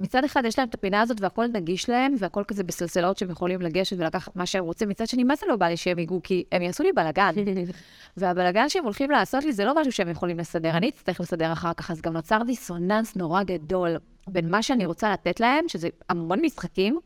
מצד 0.00 0.24
אחד 0.24 0.44
יש 0.44 0.58
להם 0.58 0.68
את 0.68 0.74
הפינה 0.74 1.00
הזאת 1.00 1.20
והכל 1.20 1.46
נגיש 1.46 1.88
להם, 1.88 2.14
והכל 2.18 2.44
כזה 2.48 2.64
בסלסלות 2.64 3.18
שהם 3.18 3.30
יכולים 3.30 3.60
לגשת 3.60 3.96
ולקחת 3.98 4.36
מה 4.36 4.46
שהם 4.46 4.64
רוצים. 4.64 4.88
מצד 4.88 5.06
שני, 5.06 5.24
מה 5.24 5.36
זה 5.36 5.46
לא 5.48 5.56
בא 5.56 5.66
לי 5.66 5.76
שהם 5.76 5.98
ייגעו? 5.98 6.20
כי 6.22 6.44
הם 6.52 6.62
יעשו 6.62 6.82
לי 6.82 6.92
בלאגן. 6.92 7.32
והבלאגן 8.16 8.68
שהם 8.68 8.84
הולכים 8.84 9.10
לעשות 9.10 9.44
לי 9.44 9.52
זה 9.52 9.64
לא 9.64 9.80
משהו 9.80 9.92
שהם 9.92 10.08
יכולים 10.08 10.38
לסדר, 10.38 10.70
אני 10.70 10.88
אצטרך 10.88 11.20
לסדר 11.20 11.52
אחר 11.52 11.72
כך. 11.72 11.90
אז 11.90 12.00
גם 12.00 12.12
נוצר 12.12 12.42
דיסוננס 12.46 13.16
נורא 13.16 13.42
גדול 13.42 13.96
בין 14.28 14.50
מה 14.50 14.62
שאני 14.62 14.86
רוצה 14.86 15.12
לתת 15.12 15.40
להם, 15.40 15.64
שזה 15.68 15.88
המון 16.08 16.40
משחקים, 16.44 17.00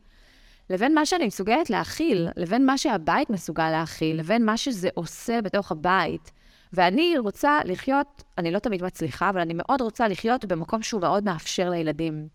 לבין 0.69 0.95
מה 0.95 1.05
שאני 1.05 1.27
מסוגלת 1.27 1.69
להכיל, 1.69 2.27
לבין 2.37 2.65
מה 2.65 2.77
שהבית 2.77 3.29
מסוגל 3.29 3.69
להכיל, 3.69 4.19
לבין 4.19 4.45
מה 4.45 4.57
שזה 4.57 4.89
עושה 4.93 5.41
בתוך 5.41 5.71
הבית. 5.71 6.31
ואני 6.73 7.17
רוצה 7.17 7.59
לחיות, 7.65 8.23
אני 8.37 8.51
לא 8.51 8.59
תמיד 8.59 8.83
מצליחה, 8.83 9.29
אבל 9.29 9.39
אני 9.39 9.53
מאוד 9.57 9.81
רוצה 9.81 10.07
לחיות 10.07 10.45
במקום 10.45 10.81
שהוא 10.81 11.01
מאוד 11.01 11.23
מאפשר 11.23 11.69
לילדים. 11.69 12.27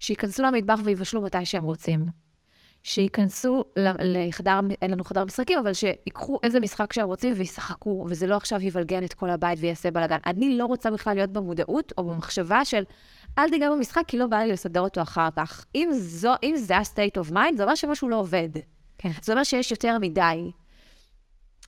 שייכנסו 0.00 0.42
למטבח 0.42 0.80
ויבשלו 0.84 1.22
מתי 1.22 1.44
שהם 1.44 1.64
רוצים. 1.64 2.06
שייכנסו 2.82 3.64
לחדר, 4.00 4.60
אין 4.82 4.90
לנו 4.90 5.04
חדר 5.04 5.24
משחקים, 5.24 5.58
אבל 5.58 5.72
שיקחו 5.72 6.38
איזה 6.42 6.60
משחק 6.60 6.92
שהם 6.92 7.06
רוצים 7.06 7.32
וישחקו, 7.36 8.06
וזה 8.08 8.26
לא 8.26 8.36
עכשיו 8.36 8.62
יבלגן 8.62 9.04
את 9.04 9.14
כל 9.14 9.30
הבית 9.30 9.58
ויעשה 9.62 9.90
בלאגן. 9.90 10.18
אני 10.26 10.58
לא 10.58 10.66
רוצה 10.66 10.90
בכלל 10.90 11.14
להיות 11.14 11.30
במודעות 11.30 11.92
או 11.98 12.04
במחשבה 12.04 12.64
של, 12.64 12.84
אל 13.38 13.50
תיגע 13.50 13.70
במשחק, 13.70 14.02
כי 14.06 14.18
לא 14.18 14.26
בא 14.26 14.36
לי 14.36 14.52
לסדר 14.52 14.80
אותו 14.80 15.02
אחר 15.02 15.28
כך. 15.36 15.64
אם, 15.74 15.88
זו, 15.92 16.32
אם 16.42 16.56
זה 16.56 16.76
ה-state 16.76 17.20
of 17.20 17.32
mind, 17.32 17.56
זה 17.56 17.62
אומר 17.62 17.74
שמשהו 17.74 18.08
לא 18.08 18.16
עובד. 18.16 18.48
כן. 18.98 19.10
זה 19.22 19.32
אומר 19.32 19.44
שיש 19.44 19.70
יותר 19.70 19.98
מדי. 19.98 20.50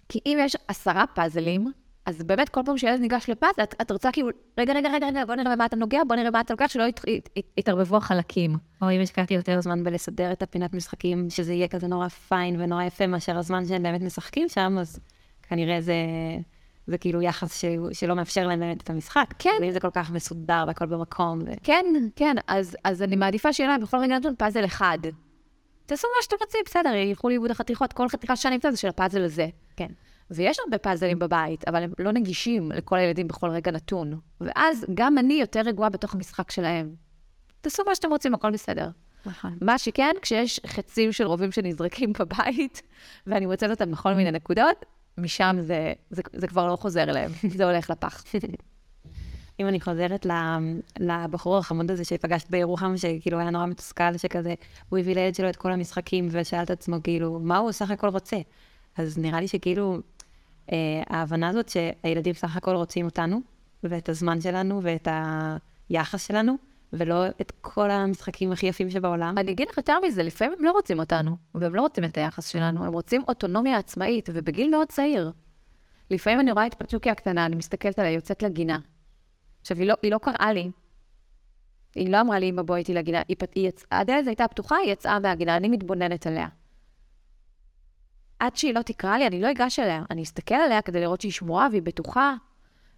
כי 0.08 0.20
אם 0.26 0.38
יש 0.40 0.56
עשרה 0.68 1.04
פאזלים, 1.14 1.72
אז 2.08 2.22
באמת, 2.22 2.48
כל 2.48 2.60
פעם 2.64 2.78
שילד 2.78 3.00
ניגש 3.00 3.30
לפאזל, 3.30 3.62
את, 3.62 3.74
את 3.80 3.90
רוצה 3.90 4.12
כאילו, 4.12 4.28
רגע, 4.58 4.72
רגע, 4.72 4.88
רגע, 4.94 5.06
רגע, 5.06 5.24
בוא 5.24 5.34
נראה 5.34 5.56
מה 5.56 5.66
אתה 5.66 5.76
נוגע, 5.76 6.00
בוא 6.08 6.16
נראה 6.16 6.30
מה 6.30 6.40
אתה 6.40 6.52
לוקח, 6.52 6.66
שלא 6.68 6.82
ית, 6.82 7.00
ית, 7.06 7.28
ית, 7.36 7.46
יתערבבו 7.56 7.96
החלקים. 7.96 8.56
או 8.82 8.90
אם 8.90 9.00
השקעתי 9.00 9.34
יותר 9.34 9.60
זמן 9.60 9.84
בלסדר 9.84 10.32
את 10.32 10.42
הפינת 10.42 10.74
משחקים, 10.74 11.30
שזה 11.30 11.52
יהיה 11.52 11.68
כזה 11.68 11.86
נורא 11.86 12.08
פיין 12.08 12.60
ונורא 12.60 12.82
יפה, 12.82 13.06
מאשר 13.06 13.38
הזמן 13.38 13.66
שהם 13.66 13.82
באמת 13.82 14.00
משחקים 14.00 14.48
שם, 14.48 14.76
אז 14.80 15.00
כנראה 15.42 15.80
זה, 15.80 15.94
זה 16.86 16.98
כאילו 16.98 17.22
יחס 17.22 17.60
ש, 17.60 17.64
שלא 17.92 18.14
מאפשר 18.14 18.46
להם 18.46 18.60
באמת 18.60 18.82
את 18.82 18.90
המשחק. 18.90 19.34
כן. 19.38 19.50
ואם 19.60 19.70
זה 19.70 19.80
כל 19.80 19.90
כך 19.92 20.10
מסודר 20.10 20.64
והכל 20.66 20.86
במקום. 20.86 21.38
ו... 21.46 21.50
כן, 21.62 21.84
כן, 22.16 22.36
אז, 22.46 22.76
אז 22.84 23.02
אני 23.02 23.16
מעדיפה 23.16 23.52
שיהיה 23.52 23.68
להם 23.68 23.80
בכל 23.80 23.96
רגע 23.96 24.18
נתון 24.18 24.34
פאזל 24.38 24.64
אחד. 24.64 24.98
תעשו 25.86 26.08
מה 26.16 26.22
שאתם 26.22 26.36
רוצים, 26.40 26.60
בסדר, 26.66 26.94
ילכו 26.94 27.28
לאיבוד 27.28 27.50
החתיכות, 27.50 27.92
כל 27.92 28.08
חתיכה 28.08 28.36
שאני 28.36 28.54
אמצא 28.54 28.70
זה 28.70 28.76
של 28.76 28.88
הפאזל 28.88 29.24
הזה. 29.24 29.48
כן. 29.76 29.88
ויש 30.30 30.58
הרבה 30.64 30.78
פאזלים 30.78 31.18
בבית, 31.18 31.68
אבל 31.68 31.82
הם 31.82 31.92
לא 31.98 32.12
נגישים 32.12 32.72
לכל 32.72 32.96
הילדים 32.96 33.28
בכל 33.28 33.50
רגע 33.50 33.70
נתון. 33.70 34.20
ואז 34.40 34.86
גם 34.94 35.18
אני 35.18 35.34
יותר 35.34 35.60
רגועה 35.60 35.88
בתוך 35.88 36.14
המשחק 36.14 36.50
שלהם. 36.50 36.94
תעשו 37.60 37.82
מה 37.86 37.94
שאתם 37.94 38.10
רוצים, 38.10 38.34
הכל 38.34 38.50
בסדר. 38.50 38.90
נכון. 39.26 39.58
מה 39.60 39.78
שכן, 39.78 40.12
כשיש 40.22 40.60
חצים 40.66 41.12
של 41.12 41.26
רובים 41.26 41.52
שנזרקים 41.52 42.12
בבית, 42.12 42.82
ואני 43.26 43.46
מוצאת 43.46 43.70
אותם 43.70 43.92
בכל 43.92 44.14
מיני 44.14 44.30
נקודות, 44.30 44.84
משם 45.18 45.56
זה, 45.60 45.92
זה, 46.10 46.22
זה 46.32 46.46
כבר 46.46 46.66
לא 46.66 46.76
חוזר 46.76 47.02
אליהם, 47.02 47.30
זה 47.56 47.64
הולך 47.64 47.90
לפח. 47.90 48.24
אם 49.60 49.68
אני 49.68 49.80
חוזרת 49.80 50.26
לבחור 51.00 51.58
החמוד 51.58 51.90
הזה 51.90 52.04
שפגשת 52.04 52.50
בירוחם, 52.50 52.96
שכאילו 52.96 53.38
היה 53.38 53.50
נורא 53.50 53.66
מתוסכל, 53.66 54.16
שכזה, 54.16 54.54
הוא 54.88 54.98
הביא 54.98 55.14
לילד 55.14 55.34
שלו 55.34 55.48
את 55.48 55.56
כל 55.56 55.72
המשחקים, 55.72 56.28
ושאל 56.30 56.62
את 56.62 56.70
עצמו, 56.70 56.96
כאילו, 57.04 57.38
מה 57.42 57.58
הוא 57.58 57.72
סך 57.72 57.90
הכל 57.90 58.08
רוצה? 58.08 58.36
אז 58.96 59.18
נראה 59.18 59.40
לי 59.40 59.48
שכאילו, 59.48 59.98
ההבנה 61.06 61.48
הזאת 61.48 61.68
שהילדים 61.68 62.34
סך 62.34 62.56
הכל 62.56 62.74
רוצים 62.74 63.04
אותנו, 63.04 63.40
ואת 63.82 64.08
הזמן 64.08 64.40
שלנו, 64.40 64.80
ואת 64.82 65.08
היחס 65.88 66.26
שלנו, 66.26 66.56
ולא 66.92 67.26
את 67.26 67.52
כל 67.60 67.90
המשחקים 67.90 68.52
הכי 68.52 68.66
יפים 68.66 68.90
שבעולם. 68.90 69.38
אני 69.38 69.52
אגיד 69.52 69.68
לך 69.68 69.76
יותר 69.76 69.96
מזה, 70.06 70.22
לפעמים 70.22 70.54
הם 70.58 70.64
לא 70.64 70.70
רוצים 70.72 70.98
אותנו, 70.98 71.36
והם 71.54 71.74
לא 71.74 71.80
רוצים 71.80 72.04
את 72.04 72.16
היחס 72.18 72.48
שלנו, 72.48 72.84
הם 72.84 72.92
רוצים 72.92 73.22
אוטונומיה 73.28 73.76
עצמאית, 73.76 74.28
ובגיל 74.32 74.70
מאוד 74.70 74.88
צעיר. 74.88 75.32
לפעמים 76.10 76.40
אני 76.40 76.52
רואה 76.52 76.66
את 76.66 76.74
פצ'וקי 76.74 77.10
הקטנה, 77.10 77.46
אני 77.46 77.56
מסתכלת 77.56 77.98
עליה, 77.98 78.10
יוצאת 78.12 78.42
לגינה. 78.42 78.78
עכשיו, 79.60 79.76
היא 79.76 79.86
לא, 79.86 79.94
היא 80.02 80.12
לא 80.12 80.18
קראה 80.18 80.52
לי. 80.52 80.70
היא 81.94 82.12
לא 82.12 82.20
אמרה 82.20 82.38
לי, 82.38 82.50
אמא, 82.50 82.62
בואי 82.62 82.78
איתי 82.78 82.94
לגינה. 82.94 83.22
היא, 83.28 83.36
היא 83.54 83.68
יצאה, 83.68 84.00
הדלת 84.00 84.26
הייתה 84.26 84.48
פתוחה, 84.48 84.76
היא 84.76 84.92
יצאה 84.92 85.18
מהגינה, 85.18 85.56
אני 85.56 85.68
מתבוננת 85.68 86.26
עליה. 86.26 86.48
עד 88.38 88.56
שהיא 88.56 88.74
לא 88.74 88.82
תקרא 88.82 89.18
לי, 89.18 89.26
אני 89.26 89.40
לא 89.40 89.50
אגש 89.50 89.78
אליה. 89.78 90.02
אני 90.10 90.22
אסתכל 90.22 90.54
עליה 90.54 90.82
כדי 90.82 91.00
לראות 91.00 91.20
שהיא 91.20 91.32
שמורה 91.32 91.68
והיא 91.70 91.82
בטוחה, 91.82 92.34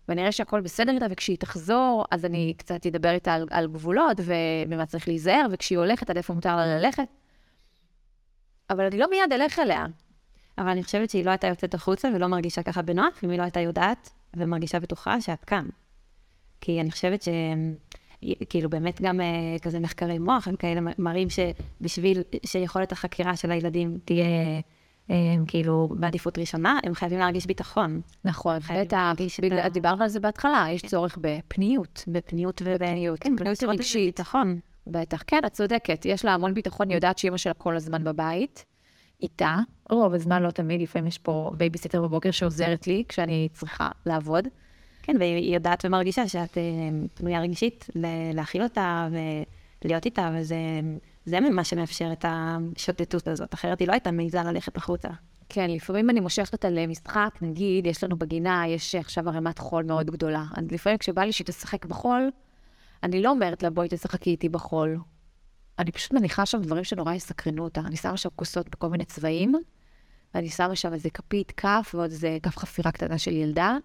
ואני 0.08 0.20
אראה 0.20 0.32
שהכל 0.32 0.60
בסדר 0.60 0.92
איתה, 0.92 1.06
וכשהיא 1.10 1.36
תחזור, 1.38 2.04
אז 2.10 2.24
אני 2.24 2.54
קצת 2.56 2.86
אדבר 2.86 3.10
איתה 3.10 3.34
על, 3.34 3.46
על 3.50 3.66
גבולות, 3.66 4.20
ובמה 4.24 4.86
צריך 4.86 5.08
להיזהר, 5.08 5.46
וכשהיא 5.50 5.78
הולכת, 5.78 6.10
עד 6.10 6.16
איפה 6.16 6.34
מותר 6.34 6.56
לה 6.56 6.78
ללכת. 6.78 7.08
אבל 8.70 8.84
אני 8.84 8.98
לא 8.98 9.10
מיד 9.10 9.32
אלך 9.32 9.58
אליה. 9.58 9.86
אבל 10.58 10.68
אני 10.68 10.82
חושבת 10.82 11.10
שהיא 11.10 11.24
לא 11.24 11.30
הייתה 11.30 11.46
יוצאת 11.46 11.74
החוצה 11.74 12.08
ולא 12.14 12.26
מרגישה 12.26 12.62
ככה 12.62 12.82
בנוח, 12.82 13.24
אם 13.24 13.30
היא 13.30 13.38
לא 13.38 13.42
הייתה 13.42 13.60
יודעת 13.60 14.10
ומרגישה 14.36 14.80
בטוחה 14.80 15.20
שאת 15.20 15.44
כאן. 15.44 15.66
כי 16.60 16.80
אני 16.80 16.90
חושבת 16.90 17.22
ש... 17.22 17.28
כאילו 18.48 18.70
באמת 18.70 19.00
גם 19.02 19.20
אה, 19.20 19.56
כזה 19.62 19.80
מחקרי 19.80 20.18
מוח, 20.18 20.48
הם 20.48 20.56
כאלה 20.56 20.80
מראים 20.98 21.28
שבשביל 21.30 22.22
שיכולת 22.46 22.92
החקירה 22.92 23.36
של 23.36 23.50
הילדים 23.50 23.98
תהיה 24.04 24.26
אה, 25.10 25.16
כאילו 25.46 25.88
בעדיפות 25.98 26.38
ראשונה, 26.38 26.78
הם 26.84 26.94
חייבים 26.94 27.18
להרגיש 27.18 27.46
ביטחון. 27.46 28.00
נכון, 28.24 28.58
בטח, 28.58 28.70
את 28.80 29.40
בגלל- 29.40 29.58
ה- 29.58 29.68
דיברנו 29.68 30.02
על 30.02 30.08
זה 30.08 30.20
בהתחלה, 30.20 30.66
יש 30.70 30.82
צורך 30.82 31.18
בפניות. 31.20 32.04
בפניות 32.08 32.62
וב... 32.64 32.74
בפניות, 32.74 33.18
כן, 33.18 33.36
פניות 33.36 33.62
רגשית. 33.62 34.18
ביטחון. 34.18 34.58
בטח, 34.86 35.22
כן, 35.26 35.40
את 35.46 35.52
צודקת, 35.52 36.02
יש 36.04 36.24
לה 36.24 36.34
המון 36.34 36.54
ביטחון, 36.54 36.88
היא 36.88 36.96
יודעת 36.96 37.18
שאימא 37.18 37.36
שלה 37.36 37.54
כל 37.54 37.76
הזמן 37.76 38.04
בבית, 38.04 38.64
איתה. 39.22 39.56
רוב 39.90 40.14
הזמן 40.14 40.42
לא 40.42 40.50
תמיד, 40.50 40.80
לפעמים 40.82 41.06
יש 41.08 41.18
פה 41.18 41.50
בייביסיטר 41.56 42.02
בבוקר 42.02 42.30
שעוזרת 42.30 42.86
לי 42.86 43.04
כשאני 43.08 43.48
צריכה 43.52 43.88
לעבוד. 44.06 44.48
כן, 45.02 45.16
והיא 45.18 45.54
יודעת 45.54 45.84
ומרגישה 45.84 46.28
שאת 46.28 46.58
אה, 46.58 46.62
פנויה 47.14 47.40
רגשית 47.40 47.86
להכיל 48.34 48.62
אותה 48.62 49.08
ולהיות 49.84 50.04
איתה, 50.04 50.30
וזה 50.34 50.56
זה 51.24 51.40
מה 51.40 51.64
שמאפשר 51.64 52.12
את 52.12 52.24
השוטטות 52.28 53.28
הזאת, 53.28 53.54
אחרת 53.54 53.80
היא 53.80 53.88
לא 53.88 53.92
הייתה 53.92 54.10
מעיזה 54.10 54.42
ללכת 54.42 54.76
החוצה. 54.76 55.08
כן, 55.48 55.70
לפעמים 55.70 56.10
אני 56.10 56.20
מושכת 56.20 56.52
אותה 56.52 56.70
למשחק, 56.70 57.38
נגיד, 57.42 57.86
יש 57.86 58.04
לנו 58.04 58.16
בגינה, 58.18 58.64
יש 58.68 58.94
עכשיו 58.94 59.28
ערימת 59.28 59.58
חול 59.58 59.84
מאוד 59.84 60.10
גדולה. 60.10 60.44
אז 60.56 60.64
לפעמים 60.70 60.98
כשבא 60.98 61.22
לי 61.22 61.32
שהיא 61.32 61.46
תשחק 61.46 61.86
בחול, 61.86 62.30
אני 63.02 63.22
לא 63.22 63.30
אומרת 63.30 63.62
לה, 63.62 63.70
בואי 63.70 63.88
תשחקי 63.90 64.30
איתי 64.30 64.48
בחול. 64.48 64.98
אני 65.78 65.92
פשוט 65.92 66.12
מניחה 66.12 66.46
שם 66.46 66.62
דברים 66.62 66.84
שנורא 66.84 67.14
יסקרנו 67.14 67.64
אותה. 67.64 67.80
אני 67.80 67.96
שמה 67.96 68.16
שם 68.16 68.28
כוסות 68.36 68.68
בכל 68.68 68.88
מיני 68.88 69.04
צבעים, 69.04 69.54
ואני 70.34 70.48
שמה 70.48 70.76
שם 70.76 70.92
איזה 70.92 71.10
כפית 71.10 71.50
כף 71.50 71.90
ועוד 71.94 72.10
איזה 72.10 72.38
כף 72.42 72.56
חפירה 72.56 72.92
קטנה 72.92 73.18
של 73.18 73.32
ילדה, 73.32 73.76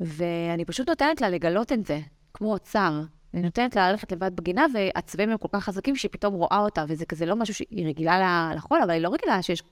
ואני 0.00 0.64
פשוט 0.64 0.88
נותנת 0.88 1.20
לה 1.20 1.30
לגלות 1.30 1.72
את 1.72 1.86
זה, 1.86 2.00
כמו 2.34 2.52
אוצר. 2.52 3.00
אני 3.34 3.42
נותנת 3.42 3.76
לה 3.76 3.90
ללכת 3.90 4.12
לבד 4.12 4.36
בגינה, 4.36 4.66
והצבעים 4.74 5.30
הם 5.30 5.38
כל 5.38 5.48
כך 5.52 5.64
חזקים 5.64 5.96
שהיא 5.96 6.10
פתאום 6.12 6.34
רואה 6.34 6.58
אותה, 6.58 6.84
וזה 6.88 7.06
כזה 7.06 7.26
לא 7.26 7.36
משהו 7.36 7.54
שהיא 7.54 7.86
רגילה 7.86 8.18
לה- 8.18 8.52
לחול, 8.56 8.78
אבל 8.82 8.90
היא 8.90 9.00
לא 9.00 9.08
רגילה 9.08 9.42
שיש 9.42 9.62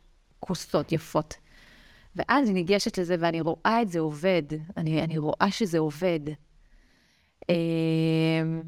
כוסות 0.40 0.92
יפות. 0.92 1.34
ואז 2.16 2.48
היא 2.48 2.54
ניגשת 2.54 2.98
לזה, 2.98 3.16
ואני 3.20 3.40
רואה 3.40 3.82
את 3.82 3.88
זה 3.88 4.00
עובד. 4.00 4.42
אני, 4.76 5.02
אני 5.02 5.18
רואה 5.18 5.50
שזה 5.50 5.78
עובד. 5.78 6.20
אמ, 7.48 8.62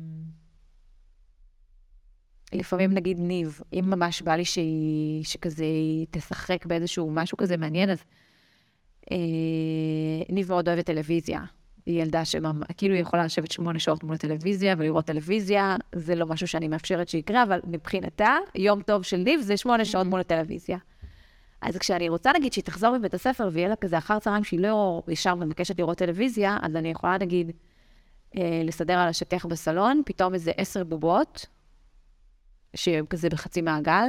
לפעמים 2.53 2.93
נגיד 2.93 3.19
ניב, 3.21 3.61
אם 3.73 3.85
ממש 3.87 4.23
בא 4.23 4.37
לי 4.37 4.45
שהיא, 4.45 5.25
שכזה 5.25 5.65
היא 5.65 6.07
תשחק 6.11 6.67
באיזשהו 6.67 7.11
משהו 7.11 7.37
כזה 7.39 7.57
מעניין, 7.57 7.91
אז 7.91 8.05
אה, 9.11 9.17
ניב 10.29 10.49
מאוד 10.49 10.69
אוהבת 10.69 10.87
טלוויזיה. 10.87 11.41
היא 11.87 12.03
ילדה 12.03 12.25
שכאילו 12.25 12.95
היא 12.95 13.03
יכולה 13.03 13.25
לשבת 13.25 13.51
שמונה 13.51 13.79
שעות 13.79 14.05
מול 14.05 14.15
הטלוויזיה 14.15 14.75
ולראות 14.79 15.05
טלוויזיה, 15.05 15.77
זה 15.95 16.15
לא 16.15 16.27
משהו 16.27 16.47
שאני 16.47 16.69
מאפשרת 16.69 17.09
שיקרה, 17.09 17.43
אבל 17.43 17.61
מבחינתה, 17.65 18.37
יום 18.55 18.83
טוב 18.83 19.03
של 19.03 19.17
ניב 19.17 19.41
זה 19.41 19.57
שמונה 19.57 19.85
שעות 19.85 20.07
מול 20.07 20.21
הטלוויזיה. 20.21 20.79
אז 21.63 21.77
כשאני 21.77 22.09
רוצה, 22.09 22.33
נגיד, 22.33 22.53
שהיא 22.53 22.65
תחזור 22.65 22.99
מבית 22.99 23.15
הספר 23.15 23.49
ויהיה 23.53 23.69
לה 23.69 23.77
כזה 23.77 23.99
אחר 23.99 24.19
צהריים 24.19 24.45
שהיא 24.45 24.61
לא 24.61 25.03
ישר 25.09 25.35
מבקשת 25.35 25.79
לראות 25.79 25.99
טלוויזיה, 25.99 26.59
אז 26.63 26.77
אני 26.77 26.91
יכולה, 26.91 27.19
נגיד, 27.19 27.53
אה, 28.37 28.63
לסדר 28.65 28.99
על 28.99 29.09
השטח 29.09 29.47
בסלון, 29.47 30.03
פתאום 30.07 30.35
איזה 30.35 30.53
עשר 30.57 30.85
בובות, 30.85 31.47
שהן 32.77 33.07
כזה 33.07 33.29
בחצי 33.29 33.63
מעגל, 33.63 34.09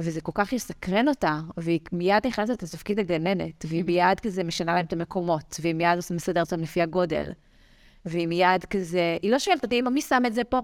וזה 0.00 0.20
כל 0.20 0.32
כך 0.34 0.52
יסקרן 0.52 1.08
אותה, 1.08 1.40
והיא 1.56 1.80
מיד 1.92 2.26
נכנסת 2.26 2.62
לתפקיד 2.62 2.98
הגננת, 2.98 3.64
והיא 3.68 3.84
מיד 3.84 4.20
כזה 4.20 4.44
משנה 4.44 4.74
להם 4.74 4.84
את 4.84 4.92
המקומות, 4.92 5.56
והיא 5.60 5.74
מיד 5.74 5.98
מסדרת 6.14 6.52
אותם 6.52 6.62
לפי 6.62 6.82
הגודל, 6.82 7.32
והיא 8.04 8.28
מיד 8.28 8.64
כזה, 8.64 9.16
היא 9.22 9.30
לא 9.30 9.38
שואלת 9.38 9.64
אותי, 9.64 9.80
אמא, 9.80 9.90
מי 9.90 10.00
שם 10.00 10.22
את 10.26 10.34
זה 10.34 10.44
פה? 10.44 10.60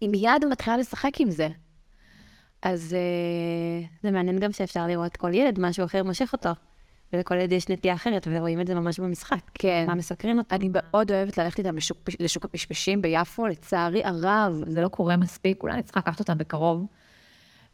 היא 0.00 0.08
מיד 0.08 0.44
מתחילה 0.50 0.76
לשחק 0.76 1.20
עם 1.20 1.30
זה. 1.30 1.48
אז 2.62 2.94
אה, 2.94 3.86
זה 4.02 4.10
מעניין 4.10 4.38
גם 4.38 4.52
שאפשר 4.52 4.86
לראות 4.86 5.16
כל 5.16 5.34
ילד, 5.34 5.58
משהו 5.60 5.84
אחר 5.84 6.02
מושך 6.02 6.32
אותו. 6.32 6.50
ולכל 7.12 7.34
ילד 7.34 7.52
יש 7.52 7.68
נטייה 7.68 7.94
אחרת, 7.94 8.28
ורואים 8.30 8.60
את 8.60 8.66
זה 8.66 8.74
ממש 8.74 9.00
במשחק. 9.00 9.40
כן. 9.54 9.84
מה 9.86 9.94
מסקרן 9.94 10.38
אותו. 10.38 10.56
אני 10.56 10.68
מאוד 10.72 11.10
אוהבת 11.12 11.38
ללכת 11.38 11.58
איתם 11.58 11.76
לשוק, 11.76 11.98
לשוק 12.20 12.44
הפשפשים 12.44 13.02
ביפו, 13.02 13.46
לצערי 13.46 14.04
הרב, 14.04 14.62
זה 14.66 14.80
לא 14.80 14.88
קורה 14.88 15.16
מספיק, 15.16 15.62
אולי 15.62 15.74
אני 15.74 15.82
צריכה 15.82 16.00
לקחת 16.00 16.20
אותם 16.20 16.38
בקרוב, 16.38 16.86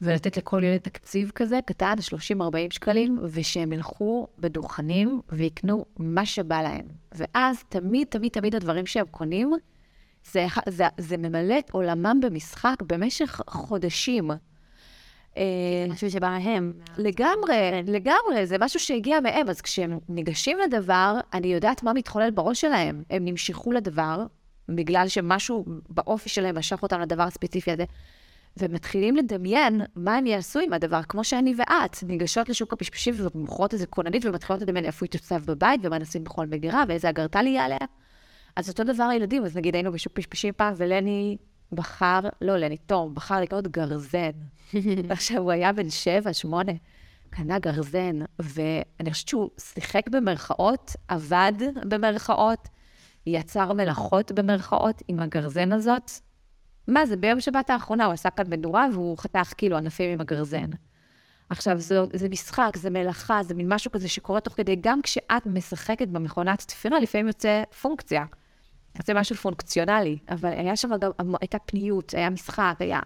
ולתת 0.02 0.36
לכל 0.36 0.64
ילד 0.64 0.80
תקציב 0.80 1.30
כזה, 1.34 1.58
קטן, 1.66 1.94
30-40 2.38 2.40
שקלים, 2.70 3.18
ושהם 3.22 3.72
ילכו 3.72 4.26
בדוכנים 4.38 5.20
ויקנו 5.28 5.84
מה 5.98 6.26
שבא 6.26 6.62
להם. 6.62 6.86
ואז 7.12 7.64
תמיד, 7.68 8.06
תמיד, 8.06 8.32
תמיד 8.32 8.54
הדברים 8.54 8.86
שהם 8.86 9.06
קונים, 9.10 9.52
זה, 10.32 10.46
זה, 10.68 10.84
זה 10.98 11.16
ממלא 11.16 11.58
את 11.58 11.70
עולמם 11.70 12.20
במשחק 12.22 12.76
במשך 12.86 13.40
חודשים. 13.48 14.30
אה, 15.36 15.86
משהו 15.88 16.10
שבא 16.10 16.28
מהם. 16.28 16.72
לגמרי, 16.98 17.82
לגמרי, 17.86 18.46
זה 18.46 18.56
משהו 18.60 18.80
שהגיע 18.80 19.20
מהם. 19.20 19.48
אז 19.48 19.60
כשהם 19.60 19.98
ניגשים 20.08 20.58
לדבר, 20.58 21.20
אני 21.34 21.46
יודעת 21.46 21.82
מה 21.82 21.92
מתחולל 21.92 22.30
בראש 22.30 22.60
שלהם. 22.60 23.02
הם 23.10 23.24
נמשכו 23.24 23.72
לדבר, 23.72 24.26
בגלל 24.68 25.08
שמשהו 25.08 25.64
באופי 25.88 26.28
שלהם 26.28 26.58
משך 26.58 26.82
אותם 26.82 27.00
לדבר 27.00 27.22
הספציפי 27.22 27.70
הזה, 27.72 27.84
ומתחילים 28.58 29.16
לדמיין 29.16 29.80
מה 29.96 30.16
הם 30.16 30.26
יעשו 30.26 30.60
עם 30.60 30.72
הדבר, 30.72 31.02
כמו 31.02 31.24
שאני 31.24 31.54
ואת, 31.58 32.02
ניגשות 32.02 32.48
לשוק 32.48 32.72
הפשפשים 32.72 33.14
ומוכרות 33.18 33.74
איזה 33.74 33.86
כוננית 33.86 34.24
ומתחילות 34.24 34.62
לדמיין 34.62 34.84
איפה 34.84 35.06
היא 35.06 35.10
תוצב 35.10 35.42
בבית, 35.44 35.80
ומה 35.84 35.98
נשים 35.98 36.24
בכל 36.24 36.46
מגירה, 36.46 36.84
ואיזה 36.88 37.10
אגרטל 37.10 37.46
יהיה 37.46 37.64
עליה. 37.64 37.78
אז 38.56 38.68
אותו 38.68 38.84
דבר 38.84 39.04
הילדים, 39.04 39.44
אז 39.44 39.56
נגיד 39.56 39.74
היינו 39.74 39.92
בשוק 39.92 40.12
פשפשים 40.12 40.54
פעם, 40.56 40.74
ולני 40.76 41.36
בחר, 41.72 42.20
לא 42.40 42.56
לני, 42.56 42.76
תום, 42.76 43.14
בחר 43.14 43.40
לקנות 43.40 43.68
גרזן. 43.68 44.30
עכשיו, 45.10 45.38
הוא 45.38 45.50
היה 45.50 45.72
בן 45.72 45.90
שבע, 45.90 46.32
שמונה, 46.32 46.72
קנה 47.30 47.58
גרזן, 47.58 48.18
ואני 48.38 49.12
חושבת 49.12 49.28
שהוא 49.28 49.50
שיחק 49.58 50.08
במרכאות, 50.08 50.92
עבד 51.08 51.52
במרכאות, 51.88 52.68
יצר 53.26 53.72
מלאכות 53.72 54.32
במרכאות 54.32 55.02
עם 55.08 55.20
הגרזן 55.20 55.72
הזאת. 55.72 56.10
מה 56.88 57.06
זה, 57.06 57.16
ביום 57.16 57.40
שבת 57.40 57.70
האחרונה 57.70 58.04
הוא 58.04 58.12
עשה 58.12 58.30
כאן 58.30 58.44
מדורה 58.48 58.86
והוא 58.92 59.18
חתך 59.18 59.52
כאילו 59.56 59.76
ענפים 59.76 60.12
עם 60.12 60.20
הגרזן. 60.20 60.70
עכשיו, 61.50 61.78
זה, 61.78 62.00
זה 62.12 62.28
משחק, 62.28 62.70
זה 62.76 62.90
מלאכה, 62.90 63.42
זה 63.42 63.54
מין 63.54 63.72
משהו 63.72 63.90
כזה 63.90 64.08
שקורה 64.08 64.40
תוך 64.40 64.54
כדי, 64.54 64.76
גם 64.80 65.02
כשאת 65.02 65.46
משחקת 65.46 66.08
במכונת 66.08 66.58
תפירה, 66.60 67.00
לפעמים 67.00 67.26
יוצא 67.26 67.62
פונקציה. 67.82 68.24
יוצא 68.98 69.14
משהו 69.14 69.36
פונקציונלי, 69.36 70.18
אבל 70.28 70.48
היה 70.48 70.76
שם 70.76 70.90
גם, 71.00 71.10
הייתה 71.40 71.58
פניות, 71.58 72.14
היה 72.14 72.30
משחק, 72.30 72.76
היה... 72.78 73.00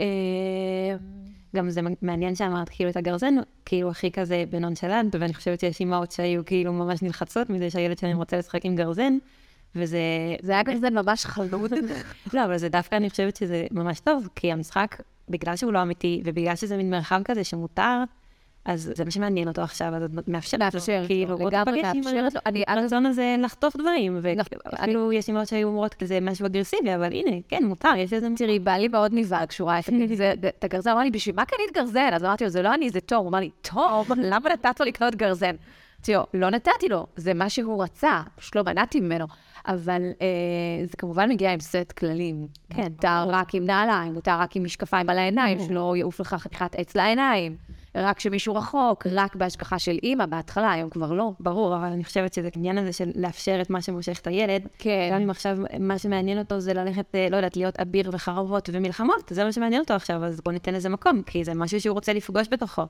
אה, 0.00 0.06
גם 1.56 1.70
זה 1.70 1.80
מעניין 2.02 2.34
שאמרת 2.34 2.68
כאילו 2.68 2.90
את 2.90 2.96
הגרזן, 2.96 3.34
כאילו 3.64 3.90
הכי 3.90 4.10
כזה 4.10 4.44
בנונשלנט, 4.50 5.14
ואני 5.20 5.34
חושבת 5.34 5.60
שיש 5.60 5.80
אימהות 5.80 6.12
שהיו 6.12 6.44
כאילו 6.44 6.72
ממש 6.72 7.02
נלחצות 7.02 7.50
מזה 7.50 7.70
שהילד 7.70 7.98
שלהם 7.98 8.16
רוצה 8.16 8.38
לשחק 8.38 8.64
עם 8.64 8.76
גרזן, 8.76 9.18
וזה... 9.76 9.98
זה 10.42 10.52
היה 10.52 10.64
כזה 10.64 10.90
ממש 10.90 11.26
חלוד. 11.26 11.72
לא, 12.34 12.44
אבל 12.44 12.58
זה 12.58 12.68
דווקא, 12.68 12.94
אני 12.96 13.10
חושבת 13.10 13.36
שזה 13.36 13.66
ממש 13.70 14.00
טוב, 14.00 14.28
כי 14.36 14.52
המשחק, 14.52 14.96
בגלל 15.28 15.56
שהוא 15.56 15.72
לא 15.72 15.82
אמיתי, 15.82 16.22
ובגלל 16.24 16.56
שזה 16.56 16.76
מין 16.76 16.90
מרחב 16.90 17.22
כזה 17.24 17.44
שמותר, 17.44 18.04
אז 18.64 18.92
זה 18.94 19.04
מה 19.04 19.10
שמעניין 19.10 19.48
אותו 19.48 19.62
עכשיו, 19.62 19.94
אז 19.94 20.02
את 20.02 20.28
מאפשרת 20.28 20.60
לו, 20.60 20.66
מאפשרת 20.80 21.06
כאילו, 21.06 21.30
לו, 21.30 21.38
בוא 21.38 21.50
לגמרי 21.50 21.82
מאפשרת 21.82 22.34
לו. 22.34 22.40
אני- 22.46 22.64
הרצון 22.66 23.06
הזה 23.06 23.36
לחטוף 23.38 23.76
דברים, 23.76 24.18
נכון. 24.36 24.58
ואפילו 24.72 25.12
יש 25.12 25.30
אמרות 25.30 25.48
שהיו 25.48 25.68
אומרות 25.68 25.94
כזה 25.94 26.18
משהו 26.20 26.46
אגרסיבי, 26.46 26.94
אבל 26.94 27.12
הנה, 27.12 27.36
כן, 27.48 27.64
מותר, 27.64 27.92
יש 27.98 28.12
איזה... 28.12 28.28
תראי, 28.36 28.58
בעלי 28.58 28.88
מאוד 28.88 29.10
נבהל 29.14 29.46
כשהוא 29.46 29.68
ראה 29.68 29.78
את 29.78 30.64
הגרזן, 30.64 30.90
אמר 30.90 31.00
לי, 31.00 31.10
בשביל 31.10 31.36
מה 31.36 31.44
קנית 31.44 31.74
גרזן? 31.74 32.10
אז 32.12 32.24
אמרתי 32.24 32.44
לו, 32.44 32.50
זה 32.50 32.62
לא 32.62 32.74
אני, 32.74 32.90
זה 32.90 33.00
תום. 33.00 33.18
הוא 33.18 33.28
אמר 33.28 33.38
לי, 33.38 33.50
תום, 33.62 34.04
למה 34.30 34.50
נתת 34.50 34.80
לו 34.80 34.86
לקנות 34.86 35.14
גרזן? 35.14 35.54
לו, 36.08 36.26
לא 36.34 36.50
נתתי 36.50 36.88
לו, 36.88 37.06
זה 37.16 37.34
מה 37.34 37.48
שהוא 37.48 37.82
רצה, 37.82 38.22
פשוט 38.36 38.56
לא 38.56 38.62
מנעתי 38.62 39.00
ממנו. 39.00 39.26
אבל 39.66 40.02
אה, 40.20 40.86
זה 40.86 40.96
כמובן 40.96 41.28
מגיע 41.30 41.52
עם 41.52 41.60
סט 41.60 41.92
כללים. 41.98 42.46
כן, 42.70 42.82
מותר 42.82 43.24
רק 43.28 43.54
עם 43.54 43.64
נעליים, 43.64 44.14
מותר 44.14 44.38
רק 44.38 44.56
עם 44.56 44.64
משקפיים 44.64 45.10
על 45.10 45.18
העיניים, 45.18 45.58
שלא 45.68 45.96
יעוף 45.96 46.20
לך 46.20 46.34
חתיכת 46.34 46.74
עץ 46.74 46.96
לעיניים. 46.96 47.56
רק 47.94 48.16
כשמישהו 48.16 48.54
רחוק, 48.54 49.06
רק 49.10 49.36
בהשגחה 49.36 49.78
של 49.78 49.98
אימא, 50.02 50.26
בהתחלה, 50.26 50.72
היום 50.72 50.90
כבר 50.90 51.12
לא. 51.12 51.32
ברור, 51.40 51.76
אבל 51.76 51.86
אני 51.86 52.04
חושבת 52.04 52.34
שזה 52.34 52.48
העניין 52.54 52.78
הזה 52.78 52.92
של 52.92 53.10
לאפשר 53.14 53.58
את 53.62 53.70
מה 53.70 53.82
שמושך 53.82 54.18
את 54.18 54.26
הילד. 54.26 54.68
כן. 54.78 55.08
גם 55.12 55.22
אם 55.22 55.30
עכשיו 55.30 55.58
מה 55.80 55.98
שמעניין 55.98 56.38
אותו 56.38 56.60
זה 56.60 56.74
ללכת, 56.74 57.14
אה, 57.14 57.28
לא 57.30 57.36
יודעת, 57.36 57.56
להיות 57.56 57.80
אביר 57.80 58.10
וחרבות 58.12 58.68
ומלחמות, 58.72 59.32
זה 59.34 59.44
מה 59.44 59.52
שמעניין 59.52 59.80
אותו 59.80 59.94
עכשיו, 59.94 60.24
אז 60.24 60.40
בוא 60.40 60.52
ניתן 60.52 60.74
לזה 60.74 60.88
מקום, 60.88 61.22
כי 61.22 61.44
זה 61.44 61.54
משהו 61.54 61.80
שהוא 61.80 61.94
רוצה 61.94 62.12
לפגוש 62.12 62.48
בתוכו. 62.50 62.82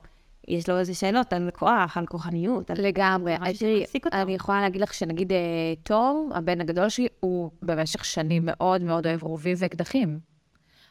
יש 0.47 0.69
לו 0.69 0.79
איזה 0.79 0.93
שאלות 0.93 1.33
על 1.33 1.49
כוח, 1.53 1.97
על 1.97 2.05
כוחניות, 2.05 2.71
על... 2.71 2.77
לגמרי. 2.79 3.35
אז 3.41 3.59
תראי. 3.59 3.85
אני 4.11 4.35
יכולה 4.35 4.61
להגיד 4.61 4.81
לך 4.81 4.93
שנגיד 4.93 5.31
אה, 5.31 5.37
תום, 5.83 6.29
הבן 6.35 6.61
הגדול 6.61 6.89
שלי, 6.89 7.07
הוא 7.19 7.51
במשך 7.61 8.05
שנים 8.05 8.41
מאוד 8.45 8.83
מאוד 8.83 9.07
אוהב 9.07 9.23
רובים 9.23 9.55
ואקדחים. 9.59 10.19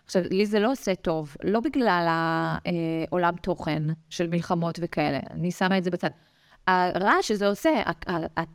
עכשיו, 0.04 0.22
לי 0.30 0.46
זה 0.46 0.60
לא 0.60 0.72
עושה 0.72 0.94
טוב, 0.94 1.36
לא 1.44 1.60
בגלל 1.60 2.06
העולם 2.08 3.34
תוכן 3.36 3.82
של 4.10 4.28
מלחמות 4.28 4.78
וכאלה, 4.82 5.20
אני 5.30 5.50
שמה 5.50 5.78
את 5.78 5.84
זה 5.84 5.90
בצד. 5.90 6.10
הרעש 6.66 7.28
שזה 7.28 7.48
עושה, 7.48 7.70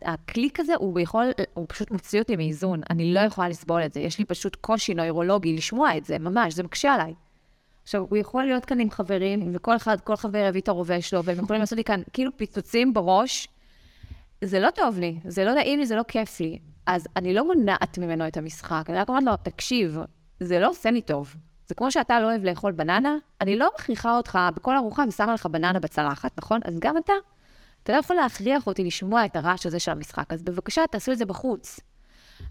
הקליק 0.01 0.59
הזה, 0.59 0.73
הוא 0.77 0.99
יכול, 0.99 1.25
הוא 1.53 1.65
פשוט 1.69 1.91
מוציא 1.91 2.19
אותי 2.21 2.35
מאיזון. 2.35 2.81
אני 2.89 3.13
לא 3.13 3.19
יכולה 3.19 3.49
לסבול 3.49 3.85
את 3.85 3.93
זה. 3.93 3.99
יש 3.99 4.19
לי 4.19 4.25
פשוט 4.25 4.55
קושי 4.55 4.93
נוירולוגי 4.93 5.53
לשמוע 5.55 5.97
את 5.97 6.05
זה, 6.05 6.19
ממש, 6.19 6.53
זה 6.53 6.63
מקשה 6.63 6.93
עליי. 6.93 7.13
עכשיו, 7.87 8.05
הוא 8.09 8.17
יכול 8.17 8.43
להיות 8.43 8.65
כאן 8.65 8.79
עם 8.79 8.91
חברים, 8.91 9.51
וכל 9.53 9.75
אחד, 9.75 10.01
כל 10.01 10.15
חבר 10.15 10.45
יביא 10.49 10.61
את 10.61 10.67
הרובה 10.67 11.01
שלו, 11.01 11.23
והם 11.23 11.43
יכולים 11.43 11.59
לעשות 11.59 11.77
לי 11.77 11.83
כאן 11.83 12.01
כאילו 12.13 12.31
פיצוצים 12.37 12.93
בראש. 12.93 13.47
זה 14.43 14.59
לא 14.59 14.71
טוב 14.71 14.99
לי, 14.99 15.19
זה 15.27 15.45
לא 15.45 15.53
נעים 15.53 15.79
לי, 15.79 15.85
זה 15.85 15.95
לא 15.95 16.03
כיף 16.07 16.39
לי. 16.39 16.59
אז 16.85 17.07
אני 17.15 17.33
לא 17.33 17.45
מונעת 17.45 17.97
ממנו 17.97 18.27
את 18.27 18.37
המשחק, 18.37 18.85
אני 18.89 18.97
רק 18.97 19.09
אומרת 19.09 19.23
לו, 19.23 19.31
תקשיב, 19.43 19.97
זה 20.39 20.59
לא 20.59 20.69
עושה 20.69 20.91
לי 20.91 21.01
טוב. 21.01 21.35
זה 21.67 21.75
כמו 21.75 21.91
שאתה 21.91 22.19
לא 22.19 22.25
אוהב 22.25 22.43
לאכול 22.43 22.71
בננה, 22.71 23.15
אני 23.41 23.55
לא 23.55 23.69
מכריחה 23.75 24.17
אותך 24.17 24.39
בכל 24.55 24.75
ארוחה 24.75 25.03
ושמה 25.07 25.33
לך 25.33 25.45
בננה 25.45 25.79
בצלחת, 25.79 26.31
נכון? 26.37 26.59
אז 26.63 26.79
גם 26.79 26.97
אתה, 26.97 27.13
אתה 27.83 27.93
לא 27.93 27.97
יכול 27.97 28.15
להכריח 28.15 28.67
אותי 28.67 28.83
לשמוע 28.83 29.25
את 29.25 29.35
הרעש 29.35 29.65
הזה 29.65 29.79
של 29.79 29.91
המשחק, 29.91 30.33
אז 30.33 30.43
בבקשה, 30.43 30.81
תעשו 30.91 31.11
את 31.11 31.17
זה 31.17 31.25
בחוץ. 31.25 31.79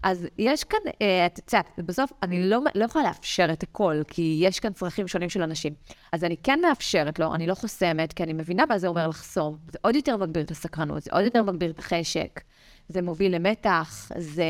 אז 0.03 0.27
יש 0.37 0.63
כאן, 0.63 0.79
אה, 1.01 1.25
את 1.25 1.39
יודעת, 1.53 1.69
בסוף 1.77 2.11
אני 2.23 2.49
לא, 2.49 2.59
לא 2.75 2.85
יכולה 2.85 3.03
לאפשר 3.05 3.47
את 3.53 3.63
הכל, 3.63 4.01
כי 4.07 4.39
יש 4.41 4.59
כאן 4.59 4.73
צרכים 4.73 5.07
שונים 5.07 5.29
של 5.29 5.41
אנשים. 5.41 5.73
אז 6.11 6.23
אני 6.23 6.37
כן 6.43 6.59
מאפשרת 6.61 7.19
לו, 7.19 7.35
אני 7.35 7.47
לא 7.47 7.55
חוסמת, 7.55 8.13
כי 8.13 8.23
אני 8.23 8.33
מבינה 8.33 8.65
מה 8.69 8.77
זה 8.77 8.87
אומר 8.87 9.07
לחסום. 9.07 9.57
זה 9.71 9.77
עוד 9.81 9.95
יותר 9.95 10.17
מגביר 10.17 10.43
את 10.43 10.51
הסקרנות, 10.51 11.03
זה 11.03 11.11
עוד 11.13 11.23
יותר 11.23 11.43
מגביר 11.43 11.71
את 11.71 11.79
החשק, 11.79 12.41
זה 12.89 13.01
מוביל 13.01 13.35
למתח, 13.35 14.11
זה... 14.17 14.43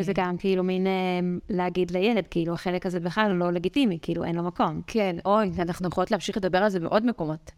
וזה 0.00 0.12
גם 0.14 0.36
כאילו 0.36 0.64
מין 0.64 0.86
אה, 0.86 0.92
להגיד 1.48 1.90
לילד, 1.90 2.26
כאילו 2.30 2.54
החלק 2.54 2.86
הזה 2.86 3.00
בכלל 3.00 3.32
לא 3.32 3.52
לגיטימי, 3.52 3.98
כאילו 4.02 4.24
אין 4.24 4.36
לו 4.36 4.42
מקום. 4.42 4.80
כן, 4.86 5.16
אוי, 5.24 5.50
אנחנו 5.58 5.88
יכולות 5.88 6.10
להמשיך 6.10 6.36
לדבר 6.36 6.58
על 6.58 6.68
זה 6.68 6.80
בעוד 6.80 7.06
מקומות. 7.06 7.50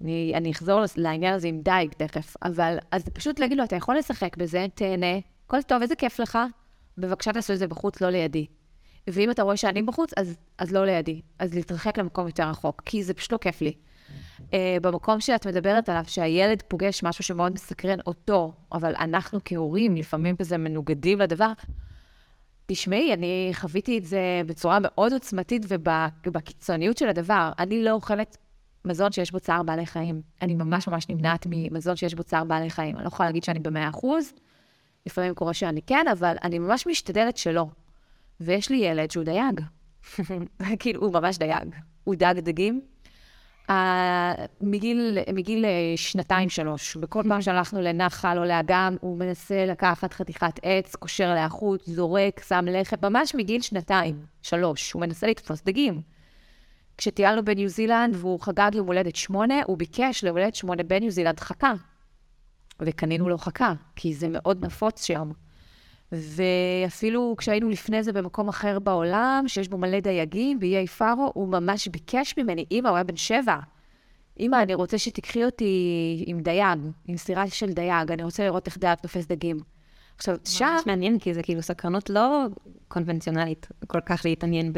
אני, 0.00 0.32
אני 0.34 0.50
אחזור 0.50 0.80
לעניין 0.96 1.34
הזה 1.34 1.48
עם 1.48 1.60
דייג 1.60 1.92
תכף, 1.92 2.36
אבל 2.42 2.76
אז 2.90 3.08
פשוט 3.08 3.38
להגיד 3.40 3.58
לו, 3.58 3.64
אתה 3.64 3.76
יכול 3.76 3.98
לשחק 3.98 4.36
בזה, 4.36 4.66
תהנה, 4.74 5.18
הכל 5.46 5.62
טוב, 5.62 5.82
איזה 5.82 5.96
כיף 5.96 6.20
לך, 6.20 6.38
בבקשה 6.98 7.32
תעשו 7.32 7.52
את 7.52 7.58
זה 7.58 7.66
בחוץ, 7.66 8.00
לא 8.00 8.10
לידי. 8.10 8.46
ואם 9.06 9.30
אתה 9.30 9.42
רואה 9.42 9.56
שאני 9.56 9.82
בחוץ, 9.82 10.10
אז, 10.16 10.36
אז 10.58 10.72
לא 10.72 10.86
לידי. 10.86 11.20
אז 11.38 11.54
להתרחק 11.54 11.98
למקום 11.98 12.26
יותר 12.26 12.48
רחוק, 12.48 12.82
כי 12.84 13.02
זה 13.02 13.14
פשוט 13.14 13.32
לא 13.32 13.38
כיף 13.38 13.60
לי. 13.60 13.72
Uh, 14.38 14.54
במקום 14.82 15.20
שאת 15.20 15.46
מדברת 15.46 15.88
עליו, 15.88 16.04
שהילד 16.06 16.62
פוגש 16.68 17.02
משהו 17.02 17.24
שמאוד 17.24 17.52
מסקרן 17.52 17.98
אותו, 18.06 18.52
אבל 18.72 18.94
אנחנו 18.94 19.38
כהורים 19.44 19.96
לפעמים 19.96 20.36
כזה 20.36 20.58
מנוגדים 20.58 21.20
לדבר, 21.20 21.52
תשמעי, 22.66 23.14
אני 23.14 23.50
חוויתי 23.52 23.98
את 23.98 24.04
זה 24.04 24.42
בצורה 24.46 24.78
מאוד 24.82 25.12
עוצמתית 25.12 25.66
ובקיצוניות 25.68 26.98
של 26.98 27.08
הדבר. 27.08 27.52
אני 27.58 27.84
לא 27.84 27.90
אוכלת 27.90 28.36
מזון 28.84 29.12
שיש 29.12 29.32
בו 29.32 29.40
צער 29.40 29.62
בעלי 29.62 29.86
חיים. 29.86 30.22
אני 30.42 30.54
ממש 30.54 30.88
ממש 30.88 31.08
נמנעת 31.08 31.46
ממזון 31.50 31.96
שיש 31.96 32.14
בו 32.14 32.22
צער 32.22 32.44
בעלי 32.44 32.70
חיים. 32.70 32.96
אני 32.96 33.02
לא 33.04 33.08
יכולה 33.08 33.28
להגיד 33.28 33.44
שאני 33.44 33.58
במאה 33.58 33.88
אחוז, 33.88 34.32
לפעמים 35.06 35.34
קורה 35.34 35.54
שאני 35.54 35.82
כן, 35.82 36.06
אבל 36.12 36.36
אני 36.42 36.58
ממש 36.58 36.86
משתדלת 36.86 37.36
שלא. 37.36 37.66
ויש 38.40 38.70
לי 38.70 38.76
ילד 38.76 39.10
שהוא 39.10 39.24
דייג. 39.24 39.60
כאילו, 40.80 41.00
הוא 41.02 41.12
ממש 41.12 41.38
דייג. 41.38 41.74
הוא 42.04 42.14
דג 42.14 42.34
דגים. 42.38 42.80
Uh, 43.68 43.72
מגיל, 44.60 45.18
מגיל 45.34 45.64
אה, 45.64 45.70
שנתיים-שלוש, 45.96 46.96
בכל 46.96 47.22
פעם 47.28 47.42
שהלכנו 47.42 47.80
לנחל 47.80 48.38
או 48.38 48.44
לאגם, 48.44 48.96
הוא 49.00 49.18
מנסה 49.18 49.66
לקחת 49.66 50.12
חתיכת 50.12 50.60
עץ, 50.62 50.96
קושר 50.96 51.24
עליה 51.24 51.48
חוט, 51.48 51.82
זורק, 51.86 52.42
שם 52.48 52.64
לחם, 52.68 52.96
ממש 53.02 53.34
מגיל 53.34 53.60
שנתיים, 53.60 54.26
שלוש, 54.42 54.92
הוא 54.92 55.00
מנסה 55.00 55.26
לתפוס 55.26 55.62
דגים. 55.62 56.02
כשטיילנו 56.98 57.44
בניו 57.44 57.68
זילנד 57.68 58.16
והוא 58.16 58.40
חגג 58.40 58.70
יום 58.74 58.86
הולדת 58.86 59.16
שמונה, 59.16 59.54
הוא 59.66 59.78
ביקש 59.78 60.24
ליום 60.24 60.36
הולדת 60.36 60.54
שמונה 60.54 60.82
בניו 60.82 61.10
זילנד 61.10 61.40
חכה. 61.40 61.72
וקנינו 62.80 63.28
לו 63.28 63.38
חכה, 63.38 63.72
כי 63.96 64.14
זה 64.14 64.28
מאוד 64.30 64.64
נפוץ 64.64 65.04
שם. 65.04 65.30
ואפילו 66.12 67.34
כשהיינו 67.38 67.68
לפני 67.68 68.02
זה 68.02 68.12
במקום 68.12 68.48
אחר 68.48 68.78
בעולם, 68.78 69.44
שיש 69.46 69.68
בו 69.68 69.78
מלא 69.78 70.00
דייגים, 70.00 70.58
באיי 70.58 70.86
פארו, 70.86 71.30
הוא 71.34 71.48
ממש 71.48 71.88
ביקש 71.88 72.38
ממני, 72.38 72.64
אמא, 72.70 72.88
הוא 72.88 72.96
היה 72.96 73.04
בן 73.04 73.16
שבע. 73.16 73.56
אמא, 74.40 74.62
אני 74.62 74.74
רוצה 74.74 74.98
שתיקחי 74.98 75.44
אותי 75.44 76.24
עם 76.26 76.40
דייג, 76.40 76.78
עם 77.08 77.16
סירה 77.16 77.50
של 77.50 77.72
דייג, 77.72 78.12
אני 78.12 78.22
רוצה 78.22 78.44
לראות 78.44 78.66
איך 78.66 78.78
דייג 78.78 78.98
תופס 78.98 79.26
דגים. 79.26 79.56
עכשיו, 80.16 80.36
שם... 80.44 80.64
ממש 80.64 80.86
מעניין, 80.86 81.18
כי 81.18 81.34
זה 81.34 81.42
כאילו 81.42 81.62
סקרנות 81.62 82.10
לא 82.10 82.46
קונבנציונלית 82.88 83.68
כל 83.86 84.00
כך 84.00 84.22
להתעניין 84.24 84.72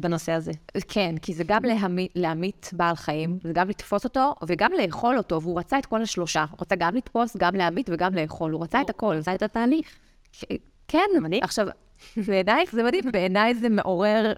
בנושא 0.00 0.32
הזה. 0.32 0.52
כן, 0.88 1.14
כי 1.22 1.34
זה 1.34 1.44
גם 1.46 1.64
להמית, 1.64 2.12
להמית 2.14 2.70
בעל 2.72 2.96
חיים, 2.96 3.38
זה 3.42 3.52
גם 3.52 3.68
לתפוס 3.68 4.04
אותו 4.04 4.34
וגם 4.46 4.70
לאכול 4.82 5.18
אותו, 5.18 5.42
והוא 5.42 5.58
רצה 5.58 5.78
את 5.78 5.86
כל 5.86 6.02
השלושה. 6.02 6.44
הוא 6.50 6.58
רצה 6.60 6.74
גם 6.78 6.94
לתפוס, 6.94 7.36
גם 7.36 7.54
להמית 7.54 7.90
וגם 7.92 8.14
לאכול, 8.14 8.52
הוא 8.52 8.62
רצה 8.62 8.80
את 8.80 8.90
הכל. 8.90 9.16
עשה 9.16 9.34
את 9.34 9.42
התהליך. 9.42 9.98
כן, 10.88 11.06
מדהים. 11.22 11.42
עכשיו, 11.42 11.66
בעינייך 12.26 12.72
זה 12.72 12.82
מדהים, 12.82 13.04
בעיניי 13.12 13.54
זה 13.54 13.68
מעורר 13.68 14.32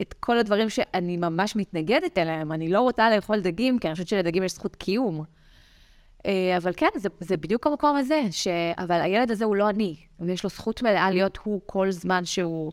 את 0.00 0.14
כל 0.20 0.38
הדברים 0.38 0.70
שאני 0.70 1.16
ממש 1.16 1.56
מתנגדת 1.56 2.18
אליהם. 2.18 2.52
אני 2.52 2.68
לא 2.68 2.80
רוצה 2.80 3.16
לאכול 3.16 3.40
דגים, 3.40 3.78
כי 3.78 3.86
אני 3.88 3.94
חושבת 3.94 4.08
שלדגים 4.08 4.42
יש 4.42 4.52
זכות 4.52 4.76
קיום. 4.76 5.24
אה, 6.26 6.56
אבל 6.56 6.72
כן, 6.76 6.88
זה, 6.96 7.08
זה 7.20 7.36
בדיוק 7.36 7.66
המקום 7.66 7.96
הזה, 7.96 8.22
ש... 8.30 8.48
אבל 8.78 9.00
הילד 9.00 9.30
הזה 9.30 9.44
הוא 9.44 9.56
לא 9.56 9.70
אני, 9.70 9.96
ויש 10.20 10.44
לו 10.44 10.50
זכות 10.50 10.82
מלאה 10.82 11.10
להיות 11.10 11.38
הוא 11.44 11.60
כל 11.66 11.90
זמן 11.90 12.24
שהוא... 12.24 12.72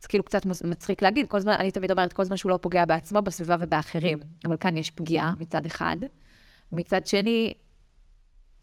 זה 0.00 0.08
כאילו 0.08 0.24
קצת 0.24 0.46
מצחיק 0.46 1.02
להגיד, 1.02 1.26
כל 1.26 1.40
זמן, 1.40 1.52
אני 1.52 1.70
תמיד 1.70 1.90
אומרת, 1.90 2.12
כל 2.12 2.24
זמן 2.24 2.36
שהוא 2.36 2.50
לא 2.50 2.56
פוגע 2.56 2.84
בעצמו, 2.84 3.22
בסביבה 3.22 3.56
ובאחרים. 3.60 4.18
אבל 4.44 4.56
כאן 4.56 4.76
יש 4.76 4.90
פגיעה 4.90 5.32
מצד 5.38 5.66
אחד. 5.66 5.96
מצד 6.72 7.06
שני, 7.06 7.52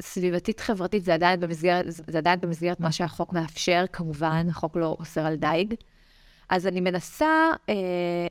סביבתית 0.01 0.59
חברתית 0.59 1.03
זה 1.03 1.13
עדיין 1.13 1.39
במסגרת, 1.39 1.85
זה 1.87 2.17
עדיין 2.17 2.41
במסגרת 2.41 2.79
מה 2.79 2.91
שהחוק 2.91 3.33
מאפשר, 3.33 3.85
כמובן, 3.93 4.47
החוק 4.49 4.77
לא 4.77 4.95
אוסר 4.99 5.25
על 5.25 5.35
דייג. 5.35 5.73
אז 6.49 6.67
אני 6.67 6.81
מנסה 6.81 7.49
אה, 7.69 8.27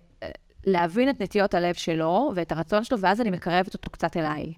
להבין 0.67 1.11
את 1.11 1.21
נטיות 1.21 1.55
הלב 1.55 1.75
שלו 1.75 2.33
ואת 2.35 2.53
הרצון 2.53 2.85
שלו, 2.85 3.01
ואז 3.01 3.21
אני 3.21 3.31
מקרבת 3.31 3.75
אותו 3.75 3.91
קצת 3.91 4.17
אליי. 4.17 4.53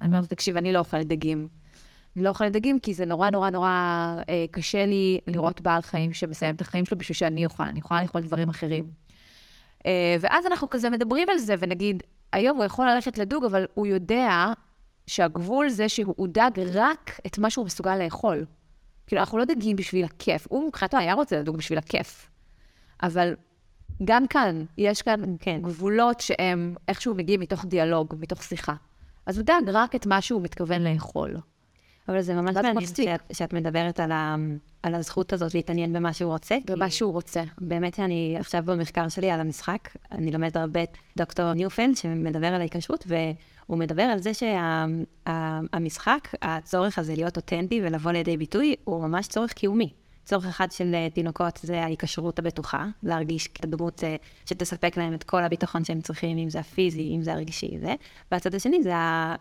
אני 0.00 0.08
אומרת, 0.08 0.30
תקשיב, 0.30 0.56
אני 0.56 0.72
לא 0.72 0.78
אוכלת 0.78 1.06
דגים. 1.06 1.48
אני 2.16 2.24
לא 2.24 2.28
אוכלת 2.28 2.52
דגים 2.52 2.80
כי 2.80 2.94
זה 2.94 3.04
נורא 3.04 3.30
נורא 3.30 3.50
נורא 3.50 3.68
אה, 4.28 4.44
קשה 4.50 4.86
לי 4.86 5.20
לראות 5.26 5.60
בעל 5.60 5.82
חיים 5.82 6.12
שמסיים 6.12 6.54
את 6.54 6.60
החיים 6.60 6.84
שלו 6.84 6.98
בשביל 6.98 7.16
שאני 7.16 7.44
אוכל, 7.44 7.62
אני 7.62 7.78
יכולה 7.78 8.02
לאכול 8.02 8.20
דברים 8.20 8.48
אחרים. 8.48 8.90
אה, 9.86 10.16
ואז 10.20 10.46
אנחנו 10.46 10.70
כזה 10.70 10.90
מדברים 10.90 11.28
על 11.28 11.38
זה, 11.38 11.54
ונגיד, 11.58 12.02
היום 12.32 12.56
הוא 12.56 12.64
יכול 12.64 12.90
ללכת 12.90 13.18
לדוג, 13.18 13.44
אבל 13.44 13.66
הוא 13.74 13.86
יודע 13.86 14.52
שהגבול 15.06 15.68
זה 15.68 15.88
שהוא 15.88 16.28
דג 16.28 16.50
רק 16.72 17.20
את 17.26 17.38
מה 17.38 17.50
שהוא 17.50 17.66
מסוגל 17.66 17.96
לאכול. 17.96 18.44
כאילו, 19.06 19.20
אנחנו 19.20 19.38
לא 19.38 19.44
דגים 19.44 19.76
בשביל 19.76 20.04
הכיף. 20.04 20.46
הוא 20.50 20.68
מבחינתו 20.68 20.96
היה 20.96 21.14
רוצה 21.14 21.40
לדוג 21.40 21.56
בשביל 21.56 21.78
הכיף. 21.78 22.30
אבל 23.02 23.34
גם 24.04 24.26
כאן, 24.26 24.64
יש 24.78 25.02
כאן 25.02 25.22
כן, 25.40 25.60
גבולות 25.62 26.20
שהם 26.20 26.74
איכשהו 26.88 27.14
מגיעים 27.14 27.40
מתוך 27.40 27.64
דיאלוג, 27.64 28.14
מתוך 28.18 28.42
שיחה. 28.42 28.74
אז 29.26 29.38
הוא 29.38 29.46
דג 29.46 29.62
רק 29.72 29.94
את 29.94 30.06
מה 30.06 30.20
שהוא 30.20 30.42
מתכוון 30.42 30.82
לאכול. 30.82 31.36
אבל 32.08 32.20
זה 32.20 32.34
ממש 32.34 32.56
מעניין. 32.56 32.86
שאת, 32.86 33.20
שאת 33.32 33.52
מדברת 33.52 34.00
על, 34.00 34.12
ה, 34.12 34.36
על 34.82 34.94
הזכות 34.94 35.32
הזאת 35.32 35.54
להתעניין 35.54 35.92
במה 35.92 36.12
שהוא 36.12 36.32
רוצה. 36.32 36.56
במה 36.66 36.90
שהוא 36.90 37.12
רוצה. 37.12 37.42
באמת 37.60 37.94
שאני 37.94 38.36
עכשיו 38.40 38.62
במחקר 38.64 39.08
שלי 39.08 39.30
על 39.30 39.40
המשחק, 39.40 39.88
אני 40.12 40.32
לומדת 40.32 40.56
הרבה 40.56 40.82
את 40.82 40.96
דוקטור 41.16 41.52
ניופלד, 41.52 41.96
שמדבר 41.96 42.46
על 42.46 42.60
ההיקשרות, 42.60 43.06
והוא 43.06 43.78
מדבר 43.78 44.02
על 44.02 44.18
זה 44.18 44.30
שהמשחק, 45.26 46.28
הצורך 46.42 46.98
הזה 46.98 47.14
להיות 47.14 47.36
אותנטי 47.36 47.80
ולבוא 47.84 48.12
לידי 48.12 48.36
ביטוי, 48.36 48.74
הוא 48.84 49.02
ממש 49.02 49.28
צורך 49.28 49.52
קיומי. 49.52 49.92
צורך 50.24 50.46
אחד 50.46 50.72
של 50.72 50.94
אה, 50.94 51.08
תינוקות 51.10 51.58
זה 51.62 51.82
ההיקשרות 51.82 52.38
הבטוחה, 52.38 52.86
להרגיש 53.02 53.48
כדמות 53.48 54.04
אה, 54.04 54.16
שתספק 54.46 54.96
להם 54.96 55.14
את 55.14 55.22
כל 55.24 55.44
הביטחון 55.44 55.84
שהם 55.84 56.00
צריכים, 56.00 56.38
אם 56.38 56.50
זה 56.50 56.60
הפיזי, 56.60 57.12
אם 57.16 57.22
זה 57.22 57.32
הרגשי, 57.32 57.78
זה. 57.80 57.94
והצד 58.32 58.54
השני 58.54 58.82
זה 58.82 58.92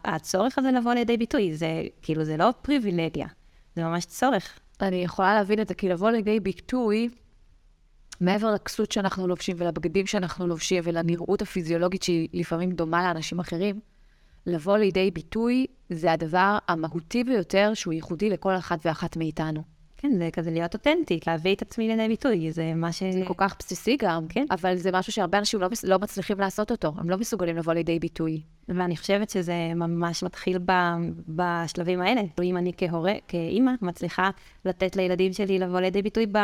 הצורך 0.06 0.58
הזה 0.58 0.72
לבוא 0.72 0.94
לידי 0.94 1.18
ביטוי, 1.18 1.56
זה 1.56 1.84
כאילו, 2.02 2.26
זה 2.26 2.38
לא 2.38 2.50
פריבילגיה, 2.62 3.28
זה 3.76 3.84
ממש 3.84 4.06
צורך. 4.06 4.60
אני 4.82 4.96
יכולה 4.96 5.34
להבין 5.34 5.62
את 5.62 5.68
זה, 5.68 5.74
כי 5.74 5.90
לבוא 5.90 6.10
לידי 6.10 6.40
ביטוי, 6.40 7.10
מעבר 8.22 8.54
לכסות 8.54 8.92
שאנחנו 8.92 9.28
לובשים 9.28 9.56
ולבגדים 9.60 10.06
שאנחנו 10.06 10.48
לובשים 10.48 10.84
ולנראות 10.84 11.42
הפיזיולוגית 11.42 12.04
שהיא 12.04 12.30
לפעמים 12.34 12.72
דומה 12.72 13.04
לאנשים 13.04 13.40
אחרים, 13.40 13.80
לבוא 14.46 14.78
לידי 14.78 15.12
ביטוי 15.12 15.66
זה 15.90 16.12
הדבר 16.12 16.58
המהותי 16.68 17.24
ביותר 17.24 17.72
שהוא 17.74 17.94
ייחודי 17.94 18.30
לכל 18.30 18.56
אחת 18.56 18.80
ואחת 18.86 19.18
מאיתנו. 19.18 19.73
כן, 20.04 20.18
זה 20.18 20.30
כזה 20.34 20.52
להיות 20.52 20.74
אותנטית, 20.74 21.28
להביא 21.28 21.56
את 21.56 21.62
עצמי 21.62 21.88
לידי 21.88 22.08
ביטוי, 22.08 22.52
זה 22.52 22.74
מה 22.76 22.92
ש... 22.92 23.04
זה 23.04 23.22
כל 23.28 23.34
כך 23.38 23.56
בסיסי 23.60 23.98
גם, 24.00 24.28
כן. 24.30 24.46
אבל 24.52 24.76
זה 24.76 24.92
משהו 24.94 25.14
שהרבה 25.14 25.38
אנשים 25.38 25.60
לא, 25.60 25.68
לא 25.84 26.00
מצליחים 26.00 26.40
לעשות 26.40 26.72
אותו, 26.72 26.94
הם 26.98 27.10
לא 27.10 27.18
מסוגלים 27.18 27.58
לבוא 27.58 27.74
לידי 27.74 28.00
ביטוי. 28.00 28.42
ואני 28.68 28.98
חושבת 28.98 29.30
שזה 29.30 29.54
ממש 29.76 30.24
מתחיל 30.24 30.58
ב, 30.66 30.72
בשלבים 31.28 32.02
האלה. 32.02 32.22
אם 32.44 32.58
אני 32.58 32.72
כהורה, 32.78 33.14
כאימא, 33.28 33.72
מצליחה 33.82 34.30
לתת 34.66 34.96
לילדים 34.96 35.34
שלי 35.34 35.60
לבוא 35.60 35.80
לידי 35.80 36.02
ביטוי 36.02 36.26
ב... 36.32 36.38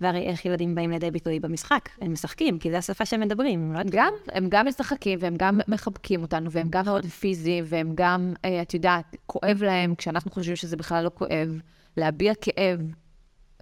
והרי 0.00 0.26
איך 0.26 0.44
ילדים 0.44 0.74
באים 0.74 0.90
לידי 0.90 1.10
ביטוי 1.10 1.40
במשחק? 1.40 1.88
הם 2.00 2.12
משחקים, 2.12 2.58
כי 2.58 2.70
זו 2.70 2.76
השפה 2.76 3.04
שהם 3.04 3.20
מדברים, 3.20 3.60
הם 3.60 3.72
לא. 3.72 3.90
גם, 3.90 4.12
הם 4.32 4.46
גם 4.48 4.66
משחקים 4.66 5.18
והם 5.22 5.34
גם 5.38 5.60
מחבקים 5.68 6.22
אותנו 6.22 6.50
והם 6.50 6.66
גם 6.70 6.84
מאוד 6.84 7.06
פיזיים 7.06 7.64
והם 7.66 7.92
גם, 7.94 8.34
אה, 8.44 8.62
את 8.62 8.74
יודעת, 8.74 9.16
כואב 9.26 9.62
להם 9.62 9.94
כשאנחנו 9.94 10.30
חושבים 10.30 10.56
שזה 10.56 10.76
בכלל 10.76 11.04
לא 11.04 11.10
כואב, 11.14 11.60
להביע 11.96 12.32
כאב, 12.40 12.80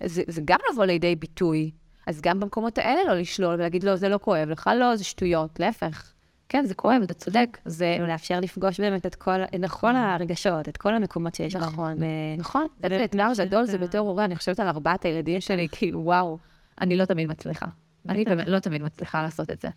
זה, 0.04 0.22
זה 0.26 0.42
גם 0.44 0.58
לבוא 0.72 0.84
לידי 0.84 1.16
ביטוי. 1.16 1.70
אז 2.06 2.20
גם 2.20 2.40
במקומות 2.40 2.78
האלה 2.78 3.00
לא 3.08 3.14
לשלול 3.14 3.54
ולהגיד, 3.54 3.84
לא, 3.84 3.96
זה 3.96 4.08
לא 4.08 4.18
כואב, 4.18 4.48
לך 4.48 4.70
לא, 4.76 4.96
זה 4.96 5.04
שטויות, 5.04 5.60
להפך. 5.60 6.12
כן, 6.48 6.64
זה 6.64 6.74
כואב, 6.74 7.02
אתה 7.02 7.14
צודק. 7.14 7.58
זה 7.64 7.96
לאפשר 8.00 8.40
לפגוש 8.40 8.80
באמת 8.80 9.06
את 9.06 9.14
כל, 9.14 9.42
את 9.44 9.70
כל 9.70 9.96
הרגשות, 9.96 10.68
את 10.68 10.76
כל 10.76 10.94
המקומות 10.94 11.34
שיש 11.34 11.56
לך. 11.56 11.62
נכון, 11.62 11.96
נכון. 12.38 12.66
זה 12.88 13.04
אתגר 13.04 13.28
גדול, 13.38 13.64
זה 13.64 13.78
בתור 13.78 14.08
הורה, 14.08 14.24
אני 14.24 14.36
חושבת 14.36 14.60
על 14.60 14.68
ארבעת 14.68 15.04
הילדים 15.04 15.40
שלי, 15.40 15.68
כאילו, 15.72 16.00
וואו, 16.00 16.38
אני 16.80 16.96
לא 16.96 17.04
תמיד 17.04 17.28
מצליחה. 17.28 17.66
אני 18.08 18.24
באמת 18.24 18.48
לא 18.48 18.58
תמיד 18.58 18.82
מצליחה 18.82 19.22
לעשות 19.22 19.50
את 19.50 19.60
זה. 19.60 19.68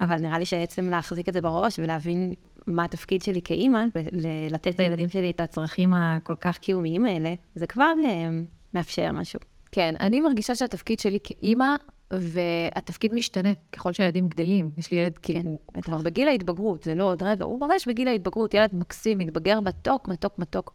אבל 0.00 0.16
נראה 0.16 0.38
לי 0.38 0.44
שעצם 0.44 0.90
להחזיק 0.90 1.28
את 1.28 1.34
זה 1.34 1.40
בראש 1.40 1.78
ולהבין 1.78 2.34
מה 2.66 2.84
התפקיד 2.84 3.22
שלי 3.22 3.42
כאימא, 3.42 3.84
ולתת 3.94 4.78
לילדים 4.78 5.08
שלי 5.08 5.30
את 5.30 5.40
הצרכים 5.40 5.94
הכל 5.94 6.34
כך 6.40 6.58
קיומיים 6.58 7.04
האלה, 7.04 7.34
זה 7.54 7.66
כבר 7.66 7.92
אה, 8.04 8.28
מאפשר 8.74 9.12
משהו. 9.12 9.40
כן, 9.72 9.94
אני 10.00 10.20
מרגישה 10.20 10.54
שהתפקיד 10.54 11.00
שלי 11.00 11.18
כאימא, 11.24 11.74
והתפקיד 12.10 13.14
משתנה 13.14 13.52
ככל 13.72 13.92
שהילדים 13.92 14.28
גדלים. 14.28 14.70
יש 14.78 14.90
לי 14.90 14.98
ילד 14.98 15.18
כאילו, 15.18 15.58
הוא 15.66 15.82
כבר 15.82 15.98
בגיל 15.98 16.28
ההתבגרות, 16.28 16.82
זה 16.82 16.94
לא 16.94 17.04
עוד 17.04 17.22
רגע, 17.22 17.44
הוא 17.44 17.60
ממש 17.60 17.88
בגיל 17.88 18.08
ההתבגרות, 18.08 18.54
ילד 18.54 18.74
מקסים, 18.74 19.18
מתבגר 19.18 19.60
מתוק, 19.60 20.08
מתוק, 20.08 20.38
מתוק. 20.38 20.74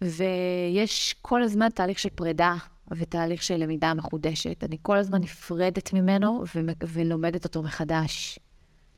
ויש 0.00 1.14
כל 1.22 1.42
הזמן 1.42 1.68
תהליך 1.68 1.98
של 1.98 2.08
פרידה 2.08 2.54
ותהליך 2.90 3.42
של 3.42 3.56
למידה 3.56 3.94
מחודשת. 3.94 4.64
אני 4.64 4.76
כל 4.82 4.96
הזמן 4.96 5.20
נפרדת 5.20 5.92
ממנו 5.92 6.44
ו- 6.54 6.60
ולומדת 6.88 7.44
אותו 7.44 7.62
מחדש. 7.62 8.38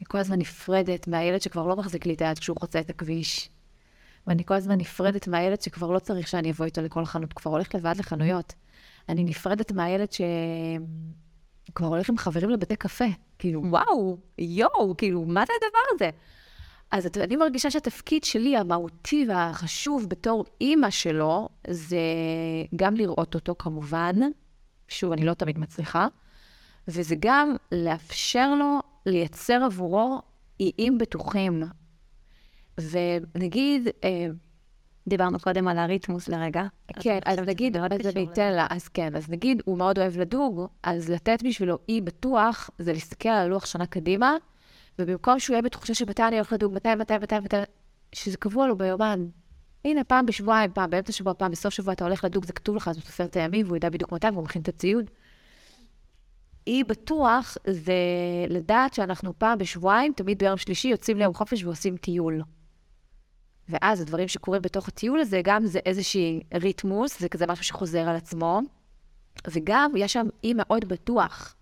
אני 0.01 0.07
כל 0.09 0.19
הזמן 0.19 0.39
נפרדת 0.39 1.09
מהילד 1.09 1.43
שכבר 1.43 1.67
לא 1.67 1.77
מחזיק 1.77 2.07
לי 2.07 2.15
את 2.15 2.23
היד 2.23 2.39
כשהוא 2.39 2.57
חוצה 2.61 2.81
את 2.81 2.91
הכביש. 2.91 3.51
ואני 4.27 4.45
כל 4.45 4.55
הזמן 4.55 4.79
נפרדת 4.79 5.29
מהילד 5.29 5.61
שכבר 5.61 5.91
לא 5.91 5.99
צריך 5.99 6.29
שאני 6.29 6.51
אבוא 6.51 6.67
איתו 6.67 6.83
לכל 6.83 7.05
חנות, 7.05 7.33
כבר 7.33 7.51
הולך 7.51 7.75
לבד 7.75 7.95
לחנויות. 7.99 8.55
אני 9.09 9.25
נפרדת 9.25 9.73
מהילד 9.73 10.09
שכבר 10.13 11.87
הולך 11.87 12.11
עם 12.11 12.19
חברים 12.19 12.51
לבתי 12.51 12.77
קפה. 12.77 13.05
כאילו, 13.39 13.63
וואו, 13.67 14.17
יואו, 14.39 14.97
כאילו, 14.97 15.25
מה 15.25 15.45
זה 15.47 15.53
הדבר 15.57 15.79
הזה? 15.95 16.11
אז 16.91 17.07
את- 17.07 17.17
אני 17.17 17.37
מרגישה 17.37 17.71
שהתפקיד 17.71 18.25
שלי, 18.25 18.57
המהותי 18.57 19.27
והחשוב 19.29 20.09
בתור 20.09 20.45
אימא 20.61 20.91
שלו, 20.91 21.49
זה 21.71 21.99
גם 22.77 22.95
לראות 22.95 23.35
אותו 23.35 23.55
כמובן, 23.59 24.15
שוב, 24.89 25.13
אני 25.13 25.25
לא 25.25 25.35
תמיד 25.35 25.59
מצליחה, 25.59 26.07
וזה 26.89 27.15
גם 27.19 27.57
לאפשר 27.73 28.55
לו 28.55 28.79
לייצר 29.07 29.63
עבורו 29.65 30.23
איים 30.61 30.99
בטוחים. 30.99 31.63
ונגיד, 32.81 33.89
אה, 34.05 34.27
דיברנו 35.09 35.39
קודם 35.39 35.69
על 35.69 35.79
הריתמוס 35.79 36.29
לרגע. 36.29 36.63
כן, 37.01 37.19
אז 37.25 37.39
נגיד, 37.39 37.77
אז 37.77 37.83
קשור 37.99 38.11
אני 38.11 38.23
לזה. 38.23 38.33
אתן 38.33 38.53
לה, 38.53 38.67
אז 38.71 38.89
כן, 38.89 39.17
אז 39.17 39.31
נגיד, 39.31 39.63
הוא 39.65 39.79
מאוד 39.79 39.99
אוהב 39.99 40.19
לדוג, 40.19 40.67
אז 40.83 41.11
לתת 41.11 41.43
בשבילו 41.45 41.79
אי 41.89 42.01
בטוח, 42.01 42.71
זה 42.79 42.93
להסתכל 42.93 43.29
על 43.29 43.47
הלוח 43.47 43.67
שנה 43.67 43.87
קדימה, 43.87 44.37
ובמקום 44.99 45.39
שהוא 45.39 45.55
יהיה 45.55 45.63
בתחושה 45.63 45.95
שמתי 45.95 46.23
אני 46.23 46.37
הולך 46.37 46.53
לדוג, 46.53 46.75
מתי, 46.75 46.95
מתי, 46.95 47.19
מתי, 47.19 47.39
מתי, 47.39 47.57
שזה 48.13 48.37
קבוע 48.37 48.67
לו 48.67 48.79
ביומן. 48.79 49.27
הנה, 49.85 50.05
פעם 50.05 50.27
בשבועיים, 50.27 50.71
פעם 50.73 50.91
באמצע 50.91 51.13
שבוע, 51.13 51.35
פעם 51.35 51.51
בסוף 51.51 51.75
שבוע 51.75 51.93
אתה 51.93 52.05
הולך 52.05 52.25
לדוג, 52.25 52.45
זה 52.45 52.53
כתוב 52.53 52.77
לך, 52.77 52.89
אז 52.89 52.97
הוא 52.97 53.05
סופר 53.05 53.25
את 53.25 53.37
הימים, 53.37 53.67
והוא 53.67 53.77
ידע 53.77 53.89
בדיוק 53.89 54.13
מתי, 54.13 54.27
והוא 54.27 54.45
מכין 54.45 54.63
את 54.63 54.69
הציוד. 54.69 55.11
אי 56.67 56.85
בטוח 56.85 57.57
זה 57.67 57.95
לדעת 58.49 58.95
שאנחנו 58.95 59.39
פעם 59.39 59.59
בשבועיים, 59.59 60.13
תמיד 60.17 60.39
ביום 60.39 60.57
שלישי, 60.57 60.89
יוצאים 60.89 61.19
ליום 61.19 61.35
חופש 61.35 61.65
ועושים 61.65 61.97
טיול. 61.97 62.43
ואז 63.69 64.01
הדברים 64.01 64.29
שקורים 64.29 64.63
בתוך 64.63 64.89
הטיול 64.89 65.21
הזה, 65.21 65.41
גם 65.45 65.67
זה 65.67 65.79
איזושהי 65.87 66.41
ריתמוס, 66.55 67.21
זה 67.21 67.29
כזה 67.29 67.47
משהו 67.47 67.65
שחוזר 67.65 68.09
על 68.09 68.17
עצמו, 68.17 68.61
וגם 69.51 69.93
יש 69.97 70.13
שם 70.13 70.27
אי 70.45 70.55
מאוד 70.55 70.85
בטוח 70.85 71.55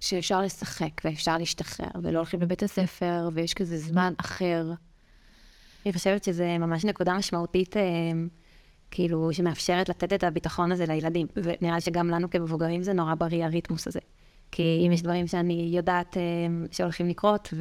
שאפשר 0.00 0.40
לשחק 0.40 1.00
ואפשר 1.04 1.38
להשתחרר, 1.38 1.90
ולא 2.02 2.18
הולכים 2.18 2.40
לבית 2.40 2.62
הספר, 2.62 3.28
ויש 3.32 3.54
כזה 3.54 3.78
זמן 3.78 4.12
אחר. 4.16 4.72
אני 5.86 5.92
חושבת 5.92 6.24
שזה 6.24 6.58
ממש 6.58 6.84
נקודה 6.84 7.14
משמעותית, 7.14 7.76
אה, 7.76 7.82
כאילו, 8.90 9.32
שמאפשרת 9.32 9.88
לתת 9.88 10.12
את 10.12 10.24
הביטחון 10.24 10.72
הזה 10.72 10.86
לילדים. 10.86 11.26
ונראה 11.36 11.80
שגם 11.80 12.10
לנו 12.10 12.30
כמבוגרים 12.30 12.82
זה 12.82 12.92
נורא 12.92 13.14
בריא, 13.14 13.44
הריתמוס 13.44 13.86
הזה. 13.86 14.00
כי 14.52 14.82
אם 14.86 14.92
יש 14.92 15.02
דברים 15.02 15.26
שאני 15.26 15.70
יודעת 15.72 16.16
אה, 16.16 16.22
שהולכים 16.70 17.08
לקרות, 17.08 17.54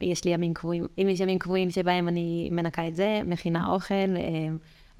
ויש 0.00 0.24
לי 0.24 0.30
ימים 0.30 0.54
קבועים, 0.54 0.86
אם 0.98 1.08
יש 1.08 1.20
ימים 1.20 1.38
קבועים 1.38 1.70
שבהם 1.70 2.08
אני 2.08 2.48
מנקה 2.52 2.88
את 2.88 2.96
זה, 2.96 3.20
מכינה 3.24 3.66
אוכל, 3.72 3.94
אה, 3.94 4.48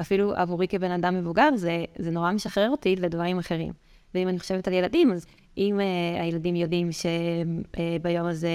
אפילו 0.01 0.35
עבורי 0.35 0.69
כבן 0.69 0.91
אדם 0.91 1.15
מבוגר, 1.15 1.49
זה, 1.55 1.85
זה 1.99 2.11
נורא 2.11 2.33
משחרר 2.33 2.71
אותי 2.71 2.97
לדברים 2.97 3.39
אחרים. 3.39 3.73
ואם 4.15 4.29
אני 4.29 4.39
חושבת 4.39 4.69
על 4.69 4.75
ילדים, 4.75 5.13
אז 5.13 5.27
אם 5.59 5.81
uh, 5.81 6.21
הילדים 6.23 6.57
יודעים 6.57 6.89
שביום 6.93 8.27
uh, 8.27 8.31
הזה, 8.31 8.49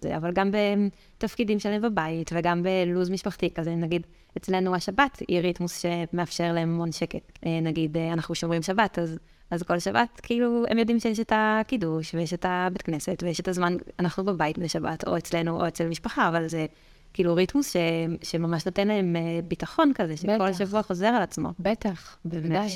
זה, 0.00 0.16
אבל 0.16 0.32
גם 0.32 0.50
בתפקידים 0.50 1.58
שלהם 1.58 1.82
בבית 1.82 2.30
וגם 2.34 2.62
בלו"ז 2.62 3.10
משפחתי 3.10 3.50
כזה, 3.54 3.74
נגיד, 3.74 4.06
אצלנו 4.36 4.74
השבת 4.74 5.22
היא 5.28 5.40
ריתמוס 5.40 5.82
שמאפשר 5.82 6.52
להם 6.52 6.68
המון 6.68 6.92
שקט. 6.92 7.38
Uh, 7.38 7.46
נגיד, 7.62 7.96
uh, 7.96 8.00
אנחנו 8.12 8.34
שומרים 8.34 8.62
שבת, 8.62 8.98
אז, 8.98 9.18
אז 9.50 9.62
כל 9.62 9.78
שבת, 9.78 10.20
כאילו, 10.22 10.64
הם 10.68 10.78
יודעים 10.78 11.00
שיש 11.00 11.20
את 11.20 11.32
הקידוש 11.34 12.14
ויש 12.14 12.34
את 12.34 12.46
הבית 12.48 12.82
כנסת 12.82 13.22
ויש 13.22 13.40
את 13.40 13.48
הזמן, 13.48 13.76
אנחנו 13.98 14.24
בבית 14.24 14.58
בשבת, 14.58 15.08
או 15.08 15.16
אצלנו 15.16 15.60
או 15.60 15.68
אצל 15.68 15.88
משפחה, 15.88 16.28
אבל 16.28 16.48
זה 16.48 16.66
כאילו 17.12 17.34
ריתמוס 17.34 17.72
ש, 17.72 17.76
שממש 18.22 18.66
נותן 18.66 18.88
להם 18.88 19.16
uh, 19.16 19.44
ביטחון 19.44 19.92
כזה, 19.94 20.16
שכל 20.16 20.38
בטח. 20.48 20.58
שבוע 20.58 20.82
חוזר 20.82 21.06
על 21.06 21.22
עצמו. 21.22 21.48
בטח, 21.60 22.18
בוודאי. 22.24 22.68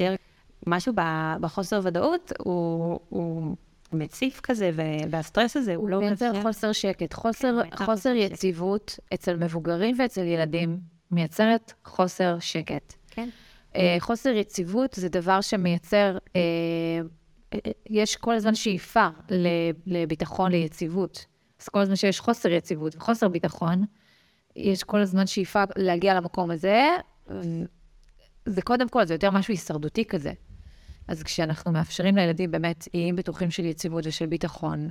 משהו 0.66 0.92
ב- 0.96 1.36
בחוסר 1.40 1.80
ודאות, 1.82 2.32
הוא, 2.38 3.00
הוא 3.08 3.56
מציף 3.92 4.40
כזה, 4.40 4.70
והסטרס 5.10 5.56
הזה 5.56 5.74
הוא 5.74 5.88
לא 5.88 6.00
מייצר. 6.00 6.42
חוסר 6.42 6.72
שקט. 6.72 7.12
חוסר, 7.12 7.60
כן, 7.70 7.84
חוסר. 7.84 8.08
יציבות 8.14 8.98
אצל 9.14 9.36
מבוגרים 9.36 9.96
ואצל 9.98 10.22
ילדים 10.24 10.80
מייצרת 11.10 11.72
חוסר 11.84 12.38
שקט. 12.40 12.94
כן. 13.10 13.28
אה, 13.76 13.96
חוסר 13.98 14.28
יציבות 14.28 14.92
זה 14.94 15.08
דבר 15.08 15.40
שמייצר, 15.40 16.18
אה, 16.36 16.40
אה, 17.54 17.58
יש 17.90 18.16
כל 18.16 18.34
הזמן 18.34 18.54
שאיפה 18.54 19.08
לביטחון, 19.86 20.52
ליציבות. 20.52 21.26
אז 21.60 21.68
כל 21.68 21.80
הזמן 21.80 21.96
שיש 21.96 22.20
חוסר 22.20 22.50
יציבות 22.50 22.96
וחוסר 22.96 23.28
ביטחון, 23.28 23.84
יש 24.56 24.84
כל 24.84 25.00
הזמן 25.00 25.26
שאיפה 25.26 25.62
להגיע 25.76 26.14
למקום 26.14 26.50
הזה. 26.50 26.82
זה 28.46 28.62
קודם 28.62 28.88
כל, 28.88 29.06
זה 29.06 29.14
יותר 29.14 29.30
משהו 29.30 29.52
הישרדותי 29.52 30.04
כזה. 30.04 30.32
אז 31.08 31.22
כשאנחנו 31.22 31.72
מאפשרים 31.72 32.16
לילדים 32.16 32.50
באמת 32.50 32.88
איים 32.94 33.16
בטוחים 33.16 33.50
של 33.50 33.64
יציבות 33.64 34.06
ושל 34.06 34.26
ביטחון, 34.26 34.90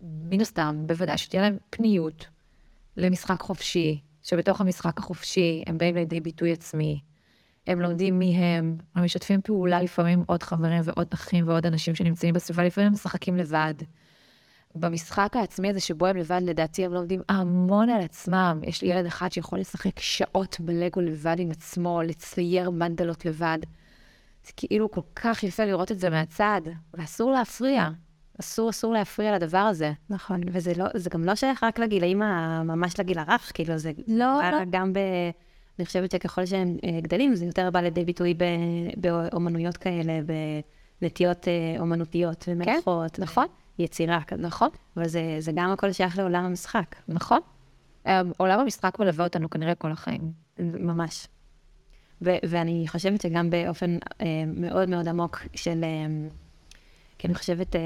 מן 0.00 0.40
הסתם, 0.40 0.82
בוודאי 0.86 1.18
שתהיה 1.18 1.42
להם 1.42 1.56
פניות 1.70 2.26
למשחק 2.96 3.40
חופשי, 3.40 4.00
שבתוך 4.22 4.60
המשחק 4.60 4.98
החופשי 4.98 5.62
הם 5.66 5.78
באים 5.78 5.94
לידי 5.94 6.20
ביטוי 6.20 6.52
עצמי. 6.52 7.00
הם 7.66 7.80
לומדים 7.80 8.18
מי 8.18 8.36
הם, 8.36 8.76
הם 8.94 9.04
משתפים 9.04 9.40
פעולה 9.42 9.82
לפעמים 9.82 10.24
עוד 10.26 10.42
חברים 10.42 10.82
ועוד 10.84 11.06
אחים 11.14 11.48
ועוד 11.48 11.66
אנשים 11.66 11.94
שנמצאים 11.94 12.34
בסביבה, 12.34 12.64
לפעמים 12.64 12.86
הם 12.86 12.92
משחקים 12.92 13.36
לבד. 13.36 13.74
במשחק 14.74 15.36
העצמי 15.36 15.70
הזה 15.70 15.80
שבו 15.80 16.06
הם 16.06 16.16
לבד, 16.16 16.40
לדעתי 16.44 16.84
הם 16.84 16.92
לומדים 16.92 17.20
המון 17.28 17.90
על 17.90 18.00
עצמם. 18.00 18.60
יש 18.62 18.82
לי 18.82 18.88
ילד 18.88 19.06
אחד 19.06 19.32
שיכול 19.32 19.58
לשחק 19.58 19.98
שעות 19.98 20.56
בלגו 20.60 21.00
לבד 21.00 21.36
עם 21.38 21.50
עצמו, 21.50 22.02
לצייר 22.02 22.70
מנדלות 22.70 23.24
לבד. 23.24 23.58
זה 24.46 24.52
כאילו 24.56 24.90
כל 24.90 25.00
כך 25.16 25.42
יפה 25.42 25.64
לראות 25.64 25.92
את 25.92 25.98
זה 25.98 26.10
מהצד, 26.10 26.60
ואסור 26.94 27.30
להפריע. 27.30 27.88
אסור, 28.40 28.70
אסור 28.70 28.92
להפריע 28.92 29.34
לדבר 29.36 29.58
הזה. 29.58 29.92
נכון, 30.10 30.40
וזה 30.46 30.72
לא, 30.76 30.84
גם 31.10 31.24
לא 31.24 31.34
שייך 31.34 31.62
רק 31.62 31.78
לגילאים 31.78 32.18
ממש 32.64 33.00
לגיל 33.00 33.18
הרך, 33.18 33.50
כאילו 33.54 33.78
זה... 33.78 33.92
לא, 34.08 34.50
לא. 34.52 34.58
גם 34.70 34.92
ב... 34.92 34.98
אני 35.80 35.86
חושבת 35.86 36.10
שככל 36.10 36.46
שהם 36.46 36.76
אה, 36.84 37.00
גדלים, 37.00 37.34
זה 37.34 37.44
יותר 37.44 37.70
בא 37.70 37.80
לידי 37.80 38.04
ביטוי 38.04 38.34
באומנויות 38.96 39.76
כאלה, 39.76 40.20
בנטיות 41.00 41.48
אה, 41.48 41.80
אומנותיות 41.80 42.44
ומלאכות. 42.48 43.12
כן, 43.16 43.22
נכון. 43.22 43.46
יצירה 43.78 44.20
כזה. 44.26 44.42
נכון. 44.42 44.68
אבל 44.96 45.08
זה, 45.08 45.36
זה 45.38 45.52
גם 45.54 45.70
הכל 45.70 45.92
שייך 45.92 46.18
לעולם 46.18 46.44
המשחק. 46.44 46.96
נכון. 47.08 47.38
אה, 48.06 48.22
עולם 48.36 48.60
המשחק 48.60 48.98
מלווה 48.98 49.24
אותנו 49.24 49.50
כנראה 49.50 49.74
כל 49.74 49.92
החיים. 49.92 50.32
ממש. 50.58 51.26
ו- 52.22 52.38
ואני 52.48 52.84
חושבת 52.88 53.20
שגם 53.20 53.50
באופן 53.50 53.98
אה, 54.20 54.26
מאוד 54.46 54.88
מאוד 54.88 55.08
עמוק 55.08 55.38
של... 55.54 55.84
אה, 55.84 56.28
כי 57.18 57.26
אני 57.26 57.34
חושבת 57.34 57.76
אה, 57.76 57.80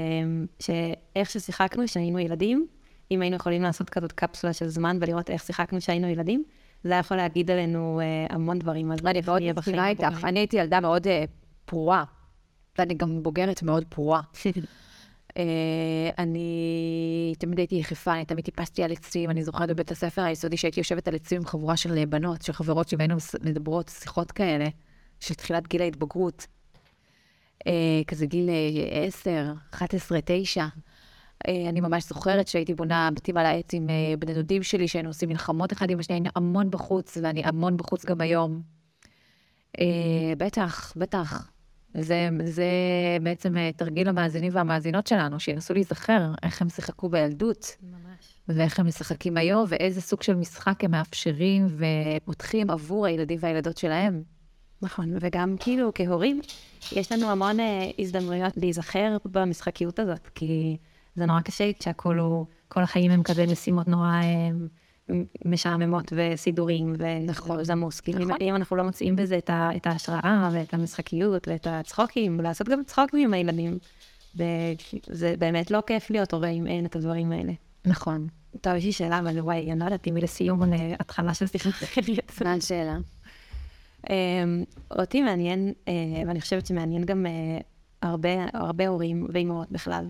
שאיך 0.59 1.29
ששיחקנו 1.29 1.83
כשהיינו 1.85 2.19
ילדים, 2.19 2.67
אם 3.11 3.21
היינו 3.21 3.35
יכולים 3.35 3.61
לעשות 3.61 3.89
כזאת 3.89 4.11
קפסולה 4.11 4.53
של 4.53 4.67
זמן 4.67 4.97
ולראות 5.01 5.29
איך 5.29 5.43
שיחקנו 5.43 5.79
כשהיינו 5.79 6.07
ילדים, 6.07 6.43
זה 6.85 6.93
יכול 6.93 7.17
להגיד 7.17 7.51
עלינו 7.51 7.99
אה, 7.99 8.35
המון 8.35 8.59
דברים. 8.59 8.91
אני 8.91 9.21
מאוד 9.25 9.41
מסכימה 9.57 9.89
איתך. 9.89 10.23
אני 10.23 10.39
הייתי 10.39 10.57
ילדה 10.57 10.79
מאוד 10.79 11.07
אה, 11.07 11.23
פרועה, 11.65 12.03
ואני 12.77 12.93
גם 12.93 13.23
בוגרת 13.23 13.63
מאוד 13.63 13.85
פרועה. 13.89 14.21
אה, 15.37 15.43
אני 16.17 17.33
תמיד 17.39 17.57
הייתי 17.57 17.75
יחפה, 17.75 18.13
אני 18.13 18.25
תמיד 18.25 18.45
טיפסתי 18.45 18.83
על 18.83 18.91
עצים. 18.91 19.29
אני 19.29 19.43
זוכרת 19.43 19.69
בבית 19.69 19.91
הספר 19.91 20.21
היסודי 20.21 20.57
שהייתי 20.57 20.79
יושבת 20.79 21.07
על 21.07 21.15
עצים 21.15 21.37
עם 21.41 21.45
חבורה 21.45 21.77
של 21.77 22.05
בנות, 22.05 22.41
של 22.41 22.53
חברות 22.53 22.89
שהיינו 22.89 23.15
מדברות 23.43 23.91
שיחות 23.99 24.31
כאלה, 24.31 24.65
של 25.19 25.33
תחילת 25.33 25.67
גיל 25.67 25.81
ההתבגרות. 25.81 26.47
כזה 28.07 28.25
גיל 28.25 28.49
10, 29.07 29.53
11, 29.73 30.19
9. 30.25 30.65
אה, 31.47 31.69
אני 31.69 31.81
ממש 31.81 32.07
זוכרת 32.07 32.47
שהייתי 32.47 32.73
בונה 32.73 33.09
בתים 33.15 33.37
על 33.37 33.45
העץ 33.45 33.73
עם 33.73 33.89
אה, 33.89 34.17
בני 34.19 34.33
דודים 34.33 34.63
שלי, 34.63 34.87
שהיינו 34.87 35.09
עושים 35.09 35.29
מלחמות 35.29 35.73
אחד 35.73 35.89
עם 35.89 35.99
השני, 35.99 36.15
היינו 36.15 36.29
המון 36.35 36.71
בחוץ, 36.71 37.17
ואני 37.21 37.41
המון 37.45 37.77
בחוץ 37.77 38.05
גם 38.05 38.21
היום. 38.21 38.61
אה, 39.79 40.33
בטח, 40.37 40.93
בטח. 40.95 41.51
זה, 41.97 42.29
זה 42.43 42.65
בעצם 43.23 43.55
תרגיל 43.75 44.09
המאזינים 44.09 44.55
והמאזינות 44.55 45.07
שלנו, 45.07 45.39
שינסו 45.39 45.73
להיזכר 45.73 46.31
איך 46.43 46.61
הם 46.61 46.69
שיחקו 46.69 47.09
בילדות. 47.09 47.77
ממש. 47.83 48.35
ואיך 48.47 48.79
הם 48.79 48.87
משחקים 48.87 49.37
היום, 49.37 49.65
ואיזה 49.67 50.01
סוג 50.01 50.23
של 50.23 50.35
משחק 50.35 50.83
הם 50.83 50.91
מאפשרים 50.91 51.67
ופותחים 51.77 52.69
עבור 52.69 53.05
הילדים 53.05 53.37
והילדות 53.41 53.77
שלהם. 53.77 54.23
נכון, 54.81 55.17
וגם 55.21 55.55
כאילו 55.59 55.91
כהורים, 55.95 56.41
יש 56.91 57.11
לנו 57.11 57.29
המון 57.29 57.57
הזדמנויות 57.99 58.53
להיזכר 58.57 59.17
במשחקיות 59.25 59.99
הזאת, 59.99 60.29
כי... 60.35 60.77
זה 61.15 61.25
נורא 61.25 61.41
קשה 61.41 61.71
כשהכול 61.79 62.19
הוא, 62.19 62.45
כל 62.67 62.83
החיים 62.83 63.11
הם 63.11 63.23
כזה 63.23 63.45
משימות 63.45 63.87
נורא 63.87 64.21
אה, 64.23 65.15
משעממות 65.45 66.13
וסידורים 66.15 66.93
וזמוס. 67.59 67.99
כאילו, 67.99 68.19
נכון. 68.19 68.37
אם 68.41 68.55
אנחנו 68.55 68.75
לא 68.75 68.83
מוצאים 68.83 69.15
בזה 69.15 69.37
את, 69.37 69.49
ה, 69.49 69.69
את 69.75 69.87
ההשראה 69.87 70.49
ואת 70.53 70.73
המשחקיות 70.73 71.47
ואת 71.47 71.67
הצחוקים, 71.69 72.39
לעשות 72.39 72.69
גם 72.69 72.83
צחוקים 72.83 73.19
עם 73.19 73.33
הילדים. 73.33 73.77
זה 75.07 75.35
באמת 75.39 75.71
לא 75.71 75.83
כיף 75.87 76.09
להיות 76.09 76.33
הורה 76.33 76.47
אם 76.47 76.67
אין 76.67 76.85
את 76.85 76.95
הדברים 76.95 77.31
האלה. 77.31 77.53
נכון. 77.85 78.27
טוב, 78.61 78.75
יש 78.75 78.85
לי 78.85 78.91
שאלה, 78.91 79.19
אבל 79.19 79.39
וואי, 79.39 79.71
אני 79.71 79.79
לא 79.79 79.85
יודעת 79.85 80.07
אם 80.07 80.15
היא 80.15 80.23
לסיום 80.23 80.61
או 80.61 80.67
להתחלה 80.69 81.33
של 81.33 81.47
שיחה. 81.47 81.69
מה 82.45 82.53
השאלה? 82.53 82.97
אמ, 84.09 84.63
אותי 84.99 85.21
מעניין, 85.21 85.73
אה, 85.87 85.93
ואני 86.27 86.41
חושבת 86.41 86.65
שמעניין 86.65 87.05
גם 87.05 87.25
אה, 87.25 87.59
הרבה 88.53 88.87
הורים 88.87 89.27
ואימהות 89.33 89.71
בכלל. 89.71 90.05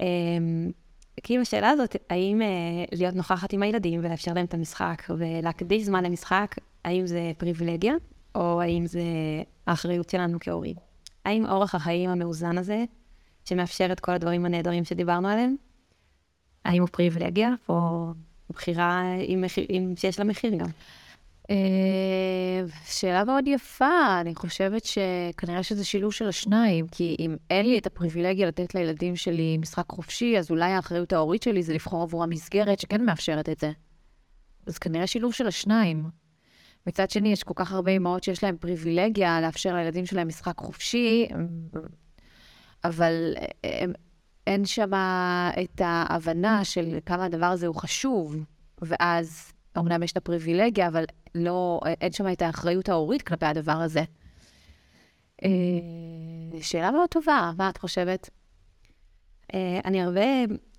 אמ, 0.00 0.70
כאילו 1.22 1.42
השאלה 1.42 1.70
הזאת, 1.70 1.96
האם 2.10 2.42
אה, 2.42 2.46
להיות 2.92 3.14
נוכחת 3.14 3.52
עם 3.52 3.62
הילדים 3.62 4.00
ולאפשר 4.02 4.32
להם 4.32 4.44
את 4.44 4.54
המשחק 4.54 5.02
ולהקדיש 5.18 5.84
זמן 5.84 6.04
למשחק, 6.04 6.56
האם 6.84 7.06
זה 7.06 7.32
פריבילגיה, 7.38 7.94
או 8.34 8.60
האם 8.60 8.86
זה 8.86 9.02
האחריות 9.66 10.10
שלנו 10.10 10.38
כהורים? 10.40 10.76
האם 11.24 11.46
אורח 11.46 11.74
החיים 11.74 12.10
המאוזן 12.10 12.58
הזה, 12.58 12.84
שמאפשר 13.44 13.92
את 13.92 14.00
כל 14.00 14.12
הדברים 14.12 14.46
הנהדרים 14.46 14.84
שדיברנו 14.84 15.28
עליהם, 15.28 15.56
האם 16.64 16.80
הוא 16.80 16.88
פריבילגיה, 16.92 17.50
או 17.68 18.06
בחירה 18.50 19.02
עם, 19.26 19.44
עם, 19.68 19.96
שיש 19.96 20.18
לה 20.18 20.24
מחיר 20.24 20.54
גם? 20.54 20.68
אה, 21.50 22.66
שאלה 22.84 23.24
מאוד 23.24 23.48
יפה, 23.48 24.20
אני 24.20 24.34
חושבת 24.34 24.82
שכנראה 24.84 25.62
שזה 25.62 25.84
שילוב 25.84 26.12
של 26.12 26.28
השניים, 26.28 26.86
כי 26.88 27.16
אם 27.18 27.36
אין 27.50 27.66
לי 27.66 27.78
את 27.78 27.86
הפריבילגיה 27.86 28.48
לתת 28.48 28.74
לילדים 28.74 29.16
שלי 29.16 29.58
משחק 29.58 29.84
חופשי, 29.88 30.38
אז 30.38 30.50
אולי 30.50 30.72
האחריות 30.72 31.12
ההורית 31.12 31.42
שלי 31.42 31.62
זה 31.62 31.74
לבחור 31.74 32.02
עבור 32.02 32.22
המסגרת 32.22 32.80
שכן 32.80 33.04
מאפשרת 33.04 33.48
את 33.48 33.58
זה. 33.58 33.72
אז 34.66 34.78
כנראה 34.78 35.06
שילוב 35.06 35.32
של 35.32 35.46
השניים. 35.46 36.04
מצד 36.86 37.10
שני, 37.10 37.32
יש 37.32 37.42
כל 37.42 37.54
כך 37.56 37.72
הרבה 37.72 37.90
אמהות 37.92 38.24
שיש 38.24 38.44
להן 38.44 38.56
פריבילגיה 38.56 39.40
לאפשר 39.40 39.74
לילדים 39.74 40.06
שלהם 40.06 40.28
משחק 40.28 40.58
חופשי, 40.58 41.26
אבל 42.84 43.34
הם, 43.64 43.92
אין 44.46 44.64
שם 44.64 44.90
את 45.64 45.80
ההבנה 45.84 46.64
של 46.64 46.98
כמה 47.06 47.24
הדבר 47.24 47.46
הזה 47.46 47.66
הוא 47.66 47.76
חשוב, 47.76 48.36
ואז 48.82 49.52
אמנם 49.78 50.02
יש 50.02 50.12
את 50.12 50.16
הפריבילגיה, 50.16 50.88
אבל 50.88 51.04
לא, 51.34 51.80
אין 52.00 52.12
שם 52.12 52.32
את 52.32 52.42
האחריות 52.42 52.88
ההורית 52.88 53.22
כלפי 53.22 53.46
הדבר 53.46 53.72
הזה. 53.72 54.02
אה, 55.44 55.48
שאלה 56.60 56.90
מאוד 56.90 57.08
טובה, 57.08 57.52
מה 57.58 57.68
את 57.68 57.78
חושבת? 57.78 58.30
אה, 59.54 59.80
אני 59.84 60.02
הרבה, 60.02 60.20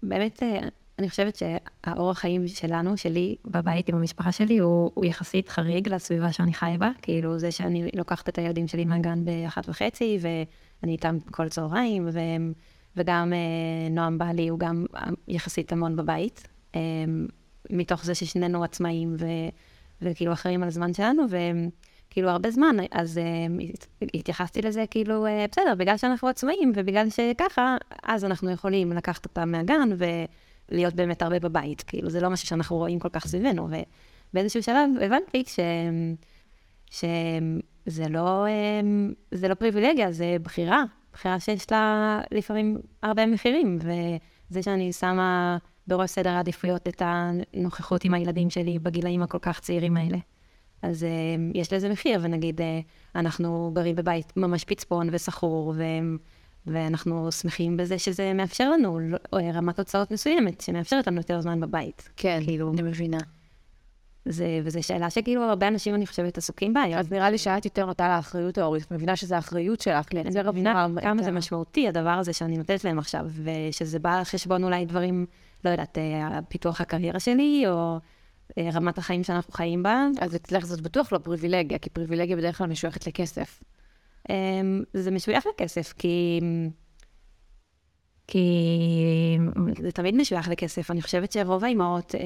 באמת, 0.03 0.43
אה, 0.43 0.59
אני 0.99 1.09
חושבת 1.09 1.35
שהאורח 1.35 2.19
חיים 2.19 2.47
שלנו, 2.47 2.97
שלי, 2.97 3.35
בבית 3.45 3.89
עם 3.89 3.95
המשפחה 3.95 4.31
שלי, 4.31 4.57
הוא, 4.57 4.91
הוא 4.93 5.05
יחסית 5.05 5.49
חריג 5.49 5.89
לסביבה 5.89 6.31
שאני 6.31 6.53
חיה 6.53 6.77
בה. 6.77 6.89
כאילו, 7.01 7.39
זה 7.39 7.51
שאני 7.51 7.89
לוקחת 7.93 8.29
את 8.29 8.37
הילדים 8.37 8.67
שלי 8.67 8.85
מהגן 8.85 9.25
באחת 9.25 9.69
וחצי, 9.69 10.19
ואני 10.21 10.91
איתם 10.91 11.17
כל 11.31 11.49
צהריים, 11.49 12.09
ו, 12.13 12.19
וגם 12.95 13.33
נועם 13.91 14.17
בעלי 14.17 14.47
הוא 14.47 14.59
גם 14.59 14.85
יחסית 15.27 15.71
המון 15.71 15.95
בבית. 15.95 16.47
מתוך 17.69 18.05
זה 18.05 18.15
ששנינו 18.15 18.63
עצמאים 18.63 19.15
ו, 19.19 19.25
וכאילו 20.01 20.33
אחראים 20.33 20.63
על 20.63 20.67
הזמן 20.67 20.93
שלנו, 20.93 21.23
וכאילו 21.29 22.29
הרבה 22.29 22.51
זמן, 22.51 22.75
אז 22.91 23.19
uh, 23.19 24.09
התייחסתי 24.13 24.61
לזה 24.61 24.85
כאילו, 24.89 25.25
uh, 25.25 25.29
בסדר, 25.51 25.73
בגלל 25.77 25.97
שאנחנו 25.97 26.27
עצמאים 26.27 26.71
ובגלל 26.75 27.09
שככה, 27.09 27.77
אז 28.03 28.25
אנחנו 28.25 28.51
יכולים 28.51 28.93
לקחת 28.93 29.25
אותם 29.25 29.51
מהגן 29.51 29.89
ולהיות 30.69 30.93
באמת 30.93 31.21
הרבה 31.21 31.39
בבית. 31.39 31.81
כאילו, 31.81 32.09
זה 32.09 32.19
לא 32.19 32.29
משהו 32.29 32.47
שאנחנו 32.47 32.75
רואים 32.75 32.99
כל 32.99 33.09
כך 33.09 33.27
סביבנו. 33.27 33.67
ובאיזשהו 34.33 34.63
שלב 34.63 34.89
הבנתי 35.01 35.43
ש... 35.47 35.59
שזה 36.91 38.09
לא, 38.09 38.45
זה 39.31 39.47
לא 39.47 39.53
פריבילגיה, 39.53 40.11
זה 40.11 40.35
בחירה. 40.43 40.83
בחירה 41.13 41.39
שיש 41.39 41.71
לה 41.71 42.21
לפעמים 42.31 42.77
הרבה 43.03 43.25
מחירים, 43.25 43.79
וזה 43.81 44.63
שאני 44.63 44.93
שמה 44.93 45.57
בראש 45.87 46.09
סדר 46.09 46.29
העדיפויות 46.29 46.87
את 46.87 47.01
הנוכחות 47.05 48.03
עם 48.05 48.13
הילדים 48.13 48.49
שלי 48.49 48.79
בגילאים 48.79 49.23
הכל 49.23 49.39
כך 49.41 49.59
צעירים 49.59 49.97
האלה. 49.97 50.17
אז 50.81 51.03
uh, 51.03 51.57
יש 51.57 51.73
לזה 51.73 51.89
מחיר, 51.89 52.19
ונגיד, 52.23 52.61
uh, 52.61 52.63
אנחנו 53.15 53.71
גרים 53.73 53.95
בבית 53.95 54.33
ממש 54.37 54.63
פצפון 54.63 55.09
וסחור, 55.11 55.73
ו... 55.77 55.83
ואנחנו 56.67 57.31
שמחים 57.31 57.77
בזה 57.77 57.99
שזה 57.99 58.33
מאפשר 58.33 58.71
לנו 58.71 58.99
רמת 59.33 59.79
הוצאות 59.79 60.11
מסוימת, 60.11 60.61
שמאפשרת 60.61 61.07
לנו 61.07 61.17
יותר 61.17 61.41
זמן 61.41 61.59
בבית. 61.59 62.09
כן, 62.15 62.39
כאילו, 62.43 62.73
אני 62.73 62.81
מבינה. 62.81 63.17
זה, 64.25 64.59
וזו 64.63 64.83
שאלה 64.83 65.09
שכאילו 65.09 65.43
הרבה 65.43 65.67
אנשים, 65.67 65.95
אני 65.95 66.07
חושבת, 66.07 66.37
עסוקים 66.37 66.73
בה. 66.73 66.83
אז 66.95 67.11
נראה 67.11 67.29
לי 67.29 67.37
שאת 67.37 67.65
יותר 67.65 67.85
נוטה 67.85 68.15
לאחריות 68.15 68.57
ההורית. 68.57 68.83
את 68.83 68.91
מבינה 68.91 69.15
שזו 69.15 69.35
האחריות 69.35 69.81
שלך 69.81 70.13
לייצר 70.13 70.39
אני 70.39 70.49
מבינה 70.49 70.87
כמה 71.01 71.23
זה 71.23 71.31
משמעותי, 71.31 71.87
הדבר 71.87 72.09
הזה 72.09 72.33
שאני 72.33 72.57
נותנת 72.57 72.83
להם 72.83 72.99
עכשיו, 72.99 73.25
ושזה 73.43 73.99
בא 73.99 74.17
על 74.17 74.23
חשבון 74.23 74.63
אולי 74.63 74.85
דברים 74.85 75.25
לא 75.65 75.69
יודעת, 75.69 75.97
אה, 75.97 76.39
פיתוח 76.49 76.81
הקריירה 76.81 77.19
שלי, 77.19 77.63
או 77.67 77.99
אה, 78.57 78.69
רמת 78.73 78.97
החיים 78.97 79.23
שאנחנו 79.23 79.53
חיים 79.53 79.83
בה. 79.83 80.07
אז 80.21 80.35
אצלך 80.35 80.65
זאת 80.65 80.81
בטוח 80.81 81.13
לא 81.13 81.17
פריבילגיה, 81.17 81.79
כי 81.79 81.89
פריבילגיה 81.89 82.35
בדרך 82.35 82.57
כלל 82.57 82.67
משויכת 82.67 83.07
לכסף. 83.07 83.63
אמ, 84.29 84.83
זה 84.93 85.11
משוייך 85.11 85.45
לכסף, 85.47 85.93
כי 85.97 86.39
כי 88.27 89.39
זה 89.81 89.91
תמיד 89.91 90.15
משוייך 90.15 90.49
לכסף. 90.49 90.91
אני 90.91 91.01
חושבת 91.01 91.31
שרוב 91.31 91.63
האימהות, 91.63 92.15
אה, 92.15 92.21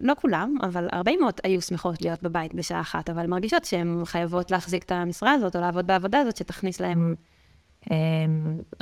לא 0.00 0.14
כולם, 0.20 0.54
אבל 0.62 0.88
הרבה 0.92 1.10
אימהות 1.10 1.40
היו 1.44 1.62
שמחות 1.62 2.02
להיות 2.02 2.22
בבית 2.22 2.54
בשעה 2.54 2.80
אחת, 2.80 3.10
אבל 3.10 3.26
מרגישות 3.26 3.64
שהן 3.64 4.04
חייבות 4.04 4.50
להחזיק 4.50 4.82
את 4.82 4.92
המשרה 4.92 5.32
הזאת, 5.32 5.56
או 5.56 5.60
לעבוד 5.60 5.86
בעבודה 5.86 6.18
הזאת, 6.18 6.36
שתכניס 6.36 6.80
להן 6.80 7.14
אה, 7.90 7.96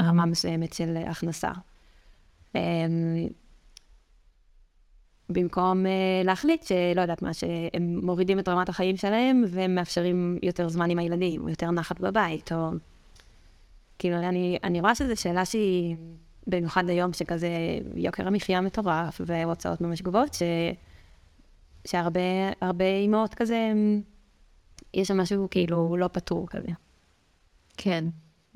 רמה 0.00 0.26
מסוימת 0.26 0.72
של 0.72 0.96
הכנסה. 1.06 1.50
אה, 2.56 2.60
במקום 5.28 5.84
להחליט 6.24 6.62
שלא 6.62 7.00
יודעת 7.00 7.22
מה, 7.22 7.34
שהם 7.34 8.00
מורידים 8.02 8.38
את 8.38 8.48
רמת 8.48 8.68
החיים 8.68 8.96
שלהם, 8.96 9.44
והם 9.48 9.74
מאפשרים 9.74 10.38
יותר 10.42 10.68
זמן 10.68 10.90
עם 10.90 10.98
הילדים, 10.98 11.42
או 11.42 11.48
יותר 11.48 11.70
נחת 11.70 12.00
בבית, 12.00 12.52
או... 12.52 12.70
כאילו, 13.98 14.16
אני, 14.16 14.58
אני 14.64 14.80
רואה 14.80 14.94
שזו 14.94 15.20
שאלה 15.20 15.44
שהיא, 15.44 15.96
במיוחד 16.46 16.88
היום 16.88 17.12
שכזה 17.12 17.48
יוקר 17.94 18.26
המחיה 18.26 18.60
מטורף 18.60 19.20
והוצאות 19.26 19.80
ממש 19.80 20.02
גבוהות, 20.02 20.34
ש, 20.34 20.42
שהרבה 21.86 22.84
אימהות 23.02 23.34
כזה, 23.34 23.72
יש 24.94 25.08
שם 25.08 25.20
משהו 25.20 25.48
כאילו 25.50 25.96
לא 25.96 26.08
פתור 26.08 26.48
כזה. 26.48 26.68
כן, 27.76 28.04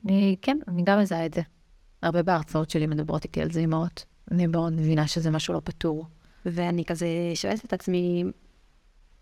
אני, 0.04 0.36
כן, 0.42 0.58
אני 0.68 0.82
גם 0.84 0.98
מזהה 1.00 1.26
את 1.26 1.34
זה. 1.34 1.42
הרבה 2.06 2.22
בהרצאות 2.22 2.70
שלי 2.70 2.86
מדברות 2.86 3.24
איתי 3.24 3.42
על 3.42 3.50
זה 3.50 3.60
אימהות. 3.60 4.04
אני 4.30 4.46
מאוד 4.46 4.72
מבינה 4.72 5.06
שזה 5.06 5.30
משהו 5.30 5.54
לא 5.54 5.60
פתור. 5.64 6.06
ואני 6.46 6.84
כזה 6.84 7.06
שואלת 7.34 7.64
את 7.64 7.72
עצמי, 7.72 8.24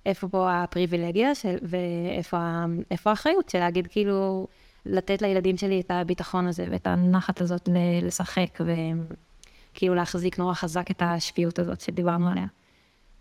איפה 0.07 0.29
פה 0.29 0.63
הפריבילגיה 0.63 1.35
של, 1.35 1.57
ואיפה 1.63 3.11
האחריות 3.11 3.49
של 3.49 3.59
להגיד 3.59 3.87
כאילו, 3.87 4.47
לתת 4.87 5.23
לילדים 5.23 5.57
שלי 5.57 5.81
את 5.81 5.91
הביטחון 5.91 6.47
הזה 6.47 6.67
ואת 6.71 6.87
הנחת 6.87 7.41
הזאת 7.41 7.69
לשחק, 8.03 8.59
וכאילו 8.61 9.95
להחזיק 9.95 10.39
נורא 10.39 10.55
חזק 10.55 10.91
את 10.91 11.03
השפיות 11.03 11.59
הזאת 11.59 11.81
שדיברנו 11.81 12.29
עליה. 12.29 12.47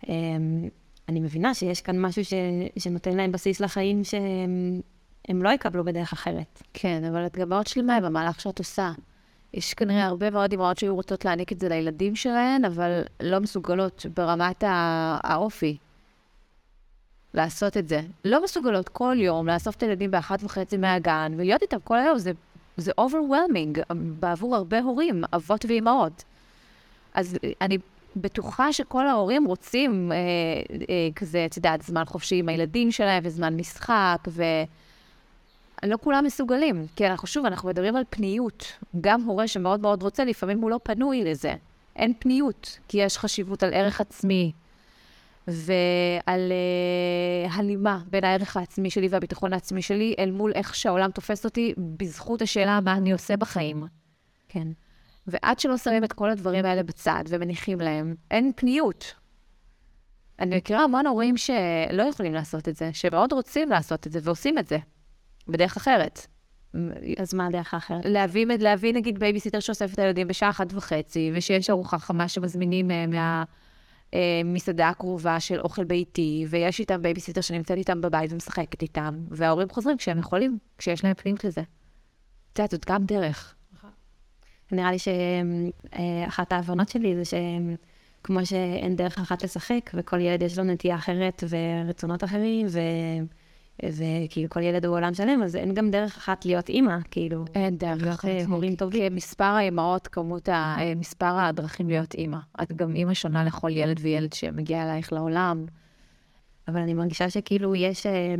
אמ, 0.08 0.68
אני 1.08 1.20
מבינה 1.20 1.54
שיש 1.54 1.80
כאן 1.80 2.00
משהו 2.00 2.24
ש, 2.24 2.32
שנותן 2.78 3.16
להם 3.16 3.32
בסיס 3.32 3.60
לחיים 3.60 4.04
שהם 4.04 5.42
לא 5.42 5.48
יקבלו 5.48 5.84
בדרך 5.84 6.12
אחרת. 6.12 6.62
כן, 6.74 7.04
אבל 7.04 7.26
את 7.26 7.36
גם 7.36 7.48
מאוד 7.48 7.66
שלמה 7.66 8.00
במהלך 8.00 8.40
שאת 8.40 8.58
עושה. 8.58 8.92
יש 9.54 9.74
כנראה 9.74 10.04
הרבה 10.04 10.30
מאוד 10.30 10.52
אמהות 10.52 10.78
שהיו 10.78 10.94
רוצות 10.94 11.24
להעניק 11.24 11.52
את 11.52 11.60
זה 11.60 11.68
לילדים 11.68 12.16
שלהן, 12.16 12.64
אבל 12.64 13.02
לא 13.20 13.38
מסוגלות 13.38 14.06
ברמת 14.14 14.64
האופי. 14.66 15.76
לעשות 17.34 17.76
את 17.76 17.88
זה. 17.88 18.00
לא 18.24 18.44
מסוגלות 18.44 18.88
כל 18.88 19.16
יום 19.18 19.48
לאסוף 19.48 19.76
את 19.76 19.82
הילדים 19.82 20.10
באחת 20.10 20.44
וחצי 20.44 20.76
מהגן 20.76 21.32
ולהיות 21.36 21.62
איתם 21.62 21.76
כל 21.84 21.98
היום, 21.98 22.18
זה, 22.18 22.32
זה 22.76 22.92
overwhelming 23.00 23.94
בעבור 23.94 24.56
הרבה 24.56 24.80
הורים, 24.80 25.24
אבות 25.32 25.64
ואימהות. 25.68 26.24
אז 27.14 27.38
אני 27.60 27.78
בטוחה 28.16 28.72
שכל 28.72 29.06
ההורים 29.06 29.44
רוצים 29.44 30.12
אה, 30.12 30.16
אה, 30.16 31.08
כזה, 31.16 31.46
את 31.46 31.56
יודעת, 31.56 31.82
זמן 31.82 32.04
חופשי 32.04 32.36
עם 32.36 32.48
הילדים 32.48 32.92
שלהם 32.92 33.22
וזמן 33.26 33.56
משחק, 33.56 34.18
ולא 35.84 35.96
כולם 36.00 36.24
מסוגלים. 36.24 36.86
כי 36.96 37.06
אנחנו, 37.06 37.28
שוב, 37.28 37.46
אנחנו 37.46 37.68
מדברים 37.68 37.96
על 37.96 38.04
פניות. 38.10 38.72
גם 39.00 39.22
הורה 39.22 39.48
שמאוד 39.48 39.80
מאוד 39.80 40.02
רוצה, 40.02 40.24
לפעמים 40.24 40.60
הוא 40.60 40.70
לא 40.70 40.80
פנוי 40.82 41.24
לזה. 41.24 41.54
אין 41.96 42.12
פניות, 42.18 42.78
כי 42.88 42.98
יש 42.98 43.18
חשיבות 43.18 43.62
על 43.62 43.74
ערך 43.74 44.00
עצמי, 44.00 44.52
ועל 45.48 46.52
uh, 46.52 47.52
הלימה 47.52 48.00
בין 48.10 48.24
הערך 48.24 48.56
העצמי 48.56 48.90
שלי 48.90 49.08
והביטחון 49.08 49.52
העצמי 49.52 49.82
שלי 49.82 50.14
אל 50.18 50.30
מול 50.30 50.52
איך 50.54 50.74
שהעולם 50.74 51.10
תופס 51.10 51.44
אותי 51.44 51.74
בזכות 51.78 52.42
השאלה 52.42 52.80
מה 52.80 52.92
אני 52.92 53.12
עושה 53.12 53.36
בחיים. 53.36 53.84
כן. 54.48 54.68
ועד 55.26 55.58
שלא 55.58 55.76
שמים 55.76 56.04
את 56.04 56.12
כל 56.12 56.30
הדברים 56.30 56.64
האלה 56.64 56.82
בצד 56.82 57.24
ומניחים 57.28 57.80
להם, 57.80 58.14
אין 58.30 58.52
פניות. 58.56 59.14
אני 60.38 60.56
מכירה 60.56 60.84
המון 60.84 61.06
הורים 61.06 61.36
שלא 61.36 62.02
יכולים 62.02 62.34
לעשות 62.34 62.68
את 62.68 62.76
זה, 62.76 62.90
שמאוד 62.92 63.32
רוצים 63.32 63.70
לעשות 63.70 64.06
את 64.06 64.12
זה 64.12 64.18
ועושים 64.22 64.58
את 64.58 64.68
זה, 64.68 64.78
בדרך 65.48 65.76
אחרת. 65.76 66.26
אז 67.18 67.34
מה 67.34 67.46
הדרך 67.46 67.74
האחרת? 67.74 68.04
להביא, 68.04 68.46
להביא 68.46 68.94
נגיד 68.94 69.18
בייביסיטר 69.18 69.60
שאוסף 69.60 69.94
את 69.94 69.98
הילדים 69.98 70.28
בשעה 70.28 70.50
אחת 70.50 70.66
וחצי, 70.74 71.30
ושיש 71.34 71.70
ארוחה 71.70 71.98
חמה 71.98 72.28
שמזמינים 72.28 72.90
אה, 72.90 73.06
מה... 73.06 73.44
אה, 74.14 74.40
מסעדה 74.44 74.92
קרובה 74.98 75.40
של 75.40 75.60
אוכל 75.60 75.84
ביתי, 75.84 76.46
ויש 76.48 76.80
איתם 76.80 77.02
בייביסיטר 77.02 77.40
שנמצאת 77.40 77.78
איתם 77.78 78.00
בבית 78.00 78.32
ומשחקת 78.32 78.82
איתם, 78.82 79.14
וההורים 79.30 79.68
חוזרים 79.68 79.96
כשהם 79.96 80.18
יכולים, 80.18 80.58
כשיש 80.78 81.04
להם 81.04 81.14
פנים 81.14 81.34
לזה. 81.44 81.60
את 82.52 82.58
יודעת, 82.58 82.70
זאת 82.70 82.86
גם 82.86 83.04
דרך. 83.04 83.54
נראה 84.72 84.90
לי 84.92 84.98
שאחת 84.98 86.52
ההבנות 86.52 86.88
שלי 86.88 87.14
זה 87.16 87.22
שכמו 87.24 88.46
שאין 88.46 88.96
דרך 88.96 89.18
אחת 89.18 89.44
לשחק, 89.44 89.90
וכל 89.94 90.20
ילד 90.20 90.42
יש 90.42 90.58
לו 90.58 90.64
נטייה 90.64 90.96
אחרת 90.96 91.44
ורצונות 91.48 92.24
אחרים, 92.24 92.66
ו... 92.70 92.80
וכאילו 93.82 94.50
כל 94.50 94.62
ילד 94.62 94.86
הוא 94.86 94.96
עולם 94.96 95.14
שלם, 95.14 95.42
אז 95.42 95.56
אין 95.56 95.74
גם 95.74 95.90
דרך 95.90 96.16
אחת 96.16 96.44
להיות 96.44 96.68
אימא, 96.68 96.96
כאילו. 97.10 97.44
אין 97.54 97.76
דרך 97.78 98.02
אחת. 98.06 98.28
הורים 98.48 98.76
טובים. 98.76 99.14
מספר 99.14 99.44
האימהות, 99.44 100.08
כמות 100.08 100.48
ה... 100.48 100.76
אה, 100.78 100.94
מספר 100.96 101.38
הדרכים 101.38 101.88
להיות 101.88 102.14
אימא. 102.14 102.38
את 102.62 102.72
גם 102.72 102.94
אימא 102.96 103.14
שונה 103.14 103.44
לכל 103.44 103.70
ילד 103.70 103.96
וילד 104.00 104.32
שמגיע 104.32 104.82
אלייך 104.82 105.12
לעולם. 105.12 105.66
אבל 106.68 106.80
אני 106.80 106.94
מרגישה 106.94 107.30
שכאילו 107.30 107.74
יש... 107.74 108.06
אה, 108.06 108.34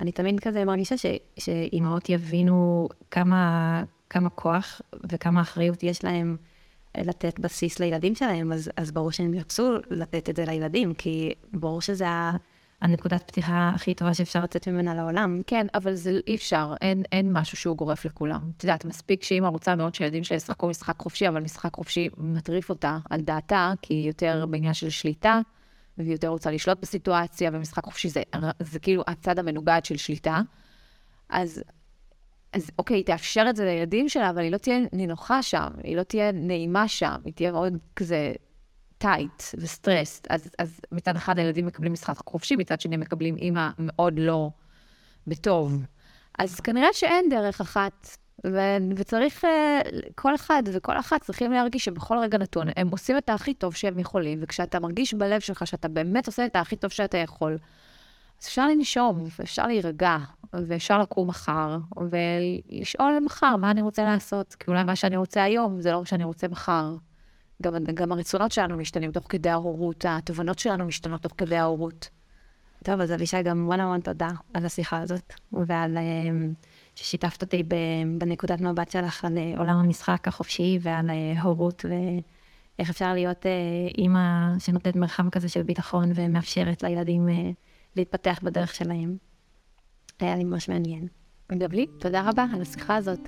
אני 0.00 0.12
תמיד 0.12 0.40
כזה 0.40 0.64
מרגישה 0.64 0.96
ש, 0.96 1.06
שאימהות 1.38 2.08
יבינו 2.08 2.88
כמה, 3.10 3.82
כמה 4.10 4.30
כוח 4.30 4.80
וכמה 5.10 5.40
אחריות 5.40 5.82
יש 5.82 6.04
להם 6.04 6.36
לתת 6.96 7.40
בסיס 7.40 7.80
לילדים 7.80 8.14
שלהם, 8.14 8.52
אז, 8.52 8.70
אז 8.76 8.90
ברור 8.90 9.12
שהם 9.12 9.34
ירצו 9.34 9.72
לתת 9.90 10.30
את 10.30 10.36
זה 10.36 10.44
לילדים, 10.44 10.94
כי 10.94 11.32
ברור 11.52 11.80
שזה 11.80 12.08
ה... 12.08 12.36
הנקודת 12.80 13.22
פתיחה 13.22 13.72
הכי 13.74 13.94
טובה 13.94 14.14
שאפשר 14.14 14.42
לצאת 14.42 14.68
ממנה 14.68 14.94
לעולם. 14.94 15.40
כן, 15.46 15.66
אבל 15.74 15.94
זה 15.94 16.20
אי 16.26 16.34
אפשר, 16.34 16.74
אין, 16.80 17.02
אין 17.12 17.32
משהו 17.32 17.56
שהוא 17.56 17.76
גורף 17.76 18.04
לכולם. 18.04 18.50
את 18.56 18.64
יודעת, 18.64 18.84
מספיק 18.84 19.22
שאמא 19.22 19.46
רוצה 19.46 19.76
מאוד 19.76 19.94
שילדים 19.94 20.24
שלה 20.24 20.36
ישחקו 20.36 20.68
משחק 20.68 20.94
חופשי, 20.98 21.28
אבל 21.28 21.40
משחק 21.40 21.76
חופשי 21.76 22.08
מטריף 22.16 22.70
אותה 22.70 22.98
על 23.10 23.20
דעתה, 23.20 23.72
כי 23.82 23.94
היא 23.94 24.06
יותר 24.06 24.46
בעניין 24.50 24.74
של 24.74 24.90
שליטה, 24.90 25.40
והיא 25.98 26.12
יותר 26.12 26.28
רוצה 26.28 26.50
לשלוט 26.50 26.78
בסיטואציה, 26.80 27.50
ומשחק 27.52 27.84
חופשי 27.84 28.08
זה, 28.08 28.22
זה 28.60 28.78
כאילו 28.78 29.02
הצד 29.06 29.38
המנוגד 29.38 29.80
של 29.84 29.96
שליטה. 29.96 30.40
אז, 31.28 31.62
אז 32.52 32.70
אוקיי, 32.78 32.96
היא 32.96 33.04
תאפשר 33.04 33.46
את 33.50 33.56
זה 33.56 33.64
לילדים 33.64 34.08
שלה, 34.08 34.30
אבל 34.30 34.42
היא 34.42 34.52
לא 34.52 34.56
תהיה 34.56 34.78
נינוחה 34.92 35.42
שם, 35.42 35.68
היא 35.82 35.96
לא 35.96 36.02
תהיה 36.02 36.32
נעימה 36.32 36.88
שם, 36.88 37.16
היא 37.24 37.32
תהיה 37.32 37.52
מאוד 37.52 37.72
כזה 37.96 38.32
טייט 38.98 39.42
וסטרסט, 39.58 40.26
אז, 40.30 40.50
אז 40.58 40.80
מצד 40.92 41.16
אחד 41.16 41.38
הילדים 41.38 41.66
מקבלים 41.66 41.92
משחק 41.92 42.16
חופשי, 42.26 42.56
מצד 42.56 42.80
שני 42.80 42.96
מקבלים 42.96 43.36
אימא 43.36 43.68
מאוד 43.78 44.14
לא 44.18 44.50
בטוב. 45.26 45.82
אז 46.38 46.60
כנראה 46.60 46.88
שאין 46.92 47.28
דרך 47.30 47.60
אחת, 47.60 48.16
ו- 48.46 48.76
וצריך, 48.96 49.44
אה, 49.44 49.80
כל 50.14 50.34
אחד 50.34 50.62
וכל 50.72 50.98
אחת 50.98 51.22
צריכים 51.22 51.52
להרגיש 51.52 51.84
שבכל 51.84 52.18
רגע 52.18 52.38
נתון 52.38 52.66
הם 52.76 52.88
עושים 52.88 53.18
את 53.18 53.30
הכי 53.30 53.54
טוב 53.54 53.74
שהם 53.74 53.98
יכולים, 53.98 54.38
וכשאתה 54.42 54.80
מרגיש 54.80 55.14
בלב 55.14 55.40
שלך 55.40 55.66
שאתה 55.66 55.88
באמת 55.88 56.26
עושה 56.26 56.46
את 56.46 56.56
הכי 56.56 56.76
טוב 56.76 56.90
שאתה 56.90 57.18
יכול, 57.18 57.58
אז 58.40 58.46
אפשר 58.46 58.66
לנשום, 58.66 59.24
ואפשר 59.38 59.66
להירגע, 59.66 60.16
ואפשר 60.52 60.98
לקום 60.98 61.28
מחר, 61.28 61.78
ולשאול 62.10 63.18
מחר 63.24 63.56
מה 63.56 63.70
אני 63.70 63.82
רוצה 63.82 64.04
לעשות, 64.04 64.54
כי 64.54 64.70
אולי 64.70 64.84
מה 64.84 64.96
שאני 64.96 65.16
רוצה 65.16 65.42
היום 65.42 65.80
זה 65.80 65.92
לא 65.92 65.98
מה 65.98 66.06
שאני 66.06 66.24
רוצה 66.24 66.48
מחר. 66.48 66.94
גם, 67.62 67.74
גם 67.94 68.12
הרצונות 68.12 68.52
שלנו 68.52 68.76
משתנים 68.76 69.12
תוך 69.12 69.24
כדי 69.28 69.48
ההורות, 69.48 70.04
התובנות 70.08 70.58
שלנו 70.58 70.84
משתנות 70.84 71.22
תוך 71.22 71.32
כדי 71.36 71.56
ההורות. 71.56 72.08
טוב, 72.84 73.00
אז 73.00 73.12
אבישי, 73.12 73.42
גם 73.42 73.64
וואן 73.66 73.80
המון 73.80 74.00
תודה 74.00 74.28
על 74.54 74.66
השיחה 74.66 75.00
הזאת, 75.00 75.32
ועל 75.52 75.98
אמ, 75.98 76.52
ששיתפת 76.94 77.42
אותי 77.42 77.62
בנקודת 78.18 78.60
מבט 78.60 78.90
שלך 78.90 79.24
על 79.24 79.38
אה, 79.38 79.54
עולם 79.58 79.76
המשחק 79.76 80.28
החופשי 80.28 80.78
ועל 80.82 81.10
אה, 81.10 81.42
הורות, 81.42 81.84
ואיך 81.88 82.90
אפשר 82.90 83.12
להיות 83.12 83.46
אה, 83.46 83.50
אימא 83.98 84.58
שנותנת 84.58 84.96
מרחב 84.96 85.30
כזה 85.30 85.48
של 85.48 85.62
ביטחון 85.62 86.12
ומאפשרת 86.14 86.82
לילדים 86.82 87.28
להתפתח 87.96 88.38
בדרך 88.42 88.74
שלהם. 88.74 89.16
היה 90.20 90.36
לי 90.36 90.44
ממש 90.44 90.68
מעניין. 90.68 91.08
גם 91.58 91.72
לי, 91.72 91.86
תודה 91.98 92.28
רבה 92.28 92.46
על 92.54 92.62
השיחה 92.62 92.96
הזאת. 92.96 93.20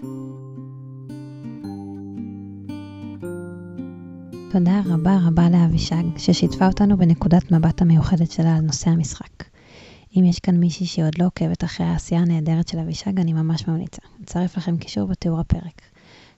תודה 4.52 4.80
רבה 4.86 5.18
רבה 5.26 5.50
לאבישג, 5.50 6.02
ששיתפה 6.16 6.66
אותנו 6.66 6.96
בנקודת 6.96 7.52
מבט 7.52 7.82
המיוחדת 7.82 8.30
שלה 8.30 8.56
על 8.56 8.60
נושא 8.60 8.90
המשחק. 8.90 9.44
אם 10.16 10.24
יש 10.24 10.38
כאן 10.38 10.56
מישהי 10.56 10.86
שעוד 10.86 11.18
לא 11.18 11.26
עוקבת 11.26 11.64
אחרי 11.64 11.86
העשייה 11.86 12.20
הנהדרת 12.20 12.68
של 12.68 12.78
אבישג, 12.78 13.20
אני 13.20 13.32
ממש 13.32 13.68
ממליצה. 13.68 14.02
אצרף 14.24 14.56
לכם 14.56 14.76
קישור 14.76 15.08
בתיאור 15.08 15.40
הפרק. 15.40 15.82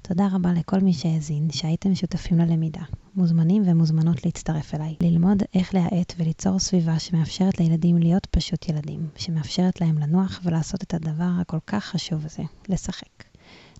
תודה 0.02 0.28
רבה 0.32 0.52
לכל 0.52 0.78
מי 0.80 0.92
שהאזין, 0.92 1.48
שהייתם 1.50 1.94
שותפים 1.94 2.38
ללמידה. 2.38 2.82
מוזמנים 3.14 3.62
ומוזמנות 3.66 4.24
להצטרף 4.24 4.74
אליי, 4.74 4.94
ללמוד 5.00 5.42
איך 5.54 5.74
להאט 5.74 6.14
וליצור 6.18 6.58
סביבה 6.58 6.98
שמאפשרת 6.98 7.60
לילדים 7.60 7.98
להיות 7.98 8.26
פשוט 8.26 8.68
ילדים, 8.68 9.06
שמאפשרת 9.16 9.80
להם 9.80 9.98
לנוח 9.98 10.40
ולעשות 10.44 10.82
את 10.82 10.94
הדבר 10.94 11.30
הכל 11.40 11.58
כך 11.66 11.84
חשוב 11.84 12.24
הזה, 12.24 12.42
לשחק. 12.68 13.24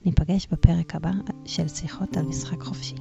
ניפגש 0.05 0.47
בפרק 0.53 0.95
הבא 0.95 1.13
של 1.45 1.69
שיחות 1.69 2.17
על 2.17 2.25
משחק 2.25 2.63
חופשי. 2.63 2.95